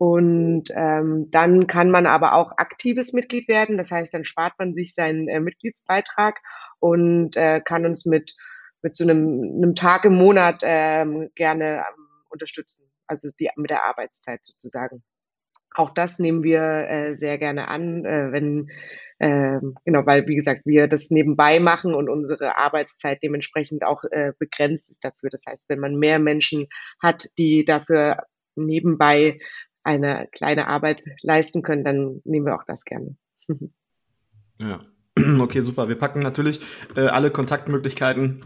Und 0.00 0.68
ähm, 0.76 1.26
dann 1.30 1.66
kann 1.66 1.90
man 1.90 2.06
aber 2.06 2.34
auch 2.34 2.52
aktives 2.56 3.12
Mitglied 3.12 3.48
werden. 3.48 3.76
Das 3.76 3.90
heißt, 3.90 4.14
dann 4.14 4.24
spart 4.24 4.54
man 4.58 4.72
sich 4.72 4.94
seinen 4.94 5.26
äh, 5.28 5.40
Mitgliedsbeitrag 5.40 6.40
und 6.78 7.36
äh, 7.36 7.60
kann 7.60 7.84
uns 7.84 8.06
mit 8.06 8.36
mit 8.82 8.94
so 8.94 9.04
einem, 9.04 9.56
einem 9.56 9.74
Tag 9.74 10.04
im 10.04 10.14
Monat 10.14 10.60
ähm, 10.62 11.30
gerne 11.34 11.78
ähm, 11.78 12.06
unterstützen. 12.28 12.90
Also 13.06 13.28
die, 13.40 13.50
mit 13.56 13.70
der 13.70 13.84
Arbeitszeit 13.84 14.44
sozusagen 14.44 15.02
auch 15.78 15.90
das 15.90 16.18
nehmen 16.18 16.42
wir 16.42 16.60
äh, 16.60 17.14
sehr 17.14 17.38
gerne 17.38 17.68
an, 17.68 18.04
äh, 18.04 18.32
wenn 18.32 18.70
ähm, 19.20 19.74
genau, 19.84 20.06
weil 20.06 20.28
wie 20.28 20.36
gesagt 20.36 20.62
wir 20.64 20.86
das 20.86 21.10
nebenbei 21.10 21.58
machen 21.58 21.94
und 21.94 22.08
unsere 22.08 22.56
Arbeitszeit 22.56 23.20
dementsprechend 23.22 23.84
auch 23.84 24.04
äh, 24.10 24.32
begrenzt 24.38 24.90
ist 24.90 25.04
dafür. 25.04 25.28
Das 25.30 25.44
heißt, 25.46 25.68
wenn 25.68 25.80
man 25.80 25.96
mehr 25.96 26.20
Menschen 26.20 26.68
hat, 27.02 27.28
die 27.36 27.64
dafür 27.64 28.18
nebenbei 28.54 29.40
eine 29.82 30.28
kleine 30.30 30.68
Arbeit 30.68 31.02
leisten 31.22 31.62
können, 31.62 31.84
dann 31.84 32.20
nehmen 32.24 32.46
wir 32.46 32.56
auch 32.56 32.64
das 32.64 32.84
gerne. 32.84 33.16
Ja, 34.60 34.84
okay, 35.38 35.60
super. 35.60 35.88
Wir 35.88 35.94
packen 35.94 36.18
natürlich 36.18 36.60
äh, 36.96 37.02
alle 37.02 37.30
Kontaktmöglichkeiten, 37.30 38.42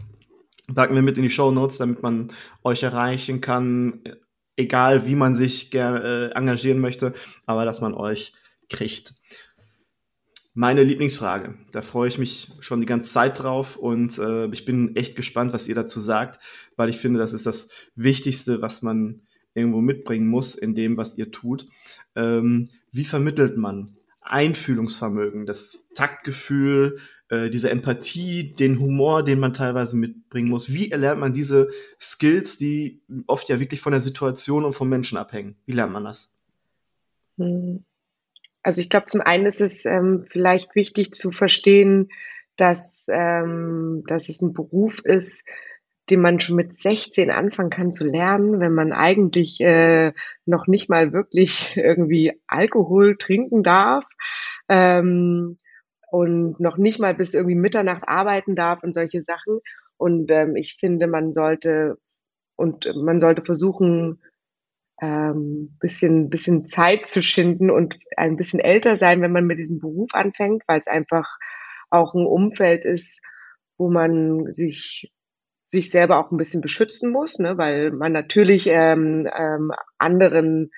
packen 0.75 0.93
wir 0.93 1.01
mit 1.01 1.17
in 1.17 1.23
die 1.23 1.31
Show 1.31 1.49
Notes, 1.49 1.79
damit 1.79 2.03
man 2.03 2.31
euch 2.63 2.83
erreichen 2.83 3.41
kann, 3.41 4.03
egal 4.55 5.07
wie 5.07 5.15
man 5.15 5.35
sich 5.35 5.71
gerne 5.71 6.31
äh, 6.31 6.37
engagieren 6.37 6.79
möchte, 6.79 7.13
aber 7.45 7.65
dass 7.65 7.81
man 7.81 7.93
euch 7.93 8.33
kriegt. 8.69 9.13
Meine 10.55 10.83
Lieblingsfrage, 10.83 11.55
da 11.71 11.81
freue 11.81 12.07
ich 12.07 12.19
mich 12.19 12.51
schon 12.59 12.79
die 12.79 12.85
ganze 12.85 13.11
Zeit 13.11 13.41
drauf 13.41 13.75
und 13.75 14.19
äh, 14.19 14.45
ich 14.47 14.65
bin 14.65 14.95
echt 14.95 15.15
gespannt, 15.15 15.51
was 15.51 15.67
ihr 15.67 15.73
dazu 15.73 15.99
sagt, 15.99 16.39
weil 16.75 16.89
ich 16.89 16.97
finde, 16.97 17.19
das 17.19 17.33
ist 17.33 17.47
das 17.47 17.69
Wichtigste, 17.95 18.61
was 18.61 18.83
man 18.83 19.21
irgendwo 19.55 19.81
mitbringen 19.81 20.27
muss 20.27 20.55
in 20.55 20.75
dem, 20.75 20.95
was 20.95 21.17
ihr 21.17 21.31
tut. 21.31 21.65
Ähm, 22.15 22.65
wie 22.91 23.05
vermittelt 23.05 23.57
man 23.57 23.95
Einfühlungsvermögen, 24.21 25.45
das 25.47 25.89
Taktgefühl, 25.95 26.99
äh, 27.33 27.49
diese 27.49 27.69
Empathie, 27.69 28.53
den 28.53 28.79
Humor, 28.79 29.23
den 29.23 29.39
man 29.39 29.53
teilweise 29.53 29.95
mitbringen 29.95 30.49
muss? 30.49 30.71
Wie 30.71 30.91
erlernt 30.91 31.19
man 31.19 31.33
diese 31.33 31.69
Skills, 31.99 32.57
die 32.57 33.01
oft 33.27 33.49
ja 33.49 33.59
wirklich 33.59 33.81
von 33.81 33.91
der 33.91 34.01
Situation 34.01 34.65
und 34.65 34.73
vom 34.73 34.89
Menschen 34.89 35.17
abhängen? 35.17 35.55
Wie 35.65 35.71
lernt 35.71 35.93
man 35.93 36.03
das? 36.03 36.31
Hm. 37.37 37.83
Also 38.61 38.81
ich 38.81 38.89
glaube, 38.89 39.07
zum 39.07 39.21
einen 39.21 39.45
ist 39.45 39.61
es 39.61 39.85
ähm, 39.85 40.25
vielleicht 40.29 40.75
wichtig 40.75 41.13
zu 41.13 41.31
verstehen, 41.31 42.09
dass, 42.55 43.07
ähm, 43.11 44.03
dass 44.07 44.29
es 44.29 44.41
ein 44.41 44.53
Beruf 44.53 44.99
ist, 45.03 45.43
den 46.09 46.21
man 46.21 46.39
schon 46.39 46.55
mit 46.55 46.79
16 46.79 47.31
anfangen 47.31 47.69
kann 47.69 47.91
zu 47.91 48.05
lernen, 48.05 48.59
wenn 48.59 48.73
man 48.73 48.93
eigentlich 48.93 49.59
äh, 49.61 50.13
noch 50.45 50.67
nicht 50.67 50.89
mal 50.89 51.13
wirklich 51.13 51.73
irgendwie 51.75 52.39
Alkohol 52.47 53.17
trinken 53.17 53.63
darf 53.63 54.05
ähm, 54.69 55.57
und 56.13 56.59
noch 56.59 56.77
nicht 56.77 56.99
mal 56.99 57.15
bis 57.15 57.33
irgendwie 57.33 57.55
Mitternacht 57.55 58.03
arbeiten 58.05 58.55
darf 58.55 58.83
und 58.83 58.93
solche 58.93 59.23
Sachen. 59.23 59.61
Und 59.97 60.29
ähm, 60.29 60.55
ich 60.55 60.77
finde, 60.79 61.07
man 61.07 61.33
sollte 61.33 61.97
und 62.55 62.87
man 62.95 63.17
sollte 63.17 63.43
versuchen, 63.43 64.21
ähm, 65.01 65.75
bisschen, 65.79 66.29
bisschen 66.29 66.65
Zeit 66.65 67.07
zu 67.07 67.23
schinden 67.23 67.71
und 67.71 67.97
ein 68.15 68.37
bisschen 68.37 68.59
älter 68.59 68.97
sein, 68.97 69.23
wenn 69.23 69.31
man 69.31 69.47
mit 69.47 69.57
diesem 69.57 69.79
Beruf 69.79 70.13
anfängt, 70.13 70.61
weil 70.67 70.79
es 70.79 70.87
einfach 70.87 71.39
auch 71.89 72.13
ein 72.13 72.27
Umfeld 72.27 72.85
ist, 72.85 73.23
wo 73.79 73.89
man 73.89 74.51
sich 74.51 75.11
sich 75.65 75.89
selber 75.89 76.19
auch 76.19 76.29
ein 76.29 76.37
bisschen 76.37 76.61
beschützen 76.61 77.11
muss, 77.11 77.39
ne, 77.39 77.57
weil 77.57 77.89
man 77.89 78.11
natürlich 78.11 78.67
ähm, 78.67 79.27
ähm, 79.35 79.71
anderen 79.97 80.69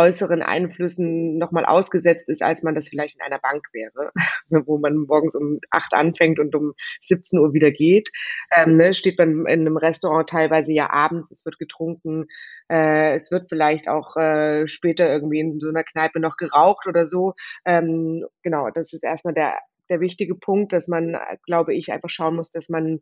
äußeren 0.00 0.42
Einflüssen 0.42 1.36
nochmal 1.36 1.64
ausgesetzt 1.64 2.28
ist, 2.30 2.42
als 2.42 2.62
man 2.62 2.74
das 2.74 2.88
vielleicht 2.88 3.16
in 3.16 3.22
einer 3.22 3.38
Bank 3.38 3.66
wäre, 3.72 4.12
wo 4.66 4.78
man 4.78 4.96
morgens 4.96 5.34
um 5.34 5.60
acht 5.70 5.92
anfängt 5.92 6.38
und 6.38 6.54
um 6.54 6.72
17 7.00 7.38
Uhr 7.38 7.52
wieder 7.52 7.70
geht. 7.70 8.10
Ähm, 8.56 8.76
ne, 8.76 8.94
steht 8.94 9.18
man 9.18 9.46
in 9.46 9.60
einem 9.60 9.76
Restaurant 9.76 10.28
teilweise 10.28 10.72
ja 10.72 10.90
abends, 10.90 11.30
es 11.30 11.44
wird 11.44 11.58
getrunken, 11.58 12.26
äh, 12.70 13.14
es 13.14 13.30
wird 13.30 13.48
vielleicht 13.48 13.88
auch 13.88 14.16
äh, 14.16 14.66
später 14.66 15.08
irgendwie 15.08 15.40
in 15.40 15.60
so 15.60 15.68
einer 15.68 15.84
Kneipe 15.84 16.20
noch 16.20 16.36
geraucht 16.36 16.86
oder 16.86 17.04
so. 17.04 17.34
Ähm, 17.64 18.24
genau, 18.42 18.70
das 18.70 18.92
ist 18.92 19.04
erstmal 19.04 19.34
der, 19.34 19.58
der 19.90 20.00
wichtige 20.00 20.34
Punkt, 20.34 20.72
dass 20.72 20.88
man, 20.88 21.16
glaube 21.44 21.74
ich, 21.74 21.92
einfach 21.92 22.10
schauen 22.10 22.36
muss, 22.36 22.50
dass 22.50 22.68
man 22.68 23.00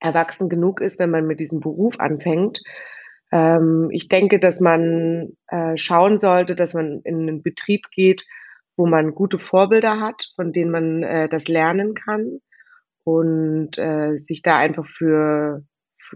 erwachsen 0.00 0.48
genug 0.48 0.80
ist, 0.80 0.98
wenn 0.98 1.10
man 1.10 1.26
mit 1.26 1.40
diesem 1.40 1.60
Beruf 1.60 1.98
anfängt. 1.98 2.62
Ähm, 3.32 3.88
ich 3.90 4.08
denke, 4.08 4.38
dass 4.38 4.60
man 4.60 5.36
äh, 5.48 5.76
schauen 5.76 6.18
sollte, 6.18 6.54
dass 6.54 6.74
man 6.74 7.00
in 7.04 7.22
einen 7.22 7.42
Betrieb 7.42 7.90
geht, 7.90 8.24
wo 8.76 8.86
man 8.86 9.14
gute 9.14 9.38
Vorbilder 9.38 10.00
hat, 10.00 10.32
von 10.36 10.52
denen 10.52 10.70
man 10.70 11.02
äh, 11.02 11.28
das 11.28 11.48
lernen 11.48 11.94
kann 11.94 12.40
und 13.04 13.78
äh, 13.78 14.18
sich 14.18 14.42
da 14.42 14.58
einfach 14.58 14.86
für 14.86 15.64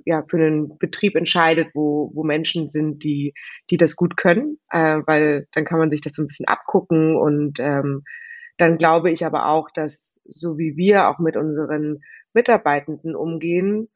ja 0.05 0.25
für 0.29 0.37
einen 0.37 0.79
Betrieb 0.79 1.17
entscheidet, 1.17 1.69
wo 1.75 2.11
wo 2.15 2.23
Menschen 2.23 2.69
sind, 2.69 3.03
die 3.05 3.35
die 3.71 3.77
das 3.77 3.97
gut 3.97 4.17
können, 4.17 4.59
äh, 4.71 4.99
weil 5.07 5.47
dann 5.53 5.65
kann 5.65 5.79
man 5.79 5.91
sich 5.91 6.01
das 6.01 6.13
so 6.13 6.23
ein 6.23 6.29
bisschen 6.29 6.47
abgucken 6.47 7.17
und 7.17 7.59
ähm, 7.61 8.05
dann 8.57 8.77
glaube 8.77 9.11
ich 9.11 9.25
aber 9.25 9.47
auch, 9.47 9.71
dass 9.71 10.21
so 10.27 10.59
wie 10.59 10.77
wir 10.77 11.09
auch 11.09 11.19
mit 11.19 11.37
unseren 11.37 12.01
Mitarbeitenden 12.35 13.17
umgehen, 13.17 13.89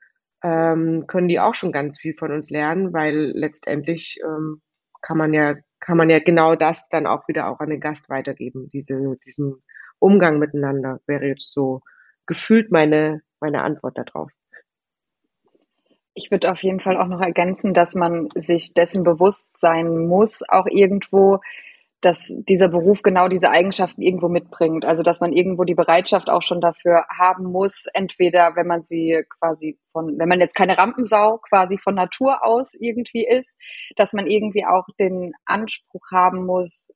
ähm, 0.44 1.06
können 1.06 1.28
die 1.28 1.40
auch 1.40 1.54
schon 1.54 1.72
ganz 1.72 1.98
viel 1.98 2.14
von 2.14 2.30
uns 2.30 2.50
lernen, 2.50 2.92
weil 2.92 3.32
letztendlich 3.34 4.18
ähm, 4.22 4.60
kann 5.00 5.16
man 5.16 5.32
ja 5.32 5.54
kann 5.80 5.96
man 5.96 6.10
ja 6.10 6.18
genau 6.18 6.54
das 6.54 6.88
dann 6.88 7.06
auch 7.06 7.28
wieder 7.28 7.48
auch 7.48 7.60
an 7.60 7.68
den 7.68 7.80
Gast 7.80 8.08
weitergeben. 8.08 8.68
Diese, 8.72 9.16
diesen 9.26 9.62
Umgang 9.98 10.38
miteinander 10.38 11.00
wäre 11.06 11.26
jetzt 11.26 11.52
so 11.52 11.80
gefühlt 12.26 12.70
meine 12.70 13.22
meine 13.40 13.62
Antwort 13.62 13.98
darauf. 13.98 14.30
Ich 16.14 16.30
würde 16.30 16.52
auf 16.52 16.62
jeden 16.62 16.80
Fall 16.80 16.96
auch 16.96 17.08
noch 17.08 17.20
ergänzen, 17.20 17.74
dass 17.74 17.94
man 17.94 18.28
sich 18.34 18.72
dessen 18.72 19.02
bewusst 19.02 19.48
sein 19.54 20.06
muss, 20.06 20.42
auch 20.48 20.66
irgendwo, 20.66 21.40
dass 22.04 22.34
dieser 22.48 22.68
Beruf 22.68 23.02
genau 23.02 23.28
diese 23.28 23.50
Eigenschaften 23.50 24.02
irgendwo 24.02 24.28
mitbringt. 24.28 24.84
Also 24.84 25.02
dass 25.02 25.20
man 25.20 25.32
irgendwo 25.32 25.64
die 25.64 25.74
Bereitschaft 25.74 26.28
auch 26.28 26.42
schon 26.42 26.60
dafür 26.60 27.06
haben 27.08 27.44
muss, 27.44 27.86
entweder 27.94 28.56
wenn 28.56 28.66
man 28.66 28.84
sie 28.84 29.24
quasi 29.40 29.78
von, 29.92 30.18
wenn 30.18 30.28
man 30.28 30.40
jetzt 30.40 30.54
keine 30.54 30.76
Rampensau 30.76 31.38
quasi 31.38 31.78
von 31.78 31.94
Natur 31.94 32.44
aus 32.44 32.74
irgendwie 32.78 33.26
ist, 33.26 33.56
dass 33.96 34.12
man 34.12 34.26
irgendwie 34.26 34.66
auch 34.66 34.86
den 35.00 35.32
Anspruch 35.46 36.04
haben 36.12 36.44
muss, 36.44 36.90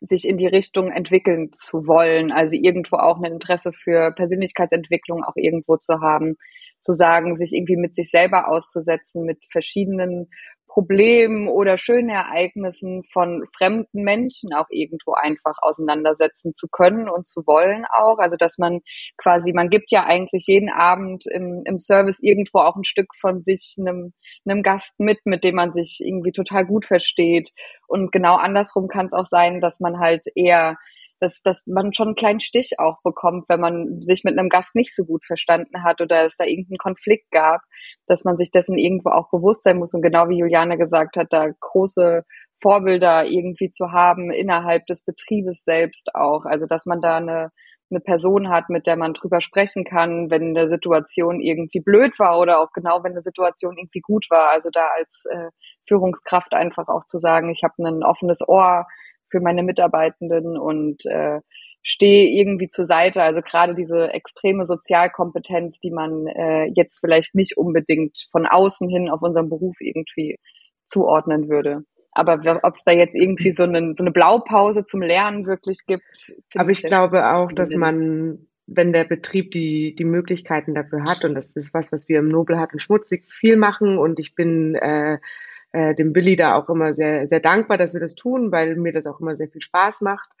sich 0.00 0.28
in 0.28 0.36
die 0.36 0.46
Richtung 0.46 0.90
entwickeln 0.90 1.52
zu 1.52 1.86
wollen. 1.86 2.30
Also 2.30 2.56
irgendwo 2.56 2.96
auch 2.96 3.18
ein 3.18 3.32
Interesse 3.32 3.72
für 3.72 4.12
Persönlichkeitsentwicklung 4.12 5.24
auch 5.24 5.36
irgendwo 5.36 5.78
zu 5.78 6.00
haben, 6.00 6.36
zu 6.80 6.92
sagen, 6.92 7.34
sich 7.34 7.54
irgendwie 7.54 7.76
mit 7.76 7.94
sich 7.94 8.10
selber 8.10 8.48
auszusetzen, 8.48 9.24
mit 9.24 9.38
verschiedenen 9.50 10.28
Problemen 10.70 11.48
oder 11.48 11.78
schönen 11.78 12.10
Ereignissen 12.10 13.02
von 13.12 13.44
fremden 13.56 14.04
Menschen 14.04 14.54
auch 14.54 14.66
irgendwo 14.70 15.14
einfach 15.14 15.56
auseinandersetzen 15.62 16.54
zu 16.54 16.68
können 16.68 17.08
und 17.08 17.26
zu 17.26 17.44
wollen 17.44 17.84
auch. 17.92 18.18
Also 18.18 18.36
dass 18.36 18.56
man 18.56 18.80
quasi, 19.16 19.52
man 19.52 19.68
gibt 19.68 19.90
ja 19.90 20.04
eigentlich 20.04 20.46
jeden 20.46 20.70
Abend 20.70 21.26
im, 21.26 21.62
im 21.64 21.78
Service 21.78 22.22
irgendwo 22.22 22.60
auch 22.60 22.76
ein 22.76 22.84
Stück 22.84 23.08
von 23.20 23.40
sich 23.40 23.76
einem, 23.80 24.12
einem 24.44 24.62
Gast 24.62 25.00
mit, 25.00 25.18
mit 25.24 25.42
dem 25.42 25.56
man 25.56 25.72
sich 25.72 25.98
irgendwie 26.04 26.32
total 26.32 26.64
gut 26.64 26.86
versteht. 26.86 27.50
Und 27.88 28.12
genau 28.12 28.36
andersrum 28.36 28.86
kann 28.86 29.06
es 29.06 29.12
auch 29.12 29.24
sein, 29.24 29.60
dass 29.60 29.80
man 29.80 29.98
halt 29.98 30.26
eher 30.36 30.76
dass, 31.20 31.42
dass 31.42 31.66
man 31.66 31.92
schon 31.92 32.08
einen 32.08 32.14
kleinen 32.16 32.40
Stich 32.40 32.78
auch 32.78 33.02
bekommt, 33.02 33.44
wenn 33.48 33.60
man 33.60 34.02
sich 34.02 34.24
mit 34.24 34.38
einem 34.38 34.48
Gast 34.48 34.74
nicht 34.74 34.94
so 34.94 35.04
gut 35.04 35.24
verstanden 35.24 35.84
hat 35.84 36.00
oder 36.00 36.26
es 36.26 36.36
da 36.36 36.44
irgendeinen 36.44 36.78
Konflikt 36.78 37.30
gab, 37.30 37.60
dass 38.06 38.24
man 38.24 38.36
sich 38.36 38.50
dessen 38.50 38.78
irgendwo 38.78 39.10
auch 39.10 39.30
bewusst 39.30 39.62
sein 39.62 39.78
muss 39.78 39.94
und 39.94 40.02
genau 40.02 40.28
wie 40.28 40.38
Juliane 40.38 40.78
gesagt 40.78 41.16
hat, 41.16 41.28
da 41.30 41.48
große 41.60 42.24
Vorbilder 42.62 43.26
irgendwie 43.26 43.70
zu 43.70 43.92
haben 43.92 44.30
innerhalb 44.30 44.86
des 44.86 45.04
Betriebes 45.04 45.64
selbst 45.64 46.14
auch. 46.14 46.44
Also 46.44 46.66
dass 46.66 46.86
man 46.86 47.00
da 47.00 47.16
eine, 47.16 47.52
eine 47.90 48.00
Person 48.00 48.48
hat, 48.48 48.70
mit 48.70 48.86
der 48.86 48.96
man 48.96 49.14
drüber 49.14 49.40
sprechen 49.40 49.84
kann, 49.84 50.30
wenn 50.30 50.56
eine 50.56 50.68
Situation 50.68 51.40
irgendwie 51.40 51.80
blöd 51.80 52.18
war 52.18 52.38
oder 52.38 52.60
auch 52.60 52.72
genau, 52.72 53.02
wenn 53.02 53.12
eine 53.12 53.22
Situation 53.22 53.76
irgendwie 53.76 54.00
gut 54.00 54.26
war. 54.30 54.50
Also 54.50 54.70
da 54.70 54.88
als 54.96 55.26
äh, 55.30 55.50
Führungskraft 55.86 56.54
einfach 56.54 56.88
auch 56.88 57.04
zu 57.06 57.18
sagen, 57.18 57.50
ich 57.50 57.62
habe 57.62 57.74
ein 57.78 58.02
offenes 58.02 58.46
Ohr 58.46 58.86
für 59.30 59.40
meine 59.40 59.62
Mitarbeitenden 59.62 60.58
und 60.58 61.04
äh, 61.06 61.40
stehe 61.82 62.28
irgendwie 62.28 62.68
zur 62.68 62.84
Seite. 62.84 63.22
Also 63.22 63.40
gerade 63.40 63.74
diese 63.74 64.12
extreme 64.12 64.64
Sozialkompetenz, 64.64 65.80
die 65.80 65.90
man 65.90 66.26
äh, 66.26 66.66
jetzt 66.74 67.00
vielleicht 67.00 67.34
nicht 67.34 67.56
unbedingt 67.56 68.26
von 68.30 68.46
außen 68.46 68.88
hin 68.88 69.08
auf 69.08 69.22
unserem 69.22 69.48
Beruf 69.48 69.76
irgendwie 69.80 70.38
zuordnen 70.86 71.48
würde. 71.48 71.84
Aber 72.12 72.40
ob 72.62 72.74
es 72.74 72.84
da 72.84 72.92
jetzt 72.92 73.14
irgendwie 73.14 73.52
so 73.52 73.62
eine, 73.62 73.94
so 73.94 74.02
eine 74.02 74.10
Blaupause 74.10 74.84
zum 74.84 75.00
Lernen 75.00 75.46
wirklich 75.46 75.86
gibt. 75.86 76.32
Aber 76.56 76.70
ich, 76.70 76.82
ich 76.82 76.86
glaube 76.86 77.32
auch, 77.32 77.52
dass 77.52 77.74
man, 77.74 78.46
wenn 78.66 78.92
der 78.92 79.04
Betrieb 79.04 79.52
die, 79.52 79.94
die 79.94 80.04
Möglichkeiten 80.04 80.74
dafür 80.74 81.04
hat, 81.04 81.24
und 81.24 81.34
das 81.34 81.54
ist 81.54 81.72
was, 81.72 81.92
was 81.92 82.08
wir 82.08 82.18
im 82.18 82.28
Nobel 82.28 82.58
hatten, 82.58 82.80
schmutzig 82.80 83.30
viel 83.30 83.56
machen 83.56 83.96
und 83.96 84.18
ich 84.18 84.34
bin 84.34 84.74
äh, 84.74 85.18
äh, 85.72 85.94
dem 85.94 86.12
Billy 86.12 86.36
da 86.36 86.54
auch 86.56 86.68
immer 86.68 86.94
sehr, 86.94 87.28
sehr 87.28 87.40
dankbar, 87.40 87.78
dass 87.78 87.94
wir 87.94 88.00
das 88.00 88.14
tun, 88.14 88.52
weil 88.52 88.76
mir 88.76 88.92
das 88.92 89.06
auch 89.06 89.20
immer 89.20 89.36
sehr 89.36 89.48
viel 89.48 89.60
Spaß 89.60 90.00
macht. 90.02 90.34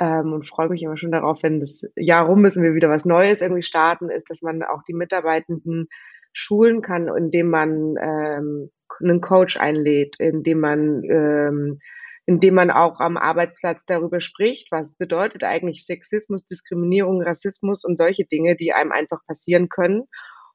Ähm, 0.00 0.32
und 0.32 0.48
freue 0.48 0.68
mich 0.68 0.82
immer 0.82 0.96
schon 0.96 1.12
darauf, 1.12 1.42
wenn 1.42 1.60
das 1.60 1.82
Jahr 1.96 2.26
rum 2.26 2.44
und 2.44 2.56
wir 2.56 2.74
wieder 2.74 2.90
was 2.90 3.04
Neues 3.04 3.40
irgendwie 3.40 3.62
starten, 3.62 4.10
ist, 4.10 4.28
dass 4.30 4.42
man 4.42 4.62
auch 4.62 4.82
die 4.86 4.94
Mitarbeitenden 4.94 5.86
schulen 6.32 6.82
kann, 6.82 7.08
indem 7.08 7.48
man 7.48 7.94
ähm, 8.00 8.70
einen 9.00 9.20
Coach 9.20 9.56
einlädt, 9.56 10.16
indem 10.18 10.60
man 10.60 11.02
ähm, 11.04 11.78
indem 12.26 12.54
man 12.54 12.70
auch 12.70 13.00
am 13.00 13.16
Arbeitsplatz 13.16 13.84
darüber 13.84 14.20
spricht, 14.20 14.72
was 14.72 14.96
bedeutet 14.96 15.44
eigentlich 15.44 15.84
Sexismus, 15.84 16.46
Diskriminierung, 16.46 17.22
Rassismus 17.22 17.84
und 17.84 17.96
solche 17.98 18.24
Dinge, 18.24 18.56
die 18.56 18.72
einem 18.72 18.92
einfach 18.92 19.24
passieren 19.26 19.68
können. 19.68 20.04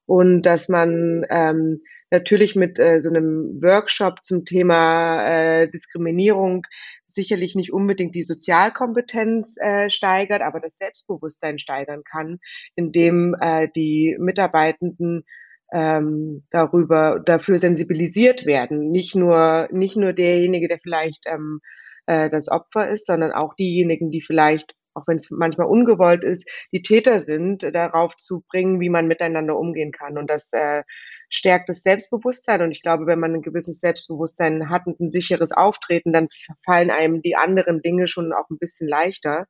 Und 0.05 0.41
dass 0.41 0.69
man 0.69 1.25
ähm, 1.29 1.81
natürlich 2.11 2.55
mit 2.55 2.79
äh, 2.79 3.01
so 3.01 3.09
einem 3.09 3.61
Workshop 3.61 4.23
zum 4.23 4.45
Thema 4.45 5.23
äh, 5.25 5.69
Diskriminierung 5.69 6.65
sicherlich 7.05 7.55
nicht 7.55 7.71
unbedingt 7.73 8.15
die 8.15 8.23
Sozialkompetenz 8.23 9.57
äh, 9.57 9.89
steigert, 9.89 10.41
aber 10.41 10.59
das 10.59 10.77
Selbstbewusstsein 10.77 11.59
steigern 11.59 12.03
kann, 12.03 12.39
indem 12.75 13.35
äh, 13.39 13.67
die 13.75 14.15
Mitarbeitenden 14.19 15.23
ähm, 15.71 16.43
darüber 16.49 17.21
dafür 17.23 17.59
sensibilisiert 17.59 18.45
werden. 18.45 18.89
Nicht 18.91 19.15
nur 19.15 19.67
nicht 19.71 19.97
nur 19.97 20.13
derjenige, 20.13 20.67
der 20.67 20.79
vielleicht 20.79 21.25
ähm, 21.27 21.59
äh, 22.07 22.29
das 22.29 22.49
Opfer 22.49 22.89
ist, 22.89 23.05
sondern 23.05 23.31
auch 23.31 23.53
diejenigen, 23.53 24.09
die 24.09 24.21
vielleicht 24.21 24.73
auch 24.95 25.07
wenn 25.07 25.17
es 25.17 25.29
manchmal 25.29 25.67
ungewollt 25.67 26.23
ist, 26.23 26.49
die 26.71 26.81
Täter 26.81 27.19
sind, 27.19 27.63
darauf 27.63 28.15
zu 28.17 28.43
bringen, 28.49 28.79
wie 28.79 28.89
man 28.89 29.07
miteinander 29.07 29.57
umgehen 29.57 29.91
kann. 29.91 30.17
Und 30.17 30.29
das 30.29 30.51
äh, 30.51 30.83
stärkt 31.29 31.69
das 31.69 31.83
Selbstbewusstsein. 31.83 32.61
Und 32.61 32.71
ich 32.71 32.81
glaube, 32.81 33.05
wenn 33.05 33.19
man 33.19 33.35
ein 33.35 33.41
gewisses 33.41 33.79
Selbstbewusstsein 33.79 34.69
hat 34.69 34.87
und 34.87 34.99
ein 34.99 35.09
sicheres 35.09 35.51
Auftreten, 35.51 36.11
dann 36.11 36.27
fallen 36.65 36.91
einem 36.91 37.21
die 37.21 37.35
anderen 37.35 37.81
Dinge 37.81 38.07
schon 38.07 38.33
auch 38.33 38.49
ein 38.49 38.57
bisschen 38.57 38.87
leichter. 38.87 39.45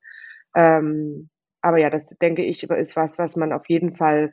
Ähm, 0.56 1.30
aber 1.62 1.78
ja, 1.78 1.90
das 1.90 2.10
denke 2.22 2.44
ich, 2.44 2.64
ist 2.64 2.96
was, 2.96 3.18
was 3.20 3.36
man 3.36 3.54
auf 3.54 3.68
jeden 3.68 3.96
Fall 3.96 4.32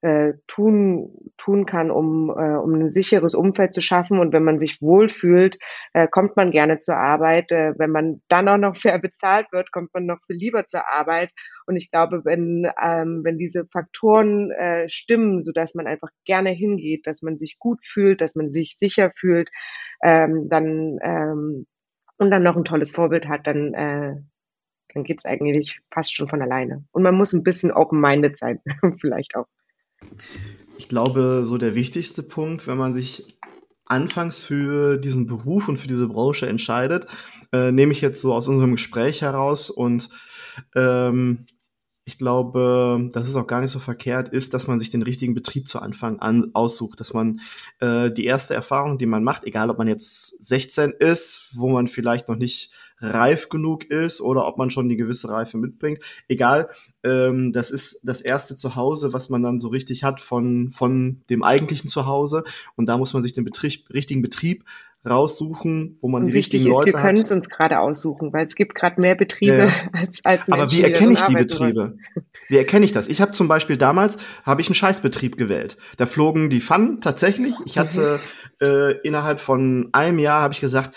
äh, 0.00 0.34
tun, 0.46 1.32
tun 1.36 1.66
kann, 1.66 1.90
um, 1.90 2.30
äh, 2.30 2.56
um 2.56 2.74
ein 2.74 2.90
sicheres 2.90 3.34
Umfeld 3.34 3.74
zu 3.74 3.80
schaffen. 3.80 4.18
Und 4.20 4.32
wenn 4.32 4.44
man 4.44 4.60
sich 4.60 4.80
wohlfühlt, 4.80 5.58
äh, 5.92 6.06
kommt 6.08 6.36
man 6.36 6.50
gerne 6.50 6.78
zur 6.78 6.96
Arbeit. 6.96 7.50
Äh, 7.50 7.74
wenn 7.78 7.90
man 7.90 8.22
dann 8.28 8.48
auch 8.48 8.58
noch 8.58 8.76
fair 8.80 8.98
bezahlt 8.98 9.46
wird, 9.52 9.72
kommt 9.72 9.92
man 9.94 10.06
noch 10.06 10.18
viel 10.26 10.36
lieber 10.36 10.66
zur 10.66 10.88
Arbeit. 10.88 11.32
Und 11.66 11.76
ich 11.76 11.90
glaube, 11.90 12.24
wenn, 12.24 12.70
ähm, 12.82 13.22
wenn 13.24 13.38
diese 13.38 13.66
Faktoren 13.66 14.50
äh, 14.52 14.88
stimmen, 14.88 15.42
so 15.42 15.52
dass 15.52 15.74
man 15.74 15.86
einfach 15.86 16.10
gerne 16.24 16.50
hingeht, 16.50 17.06
dass 17.06 17.22
man 17.22 17.38
sich 17.38 17.58
gut 17.58 17.80
fühlt, 17.84 18.20
dass 18.20 18.36
man 18.36 18.50
sich 18.50 18.76
sicher 18.76 19.10
fühlt, 19.14 19.50
ähm, 20.02 20.48
dann 20.48 20.98
ähm, 21.02 21.66
und 22.18 22.30
dann 22.30 22.42
noch 22.42 22.56
ein 22.56 22.64
tolles 22.64 22.90
Vorbild 22.90 23.28
hat, 23.28 23.46
dann, 23.46 23.74
äh, 23.74 24.16
dann 24.92 25.04
geht's 25.04 25.24
eigentlich 25.24 25.80
fast 25.90 26.14
schon 26.14 26.28
von 26.28 26.42
alleine. 26.42 26.84
Und 26.90 27.02
man 27.02 27.14
muss 27.14 27.32
ein 27.32 27.44
bisschen 27.44 27.70
open-minded 27.70 28.36
sein, 28.36 28.60
vielleicht 29.00 29.36
auch. 29.36 29.46
Ich 30.76 30.88
glaube, 30.88 31.42
so 31.44 31.58
der 31.58 31.74
wichtigste 31.74 32.22
Punkt, 32.22 32.66
wenn 32.66 32.78
man 32.78 32.94
sich 32.94 33.38
anfangs 33.84 34.38
für 34.38 34.98
diesen 34.98 35.26
Beruf 35.26 35.68
und 35.68 35.78
für 35.78 35.88
diese 35.88 36.08
Branche 36.08 36.46
entscheidet, 36.46 37.06
äh, 37.52 37.72
nehme 37.72 37.92
ich 37.92 38.00
jetzt 38.00 38.20
so 38.20 38.34
aus 38.34 38.48
unserem 38.48 38.72
Gespräch 38.72 39.22
heraus 39.22 39.70
und 39.70 40.10
ähm, 40.74 41.46
ich 42.08 42.16
glaube, 42.16 43.10
das 43.12 43.28
ist 43.28 43.36
auch 43.36 43.46
gar 43.46 43.60
nicht 43.60 43.70
so 43.70 43.78
verkehrt, 43.78 44.30
ist, 44.30 44.54
dass 44.54 44.66
man 44.66 44.80
sich 44.80 44.88
den 44.88 45.02
richtigen 45.02 45.34
Betrieb 45.34 45.68
zu 45.68 45.78
Anfang 45.78 46.20
an 46.20 46.52
aussucht, 46.54 47.00
dass 47.00 47.12
man 47.12 47.40
äh, 47.80 48.10
die 48.10 48.24
erste 48.24 48.54
Erfahrung, 48.54 48.96
die 48.96 49.04
man 49.04 49.22
macht, 49.22 49.44
egal 49.44 49.68
ob 49.68 49.76
man 49.76 49.88
jetzt 49.88 50.42
16 50.42 50.92
ist, 50.92 51.50
wo 51.52 51.68
man 51.68 51.86
vielleicht 51.86 52.28
noch 52.28 52.36
nicht 52.36 52.70
reif 53.00 53.48
genug 53.48 53.84
ist 53.84 54.20
oder 54.20 54.46
ob 54.46 54.58
man 54.58 54.70
schon 54.70 54.88
die 54.88 54.96
gewisse 54.96 55.28
Reife 55.28 55.56
mitbringt. 55.56 56.00
Egal, 56.28 56.68
ähm, 57.04 57.52
das 57.52 57.70
ist 57.70 58.00
das 58.02 58.20
erste 58.20 58.56
Zuhause, 58.56 59.12
was 59.12 59.28
man 59.28 59.42
dann 59.42 59.60
so 59.60 59.68
richtig 59.68 60.04
hat 60.04 60.20
von, 60.20 60.70
von 60.70 61.22
dem 61.30 61.42
eigentlichen 61.42 61.88
Zuhause. 61.88 62.44
Und 62.76 62.86
da 62.86 62.96
muss 62.96 63.12
man 63.12 63.22
sich 63.22 63.32
den 63.32 63.44
Betrieb, 63.44 63.88
richtigen 63.92 64.22
Betrieb 64.22 64.64
raussuchen, 65.06 65.96
wo 66.00 66.08
man 66.08 66.22
und 66.22 66.28
die 66.28 66.34
richtigen 66.34 66.66
ist, 66.66 66.72
Leute 66.72 66.86
wir 66.86 67.00
können 67.00 67.18
es 67.18 67.30
uns 67.30 67.48
gerade 67.48 67.78
aussuchen, 67.78 68.32
weil 68.32 68.46
es 68.46 68.56
gibt 68.56 68.74
gerade 68.74 69.00
mehr 69.00 69.14
Betriebe 69.14 69.68
ja. 69.68 69.72
als, 69.92 70.24
als 70.24 70.48
Menschen. 70.48 70.62
Aber 70.62 70.72
wie 70.72 70.82
erkenne 70.82 71.12
ich 71.12 71.22
die 71.22 71.34
Betriebe? 71.34 71.96
Wie 72.48 72.56
erkenne 72.56 72.84
ich 72.84 72.92
das? 72.92 73.06
Ich 73.06 73.20
habe 73.20 73.30
zum 73.30 73.46
Beispiel 73.46 73.76
damals 73.76 74.18
habe 74.42 74.60
ich 74.60 74.68
einen 74.68 74.74
Scheißbetrieb 74.74 75.36
gewählt. 75.36 75.76
Da 75.98 76.06
flogen 76.06 76.50
die 76.50 76.60
Pfannen 76.60 77.00
tatsächlich. 77.00 77.54
Ich 77.64 77.78
hatte 77.78 78.20
mhm. 78.60 78.66
äh, 78.66 78.90
innerhalb 79.02 79.40
von 79.40 79.88
einem 79.92 80.18
Jahr 80.18 80.42
habe 80.42 80.54
ich 80.54 80.60
gesagt, 80.60 80.96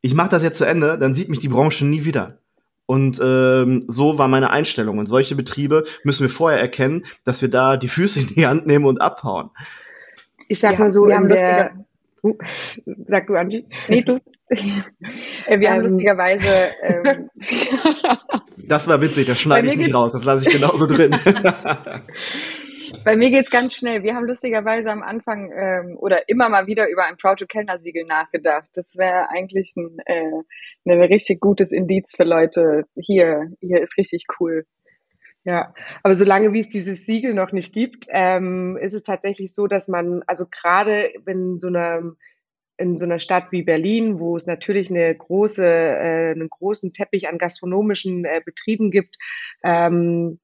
ich 0.00 0.14
mache 0.14 0.30
das 0.30 0.42
jetzt 0.42 0.58
zu 0.58 0.64
Ende, 0.64 0.98
dann 0.98 1.14
sieht 1.14 1.28
mich 1.28 1.38
die 1.38 1.48
Branche 1.48 1.84
nie 1.86 2.04
wieder. 2.04 2.38
Und 2.86 3.20
ähm, 3.22 3.84
so 3.88 4.16
war 4.18 4.28
meine 4.28 4.50
Einstellung. 4.50 4.98
Und 4.98 5.08
solche 5.08 5.34
Betriebe 5.34 5.84
müssen 6.04 6.22
wir 6.22 6.30
vorher 6.30 6.60
erkennen, 6.60 7.04
dass 7.24 7.42
wir 7.42 7.50
da 7.50 7.76
die 7.76 7.88
Füße 7.88 8.20
in 8.20 8.28
die 8.28 8.46
Hand 8.46 8.66
nehmen 8.66 8.84
und 8.84 9.00
abhauen. 9.00 9.50
Ich 10.48 10.60
sag 10.60 10.74
ja, 10.74 10.78
mal 10.78 10.90
so, 10.92 11.06
in 11.06 11.28
der, 11.28 11.72
uh, 12.22 12.36
sag 13.08 13.26
du, 13.26 13.34
Angie. 13.34 13.66
Nee, 13.88 14.02
du. 14.02 14.20
Wir 14.48 15.72
haben 15.72 15.82
lustigerweise. 15.82 16.68
Ähm, 16.82 17.28
das 18.56 18.86
war 18.86 19.00
witzig, 19.00 19.26
das 19.26 19.40
schneide 19.40 19.66
ich 19.66 19.76
nicht 19.76 19.92
raus, 19.92 20.12
das 20.12 20.24
lasse 20.24 20.48
ich 20.48 20.54
genauso 20.54 20.86
drin. 20.86 21.10
Bei 23.06 23.16
mir 23.16 23.30
geht's 23.30 23.52
ganz 23.52 23.76
schnell. 23.76 24.02
Wir 24.02 24.16
haben 24.16 24.26
lustigerweise 24.26 24.90
am 24.90 25.04
Anfang 25.04 25.52
ähm, 25.52 25.96
oder 25.96 26.28
immer 26.28 26.48
mal 26.48 26.66
wieder 26.66 26.88
über 26.88 27.04
ein 27.04 27.16
Proud 27.16 27.38
to 27.38 27.46
Kellner 27.46 27.78
Siegel 27.78 28.04
nachgedacht. 28.04 28.68
Das 28.74 28.96
wäre 28.96 29.30
eigentlich 29.30 29.74
ein, 29.76 29.96
äh, 30.06 30.42
ein 30.84 31.02
richtig 31.04 31.40
gutes 31.40 31.70
Indiz 31.70 32.16
für 32.16 32.24
Leute. 32.24 32.82
Hier, 32.96 33.52
hier 33.60 33.80
ist 33.80 33.96
richtig 33.96 34.24
cool. 34.40 34.66
Ja, 35.44 35.72
aber 36.02 36.16
solange 36.16 36.52
wie 36.52 36.58
es 36.58 36.68
dieses 36.68 37.06
Siegel 37.06 37.32
noch 37.32 37.52
nicht 37.52 37.72
gibt, 37.72 38.06
ähm, 38.08 38.76
ist 38.76 38.92
es 38.92 39.04
tatsächlich 39.04 39.54
so, 39.54 39.68
dass 39.68 39.86
man, 39.86 40.24
also 40.26 40.46
gerade 40.50 41.12
in 41.26 41.58
so 41.58 41.68
einer 41.68 42.02
in 42.76 42.96
so 42.96 43.04
einer 43.04 43.20
Stadt 43.20 43.52
wie 43.52 43.62
Berlin, 43.62 44.18
wo 44.18 44.34
es 44.34 44.46
natürlich 44.46 44.90
eine 44.90 45.16
große, 45.16 45.64
äh, 45.64 46.32
einen 46.32 46.50
großen 46.50 46.92
Teppich 46.92 47.28
an 47.28 47.38
gastronomischen 47.38 48.24
äh, 48.24 48.42
Betrieben 48.44 48.90
gibt, 48.90 49.16
ähm, 49.62 50.40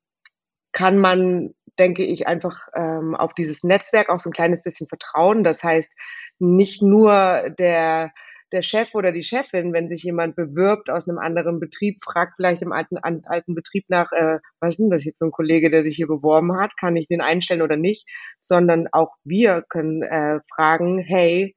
kann 0.71 0.97
man 0.99 1.55
denke 1.79 2.05
ich, 2.05 2.27
einfach 2.27 2.69
ähm, 2.75 3.15
auf 3.15 3.35
dieses 3.35 3.65
Netzwerk 3.65 4.09
auch 4.09 4.21
so 4.21 4.31
ein 4.31 4.35
kleines 4.35 4.63
bisschen 4.63 4.89
vertrauen. 4.89 5.45
Das 5.45 5.65
heißt, 5.65 5.99
nicht 6.39 6.83
nur 6.83 7.51
der, 7.59 8.13
der 8.53 8.63
Chef 8.63 8.95
oder 8.95 9.13
die 9.13 9.23
Chefin, 9.23 9.73
wenn 9.73 9.89
sich 9.89 10.03
jemand 10.03 10.37
bewirbt 10.37 10.91
aus 10.91 11.09
einem 11.09 11.19
anderen 11.19 11.61
Betrieb, 11.61 12.03
fragt 12.05 12.35
vielleicht 12.37 12.63
im 12.63 12.73
alten, 12.73 12.99
alten 12.99 13.55
Betrieb 13.55 13.85
nach, 13.89 14.13
äh, 14.13 14.39
was 14.61 14.71
ist 14.71 14.81
denn 14.81 14.91
das 14.91 15.03
hier 15.03 15.15
für 15.19 15.27
ein 15.27 15.31
Kollege, 15.31 15.71
der 15.71 15.85
sich 15.85 15.97
hier 15.97 16.07
beworben 16.07 16.57
hat, 16.57 16.77
kann 16.79 16.97
ich 16.97 17.09
den 17.09 17.21
einstellen 17.21 17.63
oder 17.63 17.77
nicht, 17.77 18.09
sondern 18.39 18.89
auch 18.93 19.15
wir 19.25 19.63
können 19.69 20.03
äh, 20.03 20.41
fragen, 20.55 20.99
hey, 20.99 21.55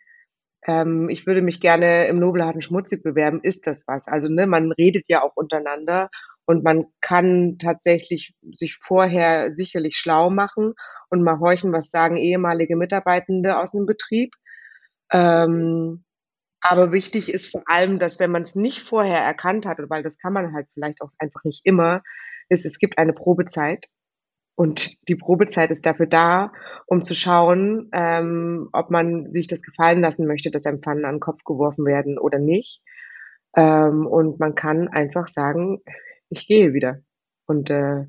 ähm, 0.67 1.10
ich 1.10 1.28
würde 1.28 1.41
mich 1.41 1.60
gerne 1.60 2.08
im 2.08 2.19
Nobelharten 2.19 2.62
Schmutzig 2.62 3.04
bewerben, 3.04 3.41
ist 3.43 3.67
das 3.67 3.84
was? 3.88 4.08
Also 4.08 4.30
ne, 4.30 4.47
man 4.47 4.71
redet 4.71 5.06
ja 5.08 5.21
auch 5.23 5.36
untereinander 5.36 6.10
und 6.45 6.63
man 6.63 6.86
kann 7.01 7.58
tatsächlich 7.60 8.36
sich 8.53 8.75
vorher 8.75 9.51
sicherlich 9.51 9.97
schlau 9.97 10.29
machen 10.29 10.73
und 11.10 11.23
mal 11.23 11.39
horchen, 11.39 11.73
was 11.73 11.89
sagen 11.89 12.17
ehemalige 12.17 12.75
Mitarbeitende 12.75 13.60
aus 13.60 13.73
einem 13.73 13.86
Betrieb. 13.86 14.34
Ähm, 15.12 16.03
aber 16.62 16.91
wichtig 16.91 17.31
ist 17.31 17.51
vor 17.51 17.63
allem, 17.67 17.99
dass 17.99 18.19
wenn 18.19 18.31
man 18.31 18.43
es 18.43 18.55
nicht 18.55 18.81
vorher 18.81 19.19
erkannt 19.19 19.65
hat, 19.65 19.77
weil 19.89 20.03
das 20.03 20.17
kann 20.17 20.34
man 20.34 20.53
halt 20.53 20.67
vielleicht 20.73 21.01
auch 21.01 21.12
einfach 21.19 21.43
nicht 21.43 21.62
immer, 21.63 22.01
ist, 22.49 22.65
es 22.65 22.79
gibt 22.79 22.97
eine 22.97 23.13
Probezeit. 23.13 23.86
Und 24.55 24.95
die 25.10 25.15
Probezeit 25.15 25.69
ist 25.69 25.86
dafür 25.86 26.08
da, 26.08 26.53
um 26.88 27.03
zu 27.03 27.13
schauen, 27.13 27.89
ähm, 27.91 28.69
ob 28.71 28.89
man 28.89 29.29
sich 29.29 29.47
das 29.47 29.63
gefallen 29.63 29.99
lassen 29.99 30.27
möchte, 30.27 30.49
dass 30.49 30.65
einem 30.65 30.81
Pfannen 30.81 31.05
an 31.05 31.15
den 31.15 31.19
Kopf 31.19 31.43
geworfen 31.43 31.86
werden 31.86 32.17
oder 32.17 32.39
nicht. 32.39 32.81
Ähm, 33.55 34.08
und 34.08 34.39
man 34.39 34.55
kann 34.55 34.88
einfach 34.88 35.27
sagen, 35.27 35.81
ich 36.29 36.47
gehe 36.47 36.73
wieder. 36.73 37.01
Und 37.45 37.69
äh, 37.69 38.05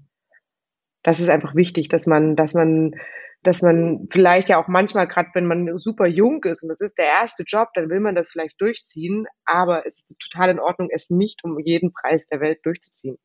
das 1.02 1.20
ist 1.20 1.28
einfach 1.28 1.54
wichtig, 1.54 1.88
dass 1.88 2.06
man, 2.06 2.36
dass 2.36 2.54
man, 2.54 2.96
dass 3.42 3.62
man 3.62 4.08
vielleicht 4.10 4.48
ja 4.48 4.60
auch 4.60 4.68
manchmal, 4.68 5.06
gerade 5.06 5.30
wenn 5.34 5.46
man 5.46 5.76
super 5.78 6.06
jung 6.06 6.42
ist 6.44 6.62
und 6.62 6.68
das 6.68 6.80
ist 6.80 6.98
der 6.98 7.06
erste 7.06 7.44
Job, 7.44 7.68
dann 7.74 7.88
will 7.90 8.00
man 8.00 8.14
das 8.14 8.30
vielleicht 8.30 8.60
durchziehen, 8.60 9.26
aber 9.44 9.86
es 9.86 9.98
ist 9.98 10.18
total 10.18 10.50
in 10.50 10.58
Ordnung, 10.60 10.88
es 10.92 11.10
nicht 11.10 11.44
um 11.44 11.58
jeden 11.60 11.92
Preis 11.92 12.26
der 12.26 12.40
Welt 12.40 12.58
durchzuziehen. 12.64 13.18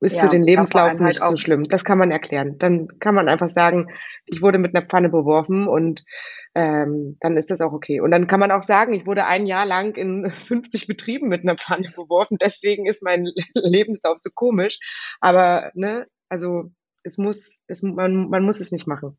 Ist 0.00 0.16
ja, 0.16 0.22
für 0.22 0.28
den 0.28 0.42
Lebenslauf 0.42 0.90
halt 0.90 1.00
nicht 1.00 1.24
so 1.24 1.36
schlimm. 1.36 1.64
Das 1.64 1.84
kann 1.84 1.98
man 1.98 2.10
erklären. 2.10 2.58
Dann 2.58 2.88
kann 3.00 3.14
man 3.14 3.28
einfach 3.28 3.48
sagen, 3.48 3.88
ich 4.26 4.42
wurde 4.42 4.58
mit 4.58 4.74
einer 4.74 4.84
Pfanne 4.84 5.08
beworfen 5.08 5.66
und 5.66 6.04
ähm, 6.54 7.16
dann 7.20 7.36
ist 7.36 7.50
das 7.50 7.60
auch 7.60 7.72
okay. 7.72 8.00
Und 8.00 8.10
dann 8.10 8.26
kann 8.26 8.40
man 8.40 8.50
auch 8.50 8.62
sagen, 8.62 8.92
ich 8.92 9.06
wurde 9.06 9.26
ein 9.26 9.46
Jahr 9.46 9.66
lang 9.66 9.96
in 9.96 10.30
50 10.30 10.86
Betrieben 10.86 11.28
mit 11.28 11.42
einer 11.42 11.56
Pfanne 11.56 11.90
beworfen, 11.94 12.36
deswegen 12.40 12.86
ist 12.86 13.02
mein 13.02 13.26
Lebenslauf 13.54 14.18
so 14.18 14.30
komisch. 14.34 14.78
Aber, 15.20 15.70
ne, 15.74 16.06
also 16.28 16.70
es 17.02 17.18
muss, 17.18 17.58
es, 17.66 17.82
man, 17.82 18.28
man 18.28 18.44
muss 18.44 18.60
es 18.60 18.72
nicht 18.72 18.86
machen. 18.86 19.18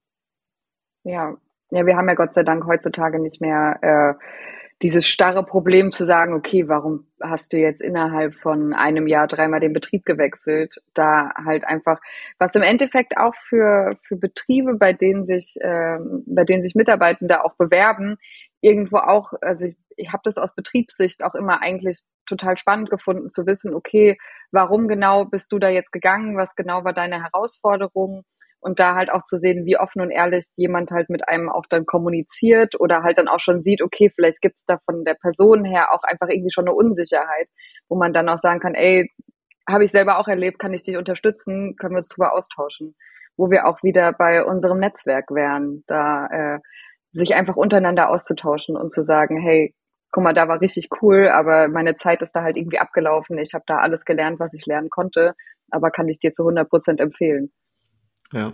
Ja, 1.03 1.35
ja, 1.71 1.85
wir 1.85 1.97
haben 1.97 2.07
ja 2.07 2.15
Gott 2.15 2.33
sei 2.33 2.43
Dank 2.43 2.65
heutzutage 2.65 3.19
nicht 3.19 3.41
mehr 3.41 3.79
äh, 3.81 4.13
dieses 4.81 5.07
starre 5.07 5.43
Problem 5.45 5.91
zu 5.91 6.03
sagen, 6.03 6.33
okay, 6.33 6.67
warum 6.67 7.07
hast 7.21 7.53
du 7.53 7.57
jetzt 7.57 7.81
innerhalb 7.81 8.35
von 8.35 8.73
einem 8.73 9.07
Jahr 9.07 9.27
dreimal 9.27 9.61
den 9.61 9.71
Betrieb 9.71 10.05
gewechselt? 10.05 10.75
Da 10.93 11.31
halt 11.45 11.65
einfach, 11.65 12.01
was 12.39 12.55
im 12.55 12.61
Endeffekt 12.61 13.17
auch 13.17 13.33
für, 13.35 13.97
für 14.03 14.17
Betriebe, 14.17 14.73
bei 14.75 14.91
denen 14.91 15.23
sich, 15.23 15.55
äh, 15.61 15.97
bei 16.25 16.43
denen 16.43 16.61
sich 16.61 16.75
Mitarbeitende 16.75 17.45
auch 17.45 17.55
bewerben, 17.55 18.17
irgendwo 18.59 18.97
auch, 18.97 19.33
also 19.41 19.65
ich, 19.65 19.77
ich 19.95 20.11
habe 20.11 20.21
das 20.25 20.37
aus 20.37 20.53
Betriebssicht 20.53 21.23
auch 21.23 21.35
immer 21.35 21.61
eigentlich 21.61 22.01
total 22.25 22.57
spannend 22.57 22.89
gefunden 22.89 23.29
zu 23.29 23.45
wissen, 23.45 23.73
okay, 23.73 24.17
warum 24.51 24.89
genau 24.89 25.23
bist 25.25 25.53
du 25.53 25.59
da 25.59 25.69
jetzt 25.69 25.93
gegangen, 25.93 26.35
was 26.35 26.55
genau 26.55 26.83
war 26.83 26.93
deine 26.93 27.23
Herausforderung 27.23 28.23
und 28.65 28.79
da 28.79 28.95
halt 28.95 29.11
auch 29.11 29.21
zu 29.21 29.37
sehen, 29.37 29.65
wie 29.65 29.77
offen 29.77 30.01
und 30.01 30.09
ehrlich 30.09 30.47
jemand 30.55 30.89
halt 30.89 31.07
mit 31.09 31.29
einem 31.29 31.49
auch 31.49 31.65
dann 31.69 31.85
kommuniziert 31.85 32.73
oder 32.79 33.03
halt 33.03 33.19
dann 33.19 33.27
auch 33.27 33.39
schon 33.39 33.61
sieht, 33.61 33.83
okay, 33.83 34.11
vielleicht 34.13 34.41
gibt 34.41 34.55
es 34.57 34.65
da 34.65 34.79
von 34.85 35.05
der 35.05 35.13
Person 35.13 35.63
her 35.63 35.93
auch 35.93 36.01
einfach 36.01 36.29
irgendwie 36.29 36.51
schon 36.51 36.65
eine 36.65 36.73
Unsicherheit, 36.73 37.47
wo 37.87 37.95
man 37.95 38.11
dann 38.11 38.27
auch 38.27 38.39
sagen 38.39 38.59
kann, 38.59 38.73
ey, 38.73 39.11
habe 39.69 39.83
ich 39.83 39.91
selber 39.91 40.17
auch 40.17 40.27
erlebt, 40.27 40.57
kann 40.57 40.73
ich 40.73 40.81
dich 40.81 40.97
unterstützen, 40.97 41.75
können 41.77 41.93
wir 41.93 41.99
uns 41.99 42.09
drüber 42.09 42.33
austauschen, 42.33 42.95
wo 43.37 43.51
wir 43.51 43.67
auch 43.67 43.83
wieder 43.83 44.13
bei 44.13 44.43
unserem 44.43 44.79
Netzwerk 44.79 45.29
wären, 45.29 45.83
da 45.85 46.25
äh, 46.27 46.59
sich 47.11 47.35
einfach 47.35 47.55
untereinander 47.55 48.09
auszutauschen 48.09 48.75
und 48.75 48.91
zu 48.91 49.03
sagen, 49.03 49.39
hey, 49.39 49.75
guck 50.11 50.23
mal, 50.23 50.33
da 50.33 50.47
war 50.47 50.59
richtig 50.59 50.89
cool, 51.01 51.29
aber 51.29 51.67
meine 51.67 51.93
Zeit 51.95 52.23
ist 52.23 52.35
da 52.35 52.41
halt 52.41 52.57
irgendwie 52.57 52.79
abgelaufen. 52.79 53.37
Ich 53.37 53.53
habe 53.53 53.65
da 53.67 53.77
alles 53.77 54.05
gelernt, 54.05 54.39
was 54.39 54.53
ich 54.53 54.65
lernen 54.65 54.89
konnte, 54.89 55.35
aber 55.69 55.91
kann 55.91 56.07
ich 56.07 56.19
dir 56.19 56.31
zu 56.31 56.43
100 56.43 56.67
Prozent 56.67 56.99
empfehlen. 56.99 57.51
Ja. 58.35 58.53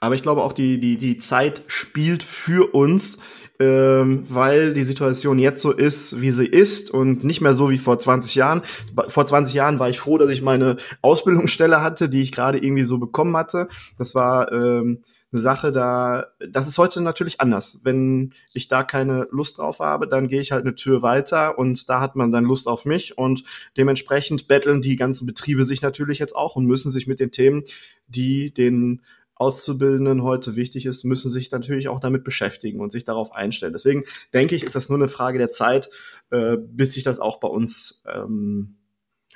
Aber 0.00 0.14
ich 0.14 0.22
glaube 0.22 0.42
auch, 0.42 0.52
die, 0.52 0.78
die, 0.78 0.98
die 0.98 1.16
Zeit 1.16 1.62
spielt 1.68 2.22
für 2.22 2.74
uns, 2.74 3.18
ähm, 3.58 4.26
weil 4.28 4.74
die 4.74 4.84
Situation 4.84 5.38
jetzt 5.38 5.62
so 5.62 5.72
ist, 5.72 6.20
wie 6.20 6.30
sie 6.30 6.44
ist 6.44 6.90
und 6.90 7.24
nicht 7.24 7.40
mehr 7.40 7.54
so 7.54 7.70
wie 7.70 7.78
vor 7.78 7.98
20 7.98 8.34
Jahren. 8.34 8.62
Vor 9.08 9.26
20 9.26 9.54
Jahren 9.54 9.78
war 9.78 9.88
ich 9.88 9.98
froh, 9.98 10.18
dass 10.18 10.30
ich 10.30 10.42
meine 10.42 10.76
Ausbildungsstelle 11.00 11.80
hatte, 11.80 12.10
die 12.10 12.20
ich 12.20 12.32
gerade 12.32 12.58
irgendwie 12.58 12.84
so 12.84 12.98
bekommen 12.98 13.36
hatte. 13.36 13.68
Das 13.96 14.14
war 14.14 14.52
ähm, 14.52 15.02
eine 15.32 15.42
Sache, 15.42 15.72
da 15.72 16.26
das 16.38 16.68
ist 16.68 16.78
heute 16.78 17.00
natürlich 17.00 17.40
anders. 17.40 17.80
Wenn 17.82 18.32
ich 18.52 18.68
da 18.68 18.84
keine 18.84 19.26
Lust 19.30 19.58
drauf 19.58 19.80
habe, 19.80 20.06
dann 20.06 20.28
gehe 20.28 20.40
ich 20.40 20.52
halt 20.52 20.64
eine 20.64 20.74
Tür 20.74 21.02
weiter 21.02 21.58
und 21.58 21.88
da 21.88 22.00
hat 22.00 22.16
man 22.16 22.30
dann 22.30 22.44
Lust 22.44 22.68
auf 22.68 22.84
mich 22.84 23.18
und 23.18 23.42
dementsprechend 23.76 24.48
betteln 24.48 24.82
die 24.82 24.96
ganzen 24.96 25.26
Betriebe 25.26 25.64
sich 25.64 25.82
natürlich 25.82 26.18
jetzt 26.18 26.36
auch 26.36 26.56
und 26.56 26.66
müssen 26.66 26.90
sich 26.90 27.06
mit 27.06 27.20
den 27.20 27.32
Themen, 27.32 27.64
die 28.06 28.54
den 28.54 29.02
Auszubildenden 29.36 30.22
heute 30.22 30.56
wichtig 30.56 30.86
ist, 30.86 31.04
müssen 31.04 31.30
sich 31.30 31.50
natürlich 31.50 31.88
auch 31.88 32.00
damit 32.00 32.24
beschäftigen 32.24 32.80
und 32.80 32.90
sich 32.90 33.04
darauf 33.04 33.32
einstellen. 33.32 33.74
Deswegen 33.74 34.04
denke 34.32 34.54
ich, 34.54 34.64
ist 34.64 34.74
das 34.74 34.88
nur 34.88 34.98
eine 34.98 35.08
Frage 35.08 35.36
der 35.38 35.50
Zeit, 35.50 35.90
äh, 36.30 36.56
bis 36.56 36.94
sich 36.94 37.04
das 37.04 37.18
auch 37.20 37.38
bei 37.38 37.48
uns 37.48 38.02
ähm, 38.06 38.76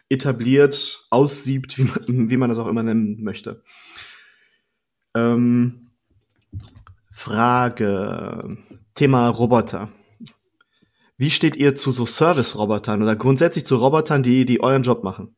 etabliert, 0.09 1.07
aussiebt, 1.11 1.77
wie 1.77 1.85
man, 1.85 2.31
wie 2.31 2.37
man 2.39 2.49
das 2.49 2.59
auch 2.59 2.67
immer 2.67 2.83
nennen 2.83 3.23
möchte. 3.23 3.63
Ähm, 5.15 5.91
Frage, 7.11 8.57
Thema 8.95 9.29
Roboter. 9.29 9.89
Wie 11.17 11.31
steht 11.31 11.57
ihr 11.57 11.75
zu 11.75 11.91
so 11.91 12.07
Service-Robotern 12.07 13.03
oder 13.03 13.15
grundsätzlich 13.15 13.67
zu 13.67 13.77
Robotern, 13.77 14.23
die, 14.23 14.47
die 14.47 14.63
euren 14.63 14.83
Job 14.83 15.05
machen? 15.05 15.35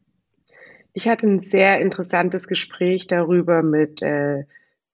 Ich 0.92 1.08
hatte 1.08 1.26
ein 1.26 1.40
sehr 1.40 1.80
interessantes 1.80 2.46
Gespräch 2.46 3.06
darüber 3.06 3.62
mit 3.62 4.02
äh, 4.02 4.44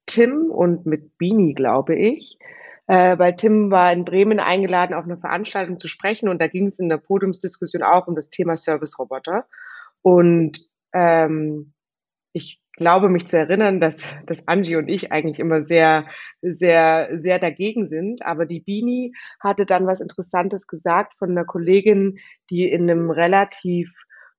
Tim 0.06 0.50
und 0.50 0.86
mit 0.86 1.18
Bini, 1.18 1.54
glaube 1.54 1.94
ich. 1.94 2.38
Äh, 2.86 3.18
weil 3.18 3.36
Tim 3.36 3.70
war 3.70 3.92
in 3.92 4.06
Bremen 4.06 4.40
eingeladen, 4.40 4.94
auf 4.94 5.04
einer 5.04 5.18
Veranstaltung 5.18 5.78
zu 5.78 5.88
sprechen 5.88 6.28
und 6.28 6.40
da 6.40 6.46
ging 6.46 6.66
es 6.66 6.78
in 6.78 6.88
der 6.88 6.96
Podiumsdiskussion 6.96 7.82
auch 7.82 8.06
um 8.06 8.14
das 8.14 8.30
Thema 8.30 8.56
Service-Roboter. 8.56 9.44
Und 10.00 10.58
ähm, 10.94 11.74
ich 12.32 12.60
glaube 12.76 13.08
mich 13.08 13.26
zu 13.26 13.36
erinnern, 13.36 13.80
dass, 13.80 14.02
dass 14.26 14.46
Angie 14.46 14.76
und 14.76 14.88
ich 14.88 15.10
eigentlich 15.10 15.40
immer 15.40 15.60
sehr, 15.60 16.06
sehr, 16.40 17.10
sehr 17.18 17.38
dagegen 17.38 17.86
sind. 17.86 18.24
Aber 18.24 18.46
die 18.46 18.60
Bini 18.60 19.12
hatte 19.40 19.66
dann 19.66 19.86
was 19.86 20.00
Interessantes 20.00 20.66
gesagt 20.66 21.14
von 21.18 21.30
einer 21.30 21.44
Kollegin, 21.44 22.18
die 22.50 22.70
in 22.70 22.82
einem 22.82 23.10
relativ 23.10 23.92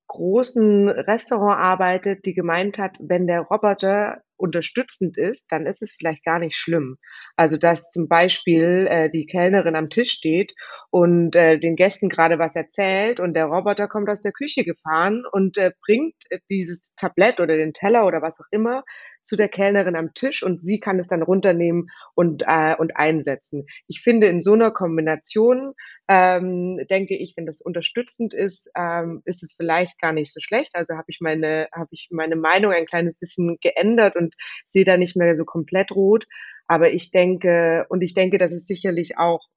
großen 0.08 0.88
Restaurant 0.89 1.60
arbeitet, 1.60 2.25
die 2.25 2.34
gemeint 2.34 2.78
hat, 2.78 2.97
wenn 2.99 3.28
der 3.28 3.41
Roboter 3.41 4.21
unterstützend 4.39 5.17
ist, 5.17 5.52
dann 5.52 5.65
ist 5.65 5.82
es 5.82 5.95
vielleicht 5.97 6.23
gar 6.23 6.39
nicht 6.39 6.56
schlimm. 6.56 6.97
Also 7.36 7.58
dass 7.58 7.91
zum 7.91 8.08
Beispiel 8.08 8.88
äh, 8.89 9.10
die 9.10 9.25
Kellnerin 9.25 9.75
am 9.75 9.89
Tisch 9.89 10.12
steht 10.12 10.54
und 10.89 11.36
äh, 11.36 11.60
den 11.60 11.75
Gästen 11.75 12.10
gerade 12.10 12.39
was 12.39 12.56
erzählt 12.56 13.19
und 13.19 13.34
der 13.34 13.45
Roboter 13.45 13.88
kommt 13.88 14.10
aus 14.10 14.21
der 14.21 14.32
Küche 14.32 14.63
gefahren 14.63 15.23
und 15.32 15.58
äh, 15.58 15.71
bringt 15.86 16.15
dieses 16.49 16.95
Tablett 16.95 17.39
oder 17.39 17.58
den 17.58 17.73
Teller 17.73 18.06
oder 18.06 18.21
was 18.21 18.39
auch 18.39 18.47
immer 18.52 18.84
zu 19.22 19.36
der 19.36 19.50
Kellnerin 19.50 19.96
am 19.96 20.14
Tisch 20.14 20.44
und 20.44 20.62
sie 20.62 20.80
kann 20.80 21.00
es 21.00 21.08
dann 21.08 21.22
runternehmen 21.22 21.90
und, 22.16 22.44
äh, 22.48 22.76
und 22.76 22.98
einsetzen. 22.98 23.66
Ich 23.88 24.02
finde, 24.02 24.28
in 24.28 24.42
so 24.42 24.54
einer 24.54 24.72
Kombination, 24.72 25.74
ähm, 26.08 26.80
denke 26.90 27.16
ich, 27.16 27.34
wenn 27.36 27.46
das 27.46 27.62
unterstützend 27.62 28.34
ist, 28.34 28.70
ähm, 28.76 29.22
ist 29.26 29.44
es 29.44 29.54
vielleicht 29.54 30.00
gar 30.00 30.14
nicht 30.14 30.34
so 30.34 30.40
schlecht. 30.40 30.72
Also 30.76 30.96
habe 30.96 31.06
ich 31.08 31.20
meine, 31.22 31.68
habe 31.72 31.90
ich 31.92 32.10
meine 32.12 32.36
Meinung 32.36 32.72
ein 32.72 32.86
kleines 32.86 33.18
bisschen 33.18 33.58
geändert 33.62 34.16
und 34.16 34.36
sehe 34.66 34.86
da 34.86 34.98
nicht 34.98 35.16
mehr 35.16 35.36
so 35.36 35.46
komplett 35.46 35.92
rot. 35.92 36.26
Aber 36.68 36.92
ich 36.92 37.12
denke, 37.12 37.86
und 37.90 38.02
ich 38.02 38.14
denke, 38.14 38.38
dass 38.38 38.52
es 38.52 38.66
sicherlich 38.68 39.18
auch 39.18 39.48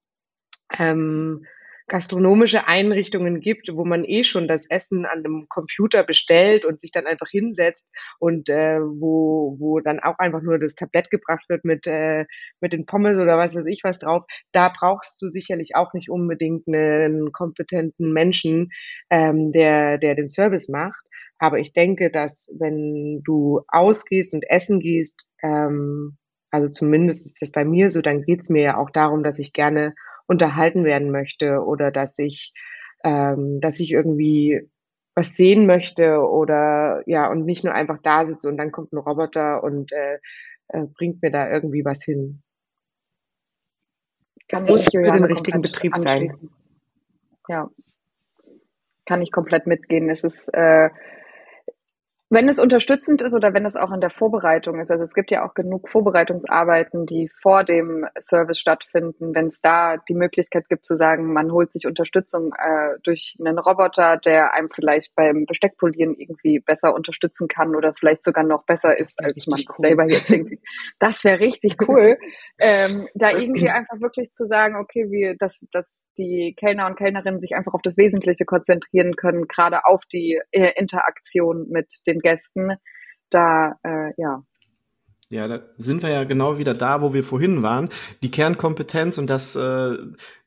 ähm, 0.79 1.45
gastronomische 1.87 2.67
Einrichtungen 2.67 3.39
gibt, 3.39 3.69
wo 3.73 3.85
man 3.85 4.03
eh 4.05 4.23
schon 4.23 4.47
das 4.47 4.69
Essen 4.69 5.05
an 5.05 5.23
dem 5.23 5.47
Computer 5.49 6.03
bestellt 6.03 6.65
und 6.65 6.79
sich 6.79 6.91
dann 6.91 7.05
einfach 7.05 7.29
hinsetzt 7.29 7.93
und 8.19 8.49
äh, 8.49 8.79
wo, 8.79 9.55
wo 9.59 9.79
dann 9.79 9.99
auch 9.99 10.17
einfach 10.19 10.41
nur 10.41 10.59
das 10.59 10.75
Tablett 10.75 11.09
gebracht 11.09 11.45
wird 11.49 11.65
mit, 11.65 11.87
äh, 11.87 12.25
mit 12.61 12.73
den 12.73 12.85
Pommes 12.85 13.19
oder 13.19 13.37
was 13.37 13.55
weiß 13.55 13.65
ich 13.65 13.81
was 13.83 13.99
drauf, 13.99 14.23
da 14.51 14.69
brauchst 14.69 15.21
du 15.21 15.27
sicherlich 15.27 15.75
auch 15.75 15.93
nicht 15.93 16.09
unbedingt 16.09 16.67
einen 16.67 17.31
kompetenten 17.31 18.13
Menschen, 18.13 18.69
ähm, 19.09 19.51
der, 19.51 19.97
der 19.97 20.15
den 20.15 20.27
Service 20.27 20.69
macht. 20.69 21.03
Aber 21.37 21.59
ich 21.59 21.73
denke, 21.73 22.09
dass 22.09 22.49
wenn 22.57 23.21
du 23.23 23.61
ausgehst 23.67 24.33
und 24.33 24.45
essen 24.49 24.79
gehst, 24.79 25.29
ähm, 25.41 26.17
also 26.51 26.69
zumindest 26.69 27.25
ist 27.25 27.41
das 27.41 27.51
bei 27.51 27.65
mir 27.65 27.89
so, 27.89 28.01
dann 28.01 28.21
geht's 28.21 28.49
mir 28.49 28.61
ja 28.61 28.77
auch 28.77 28.91
darum, 28.91 29.23
dass 29.23 29.39
ich 29.39 29.53
gerne 29.53 29.95
unterhalten 30.27 30.85
werden 30.85 31.11
möchte 31.11 31.59
oder 31.63 31.91
dass 31.91 32.17
ich, 32.19 32.53
ähm, 33.03 33.59
dass 33.61 33.79
ich 33.79 33.91
irgendwie 33.91 34.69
was 35.15 35.35
sehen 35.35 35.65
möchte 35.65 36.19
oder 36.19 37.03
ja 37.05 37.29
und 37.29 37.45
nicht 37.45 37.63
nur 37.63 37.73
einfach 37.73 37.99
da 38.01 38.25
sitze 38.25 38.47
und 38.47 38.57
dann 38.57 38.71
kommt 38.71 38.93
ein 38.93 38.97
Roboter 38.97 39.63
und 39.63 39.91
äh, 39.91 40.17
äh, 40.69 40.85
bringt 40.85 41.21
mir 41.21 41.31
da 41.31 41.49
irgendwie 41.51 41.85
was 41.85 42.03
hin. 42.03 42.41
Kann 44.47 44.65
Muss 44.65 44.85
für 44.85 45.03
den 45.03 45.25
richtigen 45.25 45.61
Betrieb 45.61 45.95
sein. 45.97 46.31
Ja, 47.47 47.69
kann 49.05 49.21
ich 49.21 49.31
komplett 49.31 49.67
mitgehen. 49.67 50.09
Es 50.09 50.23
ist 50.23 50.49
äh, 50.53 50.89
wenn 52.33 52.49
es 52.49 52.57
unterstützend 52.57 53.21
ist 53.21 53.35
oder 53.35 53.53
wenn 53.53 53.63
es 53.63 53.75
auch 53.75 53.91
in 53.91 54.01
der 54.01 54.09
Vorbereitung 54.09 54.79
ist, 54.79 54.89
also 54.89 55.03
es 55.03 55.13
gibt 55.13 55.29
ja 55.29 55.45
auch 55.45 55.53
genug 55.53 55.87
Vorbereitungsarbeiten, 55.87 57.05
die 57.05 57.29
vor 57.41 57.63
dem 57.63 58.07
Service 58.19 58.57
stattfinden, 58.57 59.35
wenn 59.35 59.47
es 59.47 59.61
da 59.61 59.97
die 59.97 60.15
Möglichkeit 60.15 60.67
gibt 60.67 60.87
zu 60.87 60.95
sagen, 60.95 61.31
man 61.31 61.51
holt 61.51 61.71
sich 61.71 61.85
Unterstützung 61.85 62.51
äh, 62.57 62.97
durch 63.03 63.37
einen 63.39 63.59
Roboter, 63.59 64.17
der 64.17 64.53
einem 64.53 64.69
vielleicht 64.73 65.13
beim 65.15 65.45
Besteckpolieren 65.45 66.15
irgendwie 66.15 66.59
besser 66.59 66.95
unterstützen 66.95 67.47
kann 67.47 67.75
oder 67.75 67.93
vielleicht 67.93 68.23
sogar 68.23 68.43
noch 68.43 68.65
besser 68.65 68.97
ist, 68.97 69.23
als 69.23 69.45
man 69.45 69.59
cool. 69.59 69.75
selber 69.75 70.05
jetzt 70.09 70.31
irgendwie. 70.31 70.59
Das 70.99 71.23
wäre 71.23 71.39
richtig 71.39 71.75
cool. 71.87 72.17
ähm, 72.59 73.07
da 73.13 73.29
irgendwie 73.31 73.69
einfach 73.69 73.99
wirklich 73.99 74.33
zu 74.33 74.45
sagen, 74.45 74.75
okay, 74.75 75.11
wie, 75.11 75.35
dass, 75.37 75.67
dass 75.71 76.07
die 76.17 76.55
Kellner 76.57 76.87
und 76.87 76.95
Kellnerinnen 76.97 77.39
sich 77.39 77.55
einfach 77.55 77.73
auf 77.73 77.81
das 77.83 77.97
Wesentliche 77.97 78.45
konzentrieren 78.45 79.15
können, 79.15 79.47
gerade 79.47 79.85
auf 79.85 80.01
die 80.11 80.39
äh, 80.51 80.71
Interaktion 80.75 81.67
mit 81.69 82.01
den 82.07 82.22
Gästen, 82.23 82.73
da, 83.29 83.77
äh, 83.83 84.11
ja. 84.17 84.43
Ja, 85.33 85.47
da 85.47 85.61
sind 85.79 86.03
wir 86.03 86.09
ja 86.09 86.25
genau 86.25 86.59
wieder 86.59 86.75
da, 86.75 87.01
wo 87.01 87.13
wir 87.15 87.23
vorhin 87.23 87.63
waren. 87.63 87.89
Die 88.21 88.29
Kernkompetenz 88.29 89.17
und 89.17 89.27
das, 89.27 89.55
äh, 89.55 89.97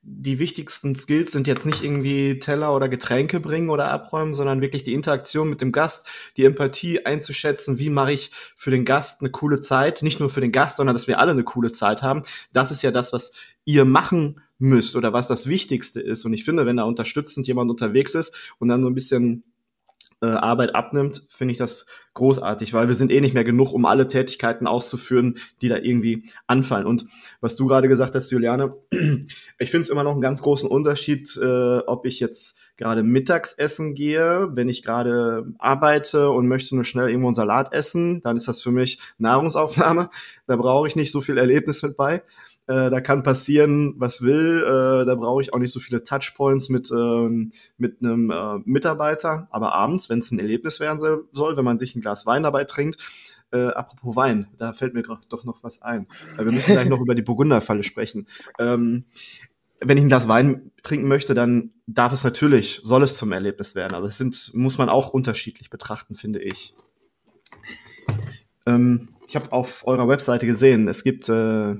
die 0.03 0.39
wichtigsten 0.39 0.95
Skills 0.95 1.33
sind 1.33 1.49
jetzt 1.49 1.67
nicht 1.67 1.83
irgendwie 1.83 2.39
Teller 2.39 2.73
oder 2.73 2.89
Getränke 2.89 3.41
bringen 3.41 3.69
oder 3.69 3.91
abräumen, 3.91 4.33
sondern 4.33 4.61
wirklich 4.61 4.85
die 4.85 4.93
Interaktion 4.93 5.51
mit 5.51 5.61
dem 5.61 5.73
Gast, 5.73 6.07
die 6.37 6.45
Empathie 6.45 7.05
einzuschätzen, 7.05 7.81
wie 7.81 7.91
mache 7.91 8.13
ich 8.13 8.31
für 8.55 8.71
den 8.71 8.85
Gast 8.85 9.23
eine 9.23 9.31
coole 9.31 9.61
Zeit, 9.61 10.05
nicht 10.05 10.21
nur 10.21 10.31
für 10.31 10.41
den 10.41 10.53
Gast, 10.53 10.77
sondern 10.77 10.95
dass 10.95 11.09
wir 11.09 11.19
alle 11.19 11.33
eine 11.33 11.43
coole 11.43 11.73
Zeit 11.73 12.03
haben. 12.03 12.23
Das 12.53 12.71
ist 12.71 12.83
ja 12.83 12.93
das, 12.93 13.13
was 13.13 13.33
ihr 13.65 13.85
machen 13.85 14.41
müsst 14.59 14.95
oder 14.95 15.13
was 15.13 15.27
das 15.27 15.49
Wichtigste 15.49 16.01
ist. 16.01 16.25
Und 16.25 16.33
ich 16.33 16.45
finde, 16.45 16.65
wenn 16.65 16.77
da 16.77 16.85
unterstützend 16.85 17.49
jemand 17.49 17.73
unterwegs 17.73 18.15
ist 18.15 18.55
und 18.61 18.69
dann 18.69 18.83
so 18.83 18.89
ein 18.89 18.95
bisschen 18.95 19.43
äh, 20.23 20.27
Arbeit 20.27 20.75
abnimmt, 20.75 21.27
finde 21.29 21.53
ich 21.53 21.59
das 21.59 21.87
großartig, 22.15 22.73
weil 22.73 22.89
wir 22.89 22.95
sind 22.95 23.13
eh 23.13 23.21
nicht 23.21 23.35
mehr 23.35 23.45
genug, 23.45 23.75
um 23.75 23.85
alle 23.85 24.07
Tätigkeiten 24.07 24.67
auszuführen, 24.67 25.39
die 25.61 25.69
da 25.69 25.77
irgendwie 25.77 26.25
anfallen. 26.47 26.87
Und 26.87 27.07
was 27.41 27.57
du 27.57 27.67
gerade 27.67 27.89
gesagt 27.89 28.15
hast, 28.15 28.31
Juliane, 28.31 28.75
ich 29.59 29.71
finde 29.71 29.83
es 29.83 29.91
immer 29.91 30.03
noch 30.03 30.13
einen 30.13 30.23
ganz 30.23 30.41
großen 30.41 30.69
Unterschied, 30.69 31.37
äh, 31.37 31.79
ob 31.79 32.07
ich 32.07 32.21
jetzt 32.21 32.57
gerade 32.79 33.03
mittags 33.03 33.53
essen 33.53 33.95
gehe, 33.95 34.49
wenn 34.53 34.69
ich 34.69 34.83
gerade 34.83 35.47
arbeite 35.59 36.31
und 36.31 36.49
möchte 36.49 36.75
nur 36.75 36.85
schnell 36.85 37.09
irgendwo 37.09 37.29
einen 37.29 37.35
Salat 37.35 37.73
essen, 37.73 38.21
dann 38.23 38.37
ist 38.37 38.49
das 38.49 38.61
für 38.61 38.71
mich 38.73 38.99
Nahrungsaufnahme. 39.19 40.11
Da 40.47 40.57
brauche 40.57 40.87
ich 40.87 40.97
nicht 40.97 41.13
so 41.13 41.21
viel 41.21 41.39
Erlebnis 41.39 41.83
mit 41.83 41.97
bei. 41.97 42.23
Äh, 42.69 42.91
da 42.91 43.01
kann 43.01 43.23
passieren, 43.23 43.95
was 43.99 44.23
will. 44.23 44.63
Äh, 44.63 45.05
da 45.07 45.15
brauche 45.15 45.41
ich 45.41 45.55
auch 45.55 45.59
nicht 45.59 45.73
so 45.73 45.81
viele 45.81 46.03
Touchpoints 46.03 46.69
mit, 46.69 46.91
ähm, 46.91 47.53
mit 47.79 48.03
einem 48.03 48.31
äh, 48.31 48.59
Mitarbeiter. 48.65 49.47
Aber 49.51 49.75
abends, 49.75 50.11
wenn 50.11 50.19
es 50.19 50.33
ein 50.33 50.39
Erlebnis 50.39 50.81
werden 50.81 51.01
soll, 51.01 51.57
wenn 51.57 51.65
man 51.65 51.79
sich 51.79 51.95
ein 51.95 52.01
Glas 52.01 52.27
Wein 52.27 52.43
dabei 52.43 52.65
trinkt, 52.65 52.99
äh, 53.53 53.69
apropos 53.69 54.17
Wein, 54.17 54.49
da 54.59 54.73
fällt 54.73 54.95
mir 54.95 55.03
doch 55.03 55.45
noch 55.45 55.63
was 55.63 55.81
ein. 55.83 56.09
Wir 56.37 56.51
müssen 56.51 56.73
gleich 56.73 56.89
noch 56.89 57.01
über 57.01 57.15
die 57.15 57.23
Burgunderfalle 57.23 57.85
sprechen. 57.85 58.27
Ähm, 58.59 59.05
wenn 59.81 59.99
ich 59.99 60.05
ein 60.05 60.09
Glas 60.09 60.27
Wein 60.27 60.73
trinken 60.83 61.07
möchte, 61.07 61.35
dann 61.35 61.73
darf 61.87 62.13
es 62.13 62.25
natürlich, 62.25 62.81
soll 62.83 63.03
es 63.03 63.17
zum 63.17 63.31
Erlebnis 63.33 63.75
werden. 63.75 63.95
Also 63.95 64.09
es 64.09 64.19
sind, 64.19 64.53
muss 64.55 64.79
man 64.79 64.89
auch 64.89 65.11
unterschiedlich 65.11 65.71
betrachten, 65.71 66.15
finde 66.15 66.41
ich. 66.41 66.75
Ähm, 68.67 69.11
ich 69.29 69.37
habe 69.37 69.53
auf 69.53 69.87
eurer 69.87 70.09
Webseite 70.09 70.47
gesehen, 70.47 70.89
es 70.89 71.05
gibt 71.05 71.29
äh, 71.29 71.77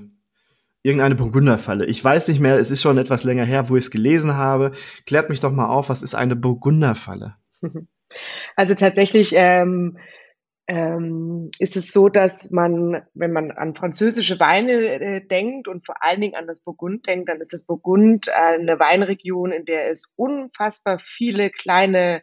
irgendeine 0.87 1.17
Burgunderfalle. 1.17 1.85
Ich 1.87 2.03
weiß 2.03 2.29
nicht 2.29 2.41
mehr, 2.41 2.59
es 2.59 2.71
ist 2.71 2.81
schon 2.81 2.97
etwas 2.97 3.25
länger 3.25 3.45
her, 3.45 3.69
wo 3.69 3.77
ich 3.77 3.85
es 3.85 3.91
gelesen 3.91 4.35
habe. 4.35 4.73
Klärt 5.05 5.31
mich 5.31 5.41
doch 5.41 5.51
mal 5.51 5.67
auf, 5.67 5.89
was 5.89 6.03
ist 6.03 6.15
eine 6.15 6.37
Burgunderfalle? 6.37 7.35
Also 8.55 8.75
tatsächlich 8.75 9.33
ähm, 9.35 9.99
ähm, 10.69 11.51
ist 11.59 11.77
es 11.77 11.93
so, 11.93 12.09
dass 12.09 12.51
man, 12.51 13.03
wenn 13.15 13.33
man 13.33 13.51
an 13.51 13.75
französische 13.75 14.41
Weine 14.41 14.73
äh, 14.73 15.21
denkt 15.27 15.69
und 15.69 15.85
vor 15.85 16.03
allen 16.03 16.21
Dingen 16.21 16.37
an 16.37 16.47
das 16.47 16.61
Burgund 16.61 17.07
denkt, 17.07 17.29
dann 17.29 17.41
ist 17.41 17.53
das 17.53 17.65
Burgund 17.65 18.29
eine 18.29 18.79
Weinregion, 18.79 19.51
in 19.51 19.65
der 19.65 19.91
es 19.91 20.13
unfassbar 20.17 20.99
viele 21.01 21.51
kleine 21.51 22.23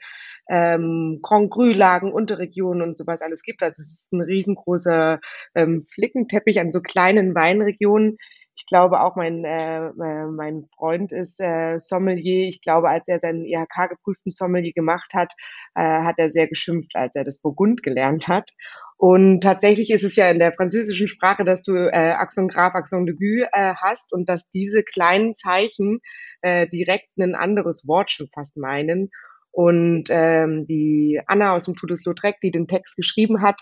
ähm, 0.50 1.20
Grand 1.22 1.52
Cru-Lagen, 1.52 2.12
Unterregionen 2.12 2.82
und 2.82 2.98
sowas 2.98 3.22
alles 3.22 3.44
gibt. 3.44 3.64
Also 3.64 3.82
es 3.82 3.92
ist 3.92 4.14
ein 4.14 4.22
riesengroßer 4.22 5.20
ähm, 5.56 5.86
Flickenteppich 5.90 6.60
an 6.60 6.72
so 6.72 6.82
kleinen 6.82 7.36
Weinregionen, 7.36 8.18
ich 8.56 8.66
glaube 8.68 9.02
auch 9.02 9.16
mein, 9.16 9.44
äh, 9.44 9.88
äh, 9.88 10.26
mein 10.28 10.68
Freund 10.76 11.12
ist 11.12 11.40
äh, 11.40 11.80
Sommelier. 11.80 12.48
Ich 12.48 12.62
glaube, 12.62 12.90
als 12.90 13.08
er 13.08 13.20
seinen 13.20 13.46
IHK-geprüften 13.46 14.32
Sommelier 14.32 14.74
gemacht 14.74 15.14
hat, 15.14 15.34
äh, 15.76 15.82
hat 15.82 16.20
er 16.20 16.30
sehr 16.30 16.48
geschimpft, 16.48 16.96
als 16.96 17.16
er 17.16 17.24
das 17.24 17.40
Burgund 17.40 17.84
gelernt 17.84 18.28
hat. 18.28 18.52
Und 18.98 19.42
tatsächlich 19.42 19.90
ist 19.90 20.04
es 20.04 20.16
ja 20.16 20.30
in 20.30 20.40
der 20.40 20.54
französischen 20.54 21.08
Sprache, 21.08 21.44
dass 21.44 21.62
du 21.62 21.74
äh, 21.74 22.12
Accent 22.12 22.52
grave, 22.52 22.76
Accent 22.76 23.10
de 23.10 23.16
gu 23.16 23.46
äh, 23.52 23.74
hast 23.76 24.14
und 24.14 24.30
dass 24.30 24.50
diese 24.50 24.84
kleinen 24.84 25.34
Zeichen 25.34 26.00
äh, 26.42 26.68
direkt 26.68 27.10
ein 27.18 27.36
anderes 27.36 27.88
Wort 27.88 28.12
schon 28.12 28.30
fast 28.34 28.58
meinen. 28.58 29.10
Und 29.52 30.06
ähm, 30.10 30.66
die 30.68 31.22
Anna 31.28 31.54
aus 31.54 31.66
dem 31.66 31.76
Toulouse-Lautrec, 31.76 32.40
die 32.42 32.52
den 32.52 32.68
Text 32.68 32.96
geschrieben 32.96 33.42
hat, 33.42 33.60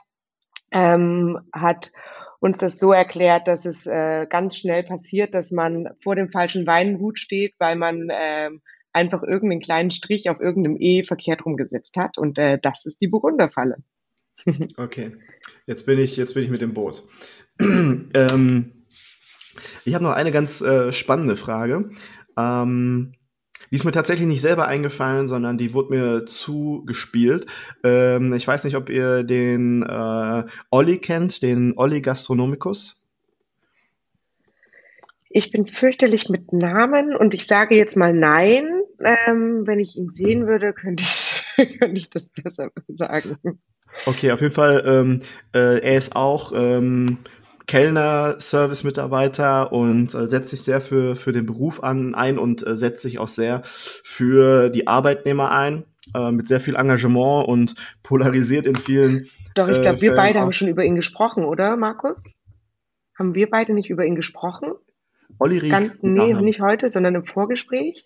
ähm, 0.72 1.40
hat 1.54 1.92
uns 2.42 2.58
das 2.58 2.80
so 2.80 2.92
erklärt, 2.92 3.48
dass 3.48 3.66
es 3.66 3.86
äh, 3.86 4.26
ganz 4.28 4.58
schnell 4.58 4.84
passiert, 4.84 5.36
dass 5.36 5.52
man 5.52 5.90
vor 6.04 6.16
dem 6.16 6.30
falschen 6.30 6.66
Weingut 6.66 7.20
steht, 7.20 7.54
weil 7.60 7.76
man 7.76 8.10
äh, 8.10 8.50
einfach 8.92 9.22
irgendeinen 9.22 9.62
kleinen 9.62 9.92
Strich 9.92 10.28
auf 10.28 10.40
irgendeinem 10.40 10.76
E 10.80 11.04
verkehrt 11.04 11.46
rumgesetzt 11.46 11.98
hat. 11.98 12.18
Und 12.18 12.40
äh, 12.40 12.58
das 12.60 12.86
ist 12.88 13.00
die 13.00 13.08
Burgunderfalle. 13.08 13.78
okay, 14.78 15.12
jetzt 15.68 15.86
bin 15.86 16.00
ich, 16.00 16.18
jetzt 16.18 16.34
bin 16.34 16.44
ich 16.44 16.50
mit 16.50 16.62
dem 16.62 16.74
Boot. 16.74 17.04
ähm, 17.60 18.72
ich 19.86 19.94
habe 19.94 20.04
noch 20.04 20.14
eine 20.14 20.32
ganz 20.32 20.62
äh, 20.62 20.92
spannende 20.92 21.36
Frage. 21.36 21.92
Ähm, 22.36 23.14
die 23.70 23.76
ist 23.76 23.84
mir 23.84 23.92
tatsächlich 23.92 24.28
nicht 24.28 24.42
selber 24.42 24.68
eingefallen, 24.68 25.28
sondern 25.28 25.58
die 25.58 25.74
wurde 25.74 25.94
mir 25.94 26.26
zugespielt. 26.26 27.46
Ähm, 27.84 28.34
ich 28.34 28.48
weiß 28.48 28.64
nicht, 28.64 28.76
ob 28.76 28.90
ihr 28.90 29.24
den 29.24 29.84
äh, 29.84 30.44
Olli 30.70 30.98
kennt, 30.98 31.44
den 31.44 31.78
Olli 31.78 32.02
Gastronomicus. 32.02 33.06
Ich 35.30 35.52
bin 35.52 35.68
fürchterlich 35.68 36.28
mit 36.28 36.52
Namen 36.52 37.16
und 37.16 37.34
ich 37.34 37.48
sage 37.48 37.76
jetzt 37.76 37.96
mal 37.96 38.14
nein. 38.14 38.64
Ähm, 39.00 39.66
wenn 39.66 39.80
ich 39.80 39.96
ihn 39.96 40.12
sehen 40.12 40.46
würde, 40.46 40.74
könnte 40.74 41.04
ich, 41.04 41.44
könnte 41.80 42.00
ich 42.00 42.10
das 42.10 42.30
besser 42.30 42.72
sagen. 42.88 43.38
Okay, 44.06 44.32
auf 44.32 44.42
jeden 44.42 44.54
Fall, 44.54 44.84
ähm, 44.86 45.18
äh, 45.54 45.80
er 45.80 45.98
ist 45.98 46.16
auch 46.16 46.54
ähm, 46.56 47.18
Kellner, 47.72 48.36
Service-Mitarbeiter 48.38 49.72
und 49.72 50.14
äh, 50.14 50.28
setzt 50.28 50.50
sich 50.50 50.62
sehr 50.62 50.82
für, 50.82 51.16
für 51.16 51.32
den 51.32 51.46
Beruf 51.46 51.82
an, 51.82 52.16
ein 52.16 52.38
und 52.38 52.68
äh, 52.68 52.76
setzt 52.76 53.02
sich 53.02 53.18
auch 53.18 53.30
sehr 53.30 53.62
für 53.64 54.70
die 54.70 54.88
Arbeitnehmer 54.88 55.52
ein, 55.52 55.86
äh, 56.14 56.32
mit 56.32 56.50
sehr 56.50 56.60
viel 56.60 56.76
Engagement 56.76 57.48
und 57.48 57.76
polarisiert 58.04 58.68
in 58.68 58.76
vielen. 58.76 59.30
Doch, 59.56 59.70
ich 59.70 59.80
glaube, 59.80 60.00
äh, 60.00 60.02
wir 60.02 60.16
beide 60.16 60.42
haben 60.42 60.52
schon 60.52 60.68
über 60.68 60.84
ihn 60.84 60.98
gesprochen, 60.98 61.46
oder, 61.46 61.78
Markus? 61.78 62.30
Haben 63.18 63.36
wir 63.36 63.50
beide 63.50 63.74
nicht 63.74 63.90
über 63.90 64.06
ihn 64.06 64.18
gesprochen? 64.18 64.74
Olli 65.40 65.60
Rieck. 65.60 65.72
Ganz, 65.72 66.04
nee, 66.04 66.34
nicht 66.34 66.60
heute, 66.60 66.90
sondern 66.90 67.16
im 67.16 67.24
Vorgespräch? 67.24 68.06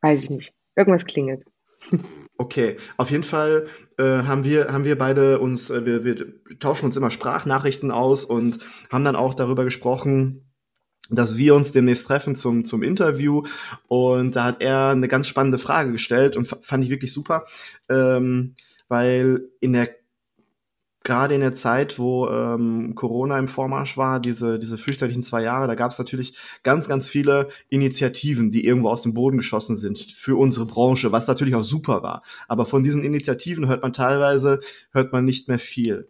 Weiß 0.00 0.24
ich 0.24 0.30
nicht. 0.30 0.54
Irgendwas 0.76 1.04
klingelt. 1.04 1.44
Okay, 2.38 2.76
auf 2.98 3.10
jeden 3.10 3.22
Fall 3.22 3.66
äh, 3.98 4.02
haben 4.02 4.44
wir 4.44 4.72
haben 4.72 4.84
wir 4.84 4.98
beide 4.98 5.40
uns 5.40 5.70
äh, 5.70 5.86
wir, 5.86 6.04
wir 6.04 6.34
tauschen 6.58 6.84
uns 6.84 6.96
immer 6.96 7.10
Sprachnachrichten 7.10 7.90
aus 7.90 8.26
und 8.26 8.58
haben 8.90 9.04
dann 9.04 9.16
auch 9.16 9.32
darüber 9.32 9.64
gesprochen, 9.64 10.44
dass 11.08 11.38
wir 11.38 11.54
uns 11.54 11.72
demnächst 11.72 12.06
treffen 12.06 12.36
zum 12.36 12.64
zum 12.66 12.82
Interview. 12.82 13.44
Und 13.88 14.36
da 14.36 14.44
hat 14.44 14.60
er 14.60 14.90
eine 14.90 15.08
ganz 15.08 15.28
spannende 15.28 15.58
Frage 15.58 15.92
gestellt 15.92 16.36
und 16.36 16.46
fand 16.46 16.84
ich 16.84 16.90
wirklich 16.90 17.12
super, 17.12 17.46
ähm, 17.88 18.54
weil 18.88 19.48
in 19.60 19.72
der 19.72 19.88
gerade 21.06 21.36
in 21.36 21.40
der 21.40 21.54
Zeit, 21.54 21.98
wo 22.00 22.28
ähm, 22.28 22.94
Corona 22.96 23.38
im 23.38 23.46
Vormarsch 23.46 23.96
war, 23.96 24.18
diese, 24.18 24.58
diese 24.58 24.76
fürchterlichen 24.76 25.22
zwei 25.22 25.40
Jahre, 25.40 25.68
da 25.68 25.76
gab 25.76 25.92
es 25.92 25.98
natürlich 25.98 26.34
ganz, 26.64 26.88
ganz 26.88 27.06
viele 27.06 27.48
Initiativen, 27.68 28.50
die 28.50 28.66
irgendwo 28.66 28.90
aus 28.90 29.02
dem 29.02 29.14
Boden 29.14 29.36
geschossen 29.36 29.76
sind 29.76 30.00
für 30.00 30.36
unsere 30.36 30.66
Branche, 30.66 31.12
was 31.12 31.28
natürlich 31.28 31.54
auch 31.54 31.62
super 31.62 32.02
war. 32.02 32.22
Aber 32.48 32.66
von 32.66 32.82
diesen 32.82 33.04
Initiativen 33.04 33.68
hört 33.68 33.82
man 33.82 33.92
teilweise, 33.92 34.58
hört 34.90 35.12
man 35.12 35.24
nicht 35.24 35.46
mehr 35.46 35.60
viel. 35.60 36.08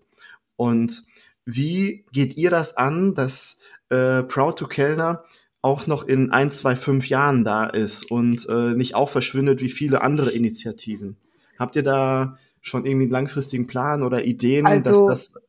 Und 0.57 1.03
wie 1.45 2.07
geht 2.13 2.39
ihr 2.39 2.49
das 2.49 2.79
an, 2.79 3.15
dass 3.15 3.59
äh, 3.91 4.23
Proud 4.23 4.59
to 4.59 4.67
Kellner 4.67 5.25
auch 5.61 5.87
noch 5.87 6.05
in 6.05 6.31
ein, 6.31 6.51
zwei, 6.51 6.75
fünf 6.75 7.11
Jahren 7.11 7.45
da 7.45 7.67
ist 7.67 8.11
und 8.11 8.49
äh, 8.49 8.75
nicht 8.75 8.95
auch 8.95 9.11
verschwindet 9.11 9.61
wie 9.61 9.69
viele 9.69 10.01
andere 10.01 10.31
Initiativen? 10.31 11.19
Habt 11.59 11.77
ihr 11.77 11.83
da 11.83 12.39
schon 12.67 12.85
irgendwie 12.85 13.05
einen 13.05 13.13
langfristigen 13.13 13.67
Plan 13.67 14.03
oder 14.03 14.25
Ideen, 14.25 14.67
also, 14.67 15.07
dass 15.07 15.33
das 15.33 15.43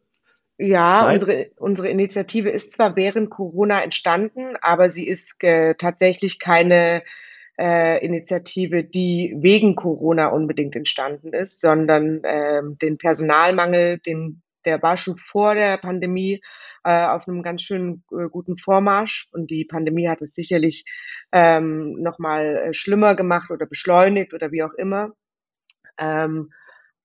ja, 0.59 1.11
unsere, 1.11 1.51
unsere 1.57 1.89
Initiative 1.89 2.49
ist 2.49 2.73
zwar 2.73 2.95
während 2.95 3.29
Corona 3.29 3.83
entstanden, 3.83 4.55
aber 4.61 4.89
sie 4.89 5.07
ist 5.07 5.43
äh, 5.43 5.75
tatsächlich 5.75 6.39
keine 6.39 7.03
äh, 7.59 8.03
Initiative, 8.03 8.83
die 8.83 9.35
wegen 9.37 9.75
Corona 9.75 10.27
unbedingt 10.27 10.75
entstanden 10.75 11.31
ist, 11.33 11.61
sondern 11.61 12.23
äh, 12.23 12.63
den 12.81 12.97
Personalmangel, 12.97 13.99
den, 13.99 14.41
der 14.65 14.81
war 14.81 14.97
schon 14.97 15.17
vor 15.17 15.53
der 15.53 15.77
Pandemie 15.77 16.41
äh, 16.83 17.05
auf 17.05 17.27
einem 17.27 17.43
ganz 17.43 17.61
schönen 17.61 18.03
äh, 18.11 18.27
guten 18.27 18.57
Vormarsch 18.57 19.27
und 19.31 19.51
die 19.51 19.65
Pandemie 19.65 20.07
hat 20.07 20.23
es 20.23 20.33
sicherlich 20.33 20.85
ähm, 21.31 22.01
nochmal 22.01 22.55
äh, 22.55 22.73
schlimmer 22.73 23.13
gemacht 23.13 23.51
oder 23.51 23.67
beschleunigt 23.67 24.33
oder 24.33 24.51
wie 24.51 24.63
auch 24.63 24.73
immer. 24.73 25.11
Ähm, 25.99 26.51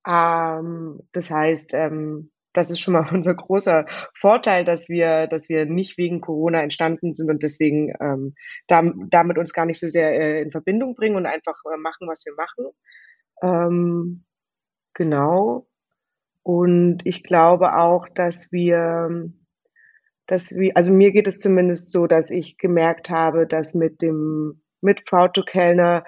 ähm, 0.07 1.01
das 1.13 1.31
heißt, 1.31 1.75
ähm, 1.75 2.31
das 2.53 2.71
ist 2.71 2.81
schon 2.81 2.95
mal 2.95 3.07
unser 3.13 3.35
großer 3.35 3.87
Vorteil, 4.19 4.65
dass 4.65 4.89
wir, 4.89 5.27
dass 5.27 5.49
wir 5.49 5.67
nicht 5.67 5.99
wegen 5.99 6.21
Corona 6.21 6.63
entstanden 6.63 7.13
sind 7.13 7.31
und 7.31 7.43
deswegen 7.43 7.93
ähm, 8.01 8.35
da, 8.67 8.83
damit 9.09 9.39
uns 9.39 9.53
gar 9.53 9.67
nicht 9.67 9.81
so 9.81 9.89
sehr 9.89 10.13
äh, 10.13 10.43
in 10.43 10.51
Verbindung 10.51 10.95
bringen 10.95 11.17
und 11.17 11.27
einfach 11.27 11.57
äh, 11.73 11.79
machen, 11.79 12.09
was 12.09 12.25
wir 12.27 12.35
machen. 12.35 12.67
Ähm, 13.43 14.25
genau. 14.95 15.67
Und 16.43 17.07
ich 17.07 17.23
glaube 17.23 17.77
auch, 17.77 18.09
dass 18.09 18.51
wir, 18.51 19.31
dass 20.27 20.51
wir, 20.53 20.77
also 20.77 20.93
mir 20.93 21.13
geht 21.13 21.29
es 21.29 21.39
zumindest 21.39 21.91
so, 21.91 22.07
dass 22.07 22.31
ich 22.31 22.59
gemerkt 22.59 23.11
habe, 23.11 23.47
dass 23.47 23.75
mit 23.75 24.03
dem, 24.03 24.63
mit 24.81 25.09
Frau 25.09 25.29
to 25.29 25.45
Kellner 25.45 26.05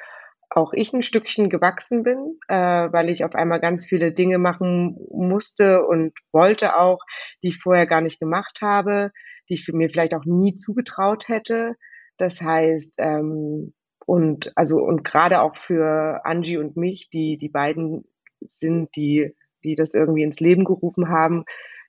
auch 0.56 0.72
ich 0.72 0.92
ein 0.92 1.02
Stückchen 1.02 1.50
gewachsen 1.50 2.02
bin, 2.02 2.38
äh, 2.48 2.54
weil 2.56 3.08
ich 3.08 3.24
auf 3.24 3.34
einmal 3.34 3.60
ganz 3.60 3.84
viele 3.84 4.12
Dinge 4.12 4.38
machen 4.38 4.96
musste 5.10 5.84
und 5.84 6.12
wollte 6.32 6.78
auch, 6.78 7.00
die 7.42 7.48
ich 7.48 7.58
vorher 7.58 7.86
gar 7.86 8.00
nicht 8.00 8.20
gemacht 8.20 8.60
habe, 8.62 9.10
die 9.48 9.54
ich 9.54 9.68
mir 9.72 9.90
vielleicht 9.90 10.14
auch 10.14 10.24
nie 10.24 10.54
zugetraut 10.54 11.28
hätte. 11.28 11.76
Das 12.16 12.40
heißt, 12.40 12.96
ähm, 12.98 13.74
und 14.06 14.52
also 14.56 14.78
und 14.78 15.02
gerade 15.02 15.40
auch 15.40 15.56
für 15.56 16.20
Angie 16.24 16.58
und 16.58 16.76
mich, 16.76 17.08
die 17.10 17.38
die 17.38 17.48
beiden 17.48 18.04
sind, 18.40 18.94
die 18.96 19.34
die 19.64 19.74
das 19.74 19.94
irgendwie 19.94 20.22
ins 20.22 20.40
Leben 20.40 20.64
gerufen 20.64 21.08
haben, 21.08 21.44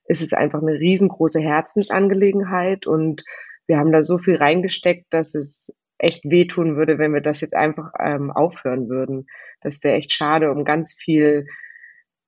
ist 0.08 0.22
es 0.22 0.34
einfach 0.34 0.62
eine 0.62 0.80
riesengroße 0.80 1.40
Herzensangelegenheit 1.40 2.88
und 2.88 3.24
wir 3.68 3.78
haben 3.78 3.92
da 3.92 4.02
so 4.02 4.18
viel 4.18 4.38
reingesteckt, 4.38 5.08
dass 5.10 5.36
es 5.36 5.76
echt 5.98 6.26
wehtun 6.26 6.76
würde, 6.76 6.98
wenn 6.98 7.14
wir 7.14 7.22
das 7.22 7.42
jetzt 7.42 7.56
einfach 7.56 7.92
ähm, 8.00 8.32
aufhören 8.32 8.90
würden. 8.90 9.28
Das 9.62 9.84
wäre 9.84 9.96
echt 9.96 10.14
schade 10.14 10.52
um 10.52 10.66
ganz 10.66 10.94
viel, 10.94 11.48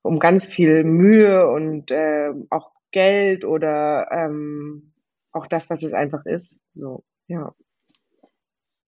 um 0.01 0.19
ganz 0.19 0.47
viel 0.47 0.83
Mühe 0.83 1.49
und 1.49 1.91
äh, 1.91 2.31
auch 2.49 2.71
Geld 2.91 3.45
oder 3.45 4.07
ähm, 4.11 4.93
auch 5.31 5.47
das, 5.47 5.69
was 5.69 5.83
es 5.83 5.93
einfach 5.93 6.25
ist. 6.25 6.59
So, 6.73 7.03
ja. 7.27 7.53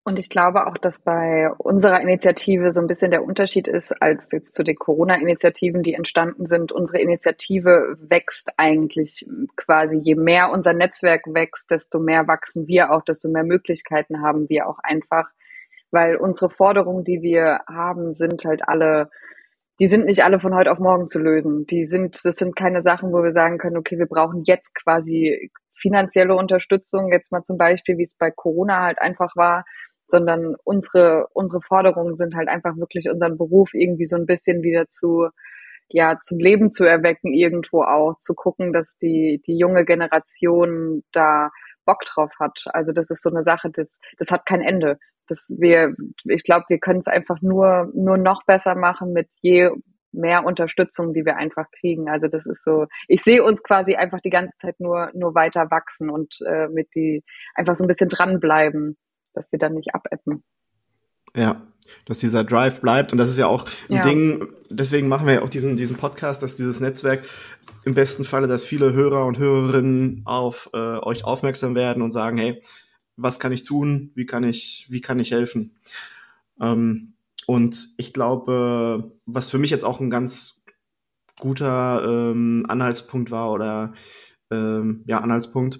Und 0.10 0.18
ich 0.18 0.32
glaube 0.32 0.66
auch, 0.66 0.76
dass 0.76 0.97
bei 1.01 1.51
unserer 1.60 2.01
Initiative 2.01 2.72
so 2.72 2.82
ein 2.82 2.88
bisschen 2.88 3.12
der 3.12 3.24
Unterschied 3.24 3.68
ist, 3.68 3.91
als 4.01 4.32
jetzt 4.32 4.55
zu 4.55 4.64
den 4.64 4.76
Corona-Initiativen, 4.76 5.84
die 5.84 5.93
entstanden 5.93 6.47
sind. 6.47 6.72
Unsere 6.72 6.99
Initiative 6.99 7.95
wächst 8.01 8.49
eigentlich 8.57 9.28
quasi, 9.55 9.99
je 10.01 10.16
mehr 10.16 10.49
unser 10.51 10.74
Netzwerk 10.74 11.28
wächst, 11.28 11.70
desto 11.70 11.99
mehr 11.99 12.28
wachsen 12.28 12.66
wir 12.66 12.91
auch, 12.91 13.03
desto 13.03 13.30
mehr 13.30 13.43
Möglichkeiten 13.43 14.24
haben 14.24 14.49
wir 14.49 14.68
auch 14.68 14.80
einfach, 14.82 15.30
weil 15.91 16.16
unsere 16.16 16.49
Forderungen, 16.49 17.03
die 17.03 17.22
wir 17.22 17.60
haben, 17.68 18.16
sind 18.16 18.43
halt 18.45 18.68
alle 18.68 19.12
die 19.80 19.88
sind 19.88 20.07
nicht 20.07 20.26
alle 20.26 20.39
von 20.39 20.55
heute 20.55 20.72
auf 20.72 20.80
morgen 20.80 21.07
zu 21.07 21.20
lösen. 21.20 21.66
Die 21.66 21.86
sind, 21.86 22.20
das 22.26 22.36
sind 22.36 22.53
keine 22.55 22.82
Sachen, 22.82 23.14
wo 23.14 23.24
wir 23.24 23.32
sagen 23.32 23.60
können, 23.60 23.78
okay, 23.78 23.97
wir 23.97 24.07
brauchen 24.07 24.43
jetzt 24.45 24.76
quasi 24.76 25.51
finanzielle 25.80 26.36
Unterstützung, 26.36 27.14
jetzt 27.14 27.32
mal 27.32 27.43
zum 27.43 27.57
Beispiel, 27.57 27.97
wie 27.97 28.03
es 28.03 28.16
bei 28.16 28.30
Corona 28.32 28.82
halt 28.82 28.99
einfach 28.99 29.38
war, 29.38 29.64
sondern 30.10 30.55
unsere, 30.64 31.28
unsere 31.34 31.62
Forderungen 31.62 32.18
sind 32.18 32.36
halt 32.36 32.49
einfach 32.49 32.76
wirklich 32.78 33.10
unseren 33.10 33.38
Beruf 33.38 33.74
irgendwie 33.74 34.05
so 34.05 34.16
ein 34.16 34.26
bisschen 34.26 34.64
wieder 34.64 34.89
zu, 34.89 35.30
ja, 35.89 36.20
zum 36.20 36.39
Leben 36.39 36.72
zu 36.72 36.86
erwecken 36.86 37.34
irgendwo 37.34 37.84
auch, 37.84 38.18
zu 38.18 38.34
gucken, 38.36 38.74
dass 38.74 38.97
die, 38.97 39.41
die 39.45 39.57
junge 39.57 39.86
Generation 39.86 41.03
da 41.12 41.49
Bock 41.86 42.05
drauf 42.05 42.32
hat. 42.39 42.66
Also 42.74 42.91
das 42.91 43.10
ist 43.10 43.24
so 43.24 43.30
eine 43.30 43.43
Sache, 43.43 43.70
das, 43.72 43.99
das 44.18 44.32
hat 44.32 44.45
kein 44.45 44.62
Ende. 44.62 44.97
Das 45.28 45.47
wir, 45.60 45.95
ich 46.26 46.43
glaube, 46.43 46.66
wir 46.70 46.80
können 46.80 46.99
es 46.99 47.07
einfach 47.07 47.41
nur, 47.41 47.91
nur 47.93 48.18
noch 48.18 48.43
besser 48.45 48.76
machen 48.76 49.14
mit 49.14 49.28
je 49.41 49.70
mehr 50.12 50.43
Unterstützung, 50.43 51.14
die 51.14 51.26
wir 51.26 51.38
einfach 51.38 51.68
kriegen. 51.80 52.10
Also 52.10 52.28
das 52.28 52.45
ist 52.45 52.64
so, 52.64 52.88
ich 53.07 53.22
sehe 53.22 53.43
uns 53.43 53.64
quasi 53.64 53.95
einfach 53.95 54.20
die 54.22 54.32
ganze 54.32 54.57
Zeit 54.57 54.80
nur, 54.80 55.12
nur 55.14 55.36
weiter 55.36 55.70
wachsen 55.70 56.10
und 56.10 56.36
äh, 56.47 56.68
mit 56.68 56.95
die 56.95 57.24
einfach 57.55 57.76
so 57.76 57.84
ein 57.84 57.88
bisschen 57.88 58.10
dranbleiben 58.10 58.97
dass 59.40 59.52
wir 59.54 59.60
dann 59.60 59.74
nicht 59.74 59.96
abappen. 59.96 60.44
Ja, 61.34 61.66
dass 62.06 62.20
dieser 62.20 62.44
Drive 62.44 62.82
bleibt. 62.82 63.14
Und 63.14 63.18
das 63.18 63.30
ist 63.30 63.38
ja 63.38 63.48
auch 63.48 63.64
ein 63.88 63.96
ja. 63.96 64.02
Ding, 64.02 64.48
deswegen 64.70 65.08
machen 65.08 65.26
wir 65.28 65.36
ja 65.36 65.42
auch 65.44 65.50
diesen, 65.50 65.78
diesen 65.78 65.96
Podcast, 65.96 66.44
dass 66.44 66.58
dieses 66.58 66.82
Netzwerk 66.82 67.26
im 67.86 67.94
besten 67.94 68.26
Falle, 68.26 68.48
dass 68.48 68.66
viele 68.66 68.92
Hörer 68.92 69.26
und 69.26 69.38
Hörerinnen 69.38 70.24
auf 70.26 70.70
äh, 70.74 70.78
euch 70.78 71.24
aufmerksam 71.24 71.74
werden 71.74 72.04
und 72.04 72.12
sagen, 72.12 72.38
hey, 72.38 72.62
was 73.16 73.40
kann 73.40 73.54
ich 73.54 73.64
tun? 73.64 74.12
Wie 74.14 74.26
kann 74.26 74.44
ich, 74.44 74.88
wie 74.90 75.02
kann 75.02 75.20
ich 75.20 75.32
helfen? 75.32 75.78
Ähm, 76.60 77.14
und 77.48 77.88
ich 77.98 78.14
glaube, 78.14 79.14
was 79.26 79.48
für 79.50 79.58
mich 79.58 79.72
jetzt 79.72 79.86
auch 79.86 80.02
ein 80.02 80.10
ganz 80.10 80.62
guter 81.40 82.04
ähm, 82.04 82.66
Anhaltspunkt 82.68 83.32
war 83.32 83.52
oder 83.52 83.94
ähm, 84.52 85.04
ja, 85.08 85.20
Anhaltspunkt, 85.20 85.80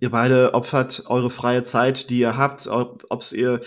ihr 0.00 0.10
beide 0.10 0.54
opfert 0.54 1.04
eure 1.06 1.30
freie 1.30 1.62
Zeit, 1.62 2.10
die 2.10 2.20
ihr 2.20 2.36
habt, 2.36 2.68
ob 2.68 3.20
es 3.20 3.32
ihr 3.32 3.60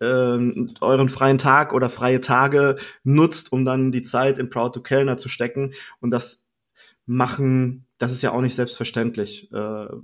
ähm, 0.00 0.72
euren 0.80 1.08
freien 1.08 1.38
Tag 1.38 1.72
oder 1.72 1.90
freie 1.90 2.20
Tage 2.20 2.76
nutzt, 3.04 3.52
um 3.52 3.64
dann 3.64 3.92
die 3.92 4.02
Zeit 4.02 4.38
in 4.38 4.50
Proud 4.50 4.74
to 4.74 4.80
Kellner 4.80 5.16
zu 5.16 5.28
stecken 5.28 5.74
und 6.00 6.10
das 6.10 6.46
machen, 7.06 7.86
das 7.98 8.12
ist 8.12 8.22
ja 8.22 8.32
auch 8.32 8.40
nicht 8.40 8.54
selbstverständlich, 8.54 9.52
äh, 9.52 9.56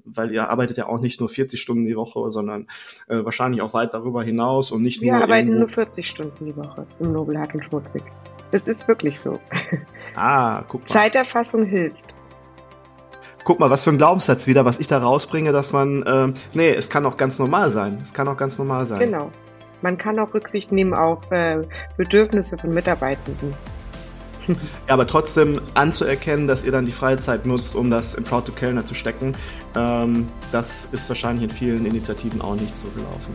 weil 0.04 0.32
ihr 0.32 0.50
arbeitet 0.50 0.76
ja 0.76 0.86
auch 0.86 1.00
nicht 1.00 1.20
nur 1.20 1.28
40 1.28 1.60
Stunden 1.60 1.86
die 1.86 1.96
Woche, 1.96 2.30
sondern 2.30 2.66
äh, 3.08 3.24
wahrscheinlich 3.24 3.62
auch 3.62 3.74
weit 3.74 3.94
darüber 3.94 4.22
hinaus 4.22 4.70
und 4.72 4.82
nicht 4.82 5.00
Wir 5.00 5.12
nur. 5.12 5.20
Wir 5.20 5.24
arbeiten 5.24 5.48
irgendwo... 5.48 5.66
nur 5.66 5.68
40 5.68 6.06
Stunden 6.06 6.44
die 6.44 6.56
Woche 6.56 6.86
im 6.98 7.12
Nobel 7.12 7.38
Hart 7.38 7.54
und 7.54 7.64
Schmutzig. 7.64 8.02
Das 8.52 8.68
ist 8.68 8.86
wirklich 8.88 9.18
so. 9.18 9.40
Ah, 10.18 10.62
guck 10.68 10.80
mal. 10.80 10.86
Zeiterfassung 10.86 11.66
hilft 11.66 12.15
guck 13.46 13.60
mal, 13.60 13.70
was 13.70 13.84
für 13.84 13.90
ein 13.90 13.96
Glaubenssatz 13.96 14.48
wieder, 14.48 14.64
was 14.64 14.78
ich 14.78 14.88
da 14.88 14.98
rausbringe, 14.98 15.52
dass 15.52 15.72
man, 15.72 16.02
äh, 16.02 16.32
nee, 16.52 16.70
es 16.70 16.90
kann 16.90 17.06
auch 17.06 17.16
ganz 17.16 17.38
normal 17.38 17.70
sein. 17.70 17.96
Es 18.02 18.12
kann 18.12 18.26
auch 18.28 18.36
ganz 18.36 18.58
normal 18.58 18.86
sein. 18.86 18.98
Genau. 18.98 19.30
Man 19.82 19.96
kann 19.96 20.18
auch 20.18 20.34
Rücksicht 20.34 20.72
nehmen 20.72 20.92
auf 20.92 21.30
äh, 21.30 21.62
Bedürfnisse 21.96 22.58
von 22.58 22.74
Mitarbeitenden. 22.74 23.54
ja, 24.48 24.54
aber 24.88 25.06
trotzdem 25.06 25.60
anzuerkennen, 25.74 26.48
dass 26.48 26.64
ihr 26.64 26.72
dann 26.72 26.86
die 26.86 26.92
freie 26.92 27.18
Zeit 27.18 27.46
nutzt, 27.46 27.76
um 27.76 27.88
das 27.88 28.14
in 28.14 28.24
Proud 28.24 28.46
to 28.46 28.52
Kellner 28.52 28.84
zu 28.84 28.94
stecken, 28.94 29.36
ähm, 29.76 30.28
das 30.50 30.88
ist 30.90 31.08
wahrscheinlich 31.08 31.44
in 31.44 31.50
vielen 31.50 31.86
Initiativen 31.86 32.40
auch 32.40 32.56
nicht 32.56 32.76
so 32.76 32.88
gelaufen. 32.88 33.34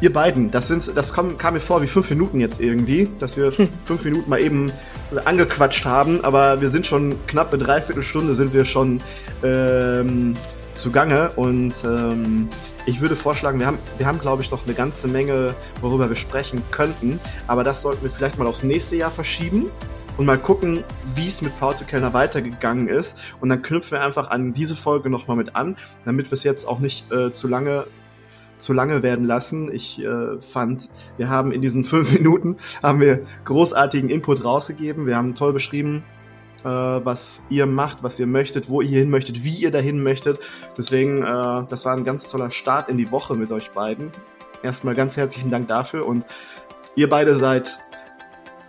Ihr 0.00 0.12
beiden, 0.12 0.50
das, 0.50 0.66
sind, 0.66 0.96
das 0.96 1.14
kam, 1.14 1.38
kam 1.38 1.54
mir 1.54 1.60
vor 1.60 1.80
wie 1.80 1.86
fünf 1.86 2.10
Minuten 2.10 2.40
jetzt 2.40 2.60
irgendwie, 2.60 3.08
dass 3.20 3.36
wir 3.36 3.52
fünf 3.84 4.04
Minuten 4.04 4.28
mal 4.28 4.40
eben 4.40 4.72
angequatscht 5.24 5.84
haben, 5.84 6.24
aber 6.24 6.60
wir 6.60 6.68
sind 6.70 6.86
schon 6.86 7.14
knapp 7.26 7.52
eine 7.52 7.62
Dreiviertelstunde 7.62 8.34
sind 8.34 8.52
wir 8.52 8.64
schon 8.64 9.00
ähm, 9.42 10.36
zugange 10.74 11.30
und 11.36 11.74
ähm, 11.84 12.48
ich 12.86 13.00
würde 13.00 13.16
vorschlagen, 13.16 13.58
wir 13.58 13.66
haben, 13.66 13.78
wir 13.98 14.06
haben 14.06 14.18
glaube 14.18 14.42
ich 14.42 14.50
noch 14.50 14.64
eine 14.64 14.74
ganze 14.74 15.08
Menge, 15.08 15.54
worüber 15.80 16.08
wir 16.08 16.16
sprechen 16.16 16.62
könnten, 16.70 17.20
aber 17.46 17.64
das 17.64 17.82
sollten 17.82 18.02
wir 18.02 18.10
vielleicht 18.10 18.38
mal 18.38 18.46
aufs 18.46 18.62
nächste 18.62 18.96
Jahr 18.96 19.10
verschieben 19.10 19.66
und 20.16 20.26
mal 20.26 20.38
gucken, 20.38 20.84
wie 21.14 21.28
es 21.28 21.42
mit 21.42 21.52
to 21.58 21.84
Kellner 21.86 22.14
weitergegangen 22.14 22.88
ist. 22.88 23.18
Und 23.40 23.48
dann 23.48 23.62
knüpfen 23.62 23.98
wir 23.98 24.04
einfach 24.04 24.30
an 24.30 24.54
diese 24.54 24.76
Folge 24.76 25.10
nochmal 25.10 25.36
mit 25.36 25.54
an, 25.56 25.76
damit 26.04 26.30
wir 26.30 26.34
es 26.34 26.44
jetzt 26.44 26.66
auch 26.66 26.78
nicht 26.78 27.10
äh, 27.12 27.32
zu 27.32 27.48
lange 27.48 27.86
zu 28.58 28.72
lange 28.72 29.02
werden 29.02 29.26
lassen. 29.26 29.72
Ich 29.72 30.02
äh, 30.02 30.40
fand, 30.40 30.88
wir 31.16 31.28
haben 31.28 31.52
in 31.52 31.62
diesen 31.62 31.84
fünf 31.84 32.12
Minuten 32.12 32.56
haben 32.82 33.00
wir 33.00 33.26
großartigen 33.44 34.08
Input 34.10 34.44
rausgegeben. 34.44 35.06
Wir 35.06 35.16
haben 35.16 35.34
toll 35.34 35.52
beschrieben, 35.52 36.04
äh, 36.64 36.68
was 36.68 37.42
ihr 37.50 37.66
macht, 37.66 38.02
was 38.02 38.18
ihr 38.18 38.26
möchtet, 38.26 38.68
wo 38.68 38.80
ihr 38.80 38.98
hin 39.00 39.10
möchtet, 39.10 39.44
wie 39.44 39.54
ihr 39.54 39.70
dahin 39.70 40.02
möchtet. 40.02 40.40
Deswegen, 40.76 41.22
äh, 41.22 41.24
das 41.68 41.84
war 41.84 41.96
ein 41.96 42.04
ganz 42.04 42.28
toller 42.28 42.50
Start 42.50 42.88
in 42.88 42.96
die 42.96 43.10
Woche 43.10 43.34
mit 43.34 43.52
euch 43.52 43.70
beiden. 43.70 44.12
Erstmal 44.62 44.94
ganz 44.94 45.16
herzlichen 45.16 45.50
Dank 45.50 45.68
dafür 45.68 46.06
und 46.06 46.26
ihr 46.96 47.08
beide 47.08 47.34
seid 47.34 47.78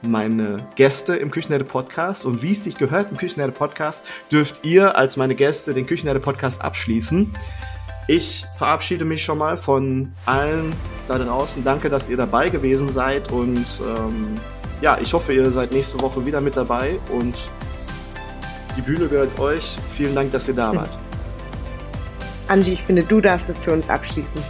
meine 0.01 0.67
Gäste 0.75 1.15
im 1.15 1.31
Küchenherde 1.31 1.65
Podcast 1.65 2.25
und 2.25 2.43
wie 2.43 2.51
es 2.51 2.63
sich 2.63 2.77
gehört 2.77 3.09
im 3.09 3.17
Küchenherde 3.17 3.51
Podcast, 3.51 4.05
dürft 4.31 4.65
ihr 4.65 4.95
als 4.95 5.17
meine 5.17 5.33
Gäste 5.33 5.73
den 5.73 5.88
Küchenherde 5.88 6.19
Podcast 6.19 6.61
abschließen. 6.61 7.33
Ich 8.07 8.45
verabschiede 8.55 9.03
mich 9.03 9.21
schon 9.21 9.37
mal 9.37 9.57
von 9.57 10.13
allen 10.25 10.73
da 11.09 11.17
draußen. 11.17 11.63
Danke, 11.63 11.89
dass 11.89 12.07
ihr 12.07 12.15
dabei 12.15 12.47
gewesen 12.47 12.89
seid 12.89 13.31
und 13.31 13.65
ähm, 13.81 14.39
ja, 14.79 14.97
ich 15.01 15.13
hoffe, 15.13 15.33
ihr 15.33 15.51
seid 15.51 15.71
nächste 15.73 15.99
Woche 15.99 16.25
wieder 16.25 16.39
mit 16.39 16.55
dabei 16.55 16.99
und 17.11 17.49
die 18.77 18.81
Bühne 18.81 19.07
gehört 19.07 19.37
euch. 19.39 19.77
Vielen 19.93 20.15
Dank, 20.15 20.31
dass 20.31 20.47
ihr 20.47 20.53
da 20.53 20.73
wart. 20.73 20.97
Angie, 22.47 22.71
ich 22.71 22.83
finde, 22.83 23.03
du 23.03 23.19
darfst 23.19 23.49
es 23.49 23.59
für 23.59 23.73
uns 23.73 23.89
abschließen. 23.89 24.41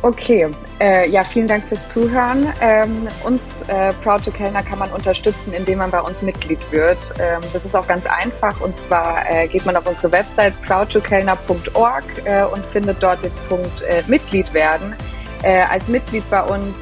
Okay, 0.00 0.46
äh, 0.78 1.10
ja, 1.10 1.24
vielen 1.24 1.48
Dank 1.48 1.64
fürs 1.64 1.88
Zuhören. 1.88 2.52
Ähm, 2.60 3.08
uns 3.24 3.62
äh, 3.62 3.92
Proud 4.04 4.24
to 4.24 4.30
Kellner 4.30 4.62
kann 4.62 4.78
man 4.78 4.92
unterstützen, 4.92 5.52
indem 5.52 5.78
man 5.78 5.90
bei 5.90 6.00
uns 6.00 6.22
Mitglied 6.22 6.60
wird. 6.70 6.98
Ähm, 7.18 7.40
das 7.52 7.64
ist 7.64 7.74
auch 7.74 7.86
ganz 7.88 8.06
einfach 8.06 8.60
und 8.60 8.76
zwar 8.76 9.28
äh, 9.28 9.48
geht 9.48 9.66
man 9.66 9.74
auf 9.74 9.88
unsere 9.88 10.12
Website 10.12 10.54
proudtokellner.org 10.62 12.04
äh, 12.24 12.44
und 12.44 12.64
findet 12.66 13.02
dort 13.02 13.24
den 13.24 13.32
Punkt 13.48 13.82
äh, 13.82 14.04
Mitglied 14.06 14.54
werden. 14.54 14.94
Äh, 15.42 15.62
als 15.62 15.88
Mitglied 15.88 16.28
bei 16.30 16.42
uns 16.42 16.76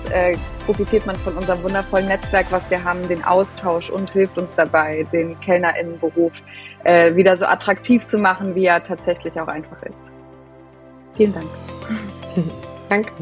profitiert 0.66 1.06
man 1.06 1.16
von 1.16 1.34
unserem 1.34 1.62
wundervollen 1.62 2.08
Netzwerk, 2.08 2.46
was 2.50 2.68
wir 2.70 2.82
haben, 2.82 3.06
den 3.08 3.22
Austausch 3.24 3.88
und 3.88 4.10
hilft 4.10 4.36
uns 4.36 4.54
dabei, 4.56 5.06
den 5.12 5.38
Kellnerinnenberuf 5.40 6.32
wieder 6.84 7.36
so 7.36 7.46
attraktiv 7.46 8.04
zu 8.04 8.18
machen, 8.18 8.54
wie 8.54 8.66
er 8.66 8.82
tatsächlich 8.82 9.38
auch 9.40 9.48
einfach 9.48 9.80
ist. 9.82 10.12
Vielen 11.12 11.34
Dank. 11.34 11.46
Danke. 12.89 13.12